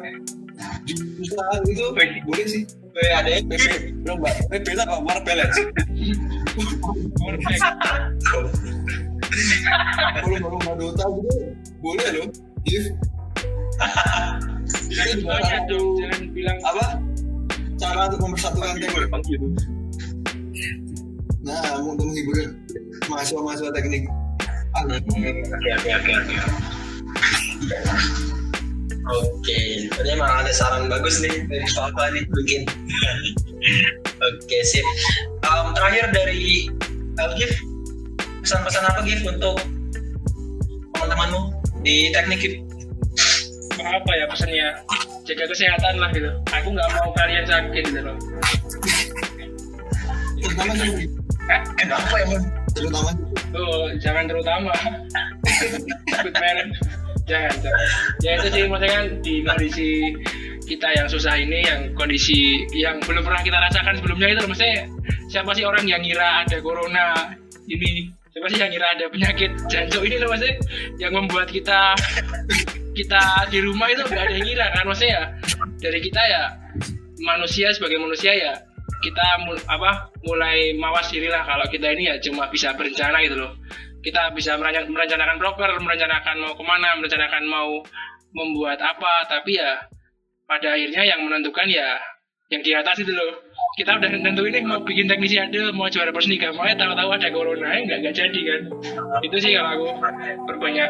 juta 0.84 1.45
itu 1.64 1.84
boleh 2.28 2.47
sih 2.47 2.62
Weh, 2.93 3.09
ada 3.09 3.40
belum 4.05 4.20
mbak 4.20 4.36
PB 4.53 4.66
itu 4.68 4.82
apa? 4.84 5.16
Balance. 5.24 5.59
Perfect. 7.16 7.62
kalau 10.20 10.36
mau 10.45 10.49
lomba 10.53 10.72
Dota 10.76 11.05
gitu 11.09 11.57
boleh 11.80 12.09
loh. 12.20 12.28
If. 12.68 12.84
Bilang 14.93 15.09
semuanya 15.16 15.64
dong, 15.66 15.86
jangan 15.97 16.20
bilang. 16.36 16.59
Apa? 16.68 17.01
Cara 17.80 18.12
untuk 18.12 18.20
mempersatukan 18.28 18.76
teknik. 18.76 19.09
Gitu. 19.24 19.47
nah 21.43 21.74
untuk 21.80 22.07
menghibur 22.07 22.38
mahasiswa-mahasiswa 23.09 23.72
teknik. 23.72 24.05
Oke 24.84 25.68
oke 25.72 25.90
oke 25.97 26.36
oke. 29.11 29.61
Ini 29.91 30.11
emang 30.15 30.31
ada 30.45 30.53
saran 30.55 30.87
bagus 30.87 31.19
nih 31.19 31.47
dari 31.51 31.67
Papa 31.75 32.13
nih 32.15 32.23
bikin. 32.31 32.63
Oke 34.23 34.59
sip. 34.67 34.87
Em, 35.43 35.67
terakhir 35.75 36.11
dari 36.15 36.71
uh, 37.19 37.31
Gif, 37.39 37.51
pesan-pesan 38.43 38.87
apa 38.87 39.01
Gif 39.07 39.23
untuk 39.27 39.59
teman-temanmu 40.95 41.55
di 41.83 42.11
teknik 42.15 42.39
Gif? 42.43 42.55
apa 43.83 44.11
ya 44.15 44.25
pesannya 44.31 44.69
jaga 45.27 45.45
kesehatan 45.51 45.95
lah 45.99 46.11
gitu 46.15 46.31
aku 46.55 46.69
nggak 46.71 46.91
mau 46.97 47.09
kalian 47.19 47.45
sakit 47.47 47.85
gitu 47.91 48.01
loh 48.03 48.17
terutama 50.39 50.73
sih 50.79 51.09
Kenapa 51.77 52.15
emang? 52.23 52.45
terutama 52.73 53.11
tuh 53.53 53.93
jangan 54.01 54.25
terutama 54.31 54.73
merek 56.41 56.69
jangan 57.33 57.55
jangan 57.64 57.80
ya. 58.20 58.30
Itu 58.37 58.49
sih 58.53 58.62
maksudnya 58.68 58.93
kan 58.93 59.07
di 59.24 59.35
kondisi 59.41 59.89
kita 60.68 60.89
yang 60.95 61.09
susah 61.09 61.35
ini 61.41 61.59
yang 61.64 61.80
kondisi 61.97 62.68
yang 62.76 63.01
belum 63.03 63.24
pernah 63.24 63.41
kita 63.41 63.59
rasakan 63.59 63.99
sebelumnya 63.99 64.28
itu 64.37 64.43
maksudnya 64.45 64.85
siapa 65.33 65.51
sih 65.57 65.64
orang 65.64 65.89
yang 65.89 66.05
ngira 66.05 66.45
ada 66.45 66.61
corona 66.61 67.33
ini? 67.66 68.12
Siapa 68.33 68.47
sih 68.53 68.59
yang 68.61 68.70
ngira 68.72 68.87
ada 68.93 69.05
penyakit 69.09 69.51
jantung 69.72 70.05
ini 70.05 70.20
loh 70.20 70.28
maksudnya? 70.28 70.57
Yang 71.01 71.12
membuat 71.16 71.49
kita 71.49 71.97
kita 72.93 73.22
di 73.49 73.59
rumah 73.64 73.89
itu 73.89 74.05
nggak 74.05 74.24
ada 74.28 74.33
yang 74.37 74.45
ngira 74.45 74.66
kan? 74.76 74.85
Maksudnya 74.85 75.12
ya 75.16 75.22
dari 75.80 75.99
kita 76.05 76.20
ya 76.20 76.43
manusia 77.24 77.72
sebagai 77.72 77.99
manusia 77.99 78.33
ya 78.35 78.53
kita 79.03 79.26
mul- 79.43 79.66
apa 79.66 80.14
mulai 80.22 80.78
mawas 80.78 81.11
diri 81.11 81.26
lah 81.26 81.43
kalau 81.43 81.66
kita 81.66 81.91
ini 81.91 82.07
ya 82.07 82.14
cuma 82.22 82.47
bisa 82.51 82.70
berencana 82.78 83.18
gitu 83.26 83.35
loh 83.35 83.53
kita 84.03 84.35
bisa 84.35 84.59
merencana- 84.59 84.91
merencanakan 84.91 85.37
broker 85.39 85.71
merencanakan 85.79 86.37
mau 86.43 86.53
ke 86.59 86.65
mana 86.67 86.99
merencanakan 86.99 87.43
mau 87.47 87.71
membuat 88.35 88.79
apa. 88.83 89.27
Tapi 89.31 89.57
ya 89.57 89.87
pada 90.45 90.75
akhirnya 90.75 91.03
yang 91.07 91.23
menentukan 91.23 91.67
ya 91.71 91.97
yang 92.51 92.61
di 92.61 92.75
atas 92.75 93.01
itu 93.01 93.15
loh. 93.15 93.39
Kita 93.79 93.97
udah 93.97 94.11
nentuin 94.13 94.53
nih 94.53 94.63
mau 94.69 94.85
bikin 94.85 95.09
teknisi 95.09 95.41
ada 95.41 95.73
mau 95.73 95.89
juara 95.89 96.13
mau 96.13 96.69
tahu-tahu 96.69 97.11
ada 97.17 97.29
corona 97.33 97.73
ya 97.73 97.81
nggak 97.89 97.99
nggak 98.05 98.15
jadi 98.15 98.41
kan. 98.45 98.61
Itu 99.25 99.37
sih 99.41 99.57
kalau 99.57 99.71
aku 99.73 99.87
berbanyak 100.51 100.89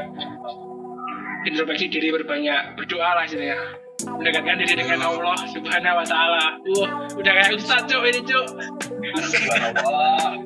introspeksi 1.46 1.90
diri 1.90 2.10
berbanyak 2.10 2.74
berdoa 2.78 3.18
lah 3.18 3.24
istilahnya 3.26 3.81
mendekatkan 4.06 4.56
diri 4.58 4.74
dengan 4.74 5.00
Allah 5.06 5.38
subhanahu 5.50 5.98
wa 6.02 6.06
ta'ala 6.06 6.44
wah 6.78 6.90
udah 7.14 7.32
kayak 7.32 7.54
ustadz 7.54 7.86
cok 7.86 8.02
ini 8.08 8.20
subhanallah 9.22 10.38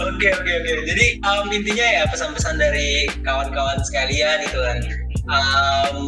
Oke 0.00 0.28
oke 0.32 0.52
oke. 0.56 0.72
Jadi 0.88 1.06
um, 1.20 1.52
intinya 1.52 1.84
ya 1.84 2.02
pesan-pesan 2.08 2.56
dari 2.56 3.04
kawan-kawan 3.20 3.76
sekalian 3.84 4.40
itu 4.40 4.56
kan. 4.56 4.78
Um, 5.28 5.98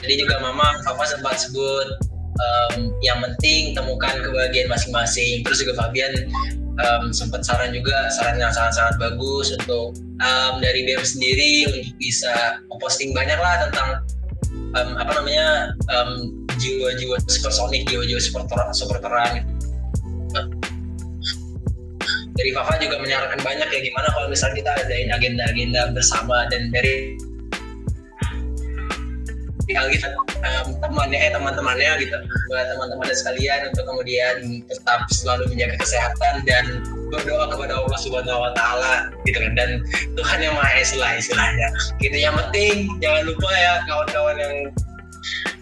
jadi 0.00 0.24
juga 0.24 0.40
Mama, 0.40 0.80
Papa 0.80 1.04
sempat 1.04 1.36
sebut 1.40 1.88
um, 2.40 2.94
yang 3.04 3.20
penting 3.20 3.76
temukan 3.76 4.16
kebahagiaan 4.16 4.72
masing-masing. 4.72 5.44
Terus 5.44 5.60
juga 5.60 5.76
Fabian 5.84 6.12
um, 6.80 7.12
sempat 7.12 7.42
saran 7.44 7.72
juga 7.72 8.08
saran 8.12 8.36
yang 8.40 8.52
sangat-sangat 8.52 8.96
bagus 9.00 9.52
untuk 9.56 9.96
um, 10.20 10.54
dari 10.60 10.84
BEM 10.84 11.04
sendiri 11.04 11.68
untuk 11.68 11.96
bisa 12.00 12.60
posting 12.80 13.16
banyak 13.16 13.38
lah 13.40 13.68
tentang 13.68 13.88
um, 14.76 14.90
apa 15.00 15.12
namanya 15.20 15.72
um, 15.92 16.44
jiwa-jiwa 16.56 17.16
supersonik, 17.28 17.84
jiwa-jiwa 17.88 18.20
super 18.72 18.98
terang. 19.00 19.44
Dari 22.36 22.52
Fafa 22.52 22.76
juga 22.76 23.00
menyarankan 23.00 23.40
banyak 23.40 23.68
ya 23.72 23.80
gimana 23.80 24.12
kalau 24.12 24.28
misalnya 24.28 24.60
kita 24.60 24.72
adain 24.84 25.08
agenda-agenda 25.08 25.96
bersama 25.96 26.44
dan 26.52 26.68
dari 26.68 27.16
tinggal 29.66 29.86
kita 29.90 30.08
um, 30.46 30.66
temannya 30.78 31.18
eh 31.18 31.30
teman-temannya 31.34 31.90
gitu. 32.02 32.16
Buat 32.50 32.66
teman-teman 32.72 33.06
sekalian 33.12 33.60
untuk 33.70 33.84
kemudian 33.86 34.36
tetap 34.70 35.00
selalu 35.10 35.50
menjaga 35.52 35.76
kesehatan 35.82 36.34
dan 36.46 36.64
berdoa 37.10 37.50
kepada 37.50 37.82
Allah 37.82 37.98
Subhanahu 37.98 38.44
Wa 38.46 38.52
Taala 38.54 38.94
gitu 39.26 39.38
kan. 39.38 39.52
Dan 39.58 39.70
Tuhan 40.14 40.38
yang 40.42 40.54
Maha 40.54 40.72
Esa 40.78 40.96
lah 40.98 41.12
istilahnya. 41.18 41.68
Gitu. 41.98 42.16
Yang 42.16 42.34
penting 42.46 42.74
jangan 43.02 43.22
lupa 43.26 43.50
ya 43.54 43.72
kawan-kawan 43.90 44.36
yang 44.38 44.54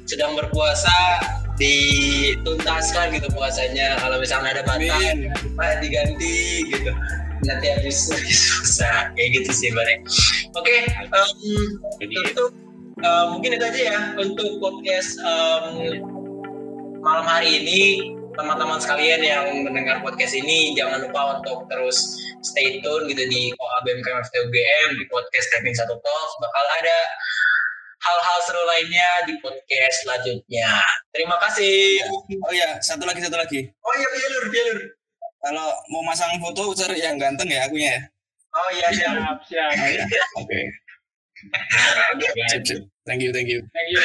sedang 0.04 0.36
berpuasa 0.36 0.96
dituntaskan 1.56 3.16
gitu 3.16 3.28
puasanya. 3.32 3.96
Kalau 3.98 4.20
misalnya 4.20 4.60
ada 4.60 4.62
apa 4.68 5.80
diganti 5.80 6.68
gitu. 6.68 6.92
Nanti 7.44 7.66
habis 7.72 8.08
susah. 8.64 9.12
Kayak 9.16 9.42
gitu 9.42 9.50
sih 9.52 9.68
bareng 9.72 10.04
oke 10.54 10.76
um, 11.12 11.28
untuk 12.00 12.50
uh, 13.02 13.24
mungkin 13.34 13.58
itu 13.58 13.64
aja 13.64 13.80
ya 13.80 13.98
untuk 14.20 14.62
podcast 14.62 15.18
um, 15.24 15.64
malam 17.02 17.26
hari 17.26 17.64
ini 17.64 17.80
teman-teman 18.34 18.78
sekalian 18.82 19.22
yang 19.22 19.46
mendengar 19.62 20.02
podcast 20.02 20.34
ini 20.34 20.74
jangan 20.74 21.02
lupa 21.06 21.38
untuk 21.38 21.66
terus 21.70 22.18
stay 22.42 22.82
tune 22.82 23.06
gitu 23.10 23.24
di 23.30 23.54
OABM 23.54 24.02
KMFT 24.02 24.34
UGM 24.50 24.88
di 24.98 25.04
podcast 25.10 25.46
Tapping 25.54 25.74
Satu 25.74 25.94
Talks 26.02 26.32
bakal 26.42 26.64
ada 26.82 26.96
hal-hal 28.04 28.38
seru 28.44 28.62
lainnya 28.68 29.10
di 29.24 29.34
podcast 29.40 30.04
selanjutnya. 30.04 30.68
Terima 31.08 31.40
kasih. 31.40 32.04
Oh 32.20 32.52
iya, 32.52 32.76
satu 32.84 33.08
lagi 33.08 33.24
satu 33.24 33.40
lagi. 33.40 33.64
Oh 33.80 33.94
iya, 33.96 34.08
Bilur, 34.12 34.44
Bilur. 34.52 34.78
Kalau 35.40 35.72
mau 35.88 36.02
masang 36.04 36.36
foto 36.36 36.76
cari 36.76 37.00
yang 37.00 37.16
ganteng 37.16 37.48
ya 37.48 37.64
akunya 37.64 37.96
ya. 37.96 38.02
Oh 38.54 38.70
iya, 38.70 38.86
iya. 38.92 39.08
siap 39.18 39.38
siap 39.48 39.70
Oh 39.72 39.88
iya. 39.88 40.04
Oke. 40.44 40.60
Thank 43.06 43.22
you, 43.22 43.32
thank 43.32 43.50
you. 43.50 43.62
thank 43.72 43.90
you 43.90 44.02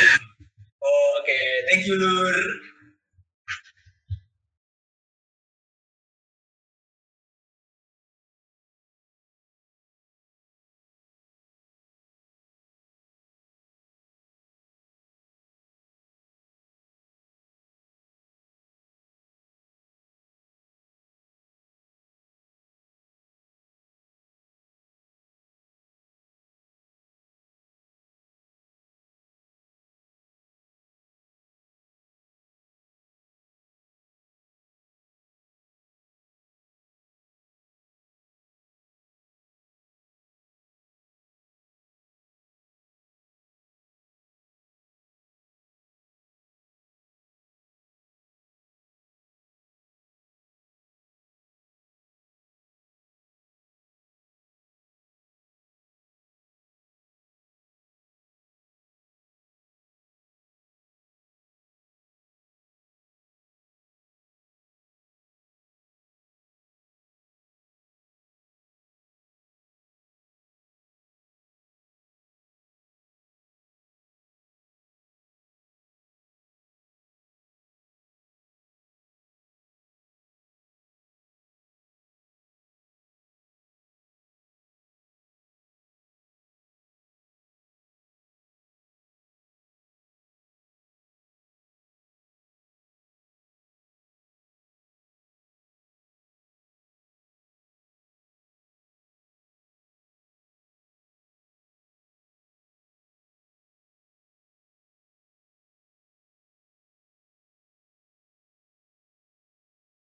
Oh, 0.84 1.20
Oke, 1.22 1.30
thank 1.72 1.86
you, 1.88 1.96
Lur. 2.00 2.34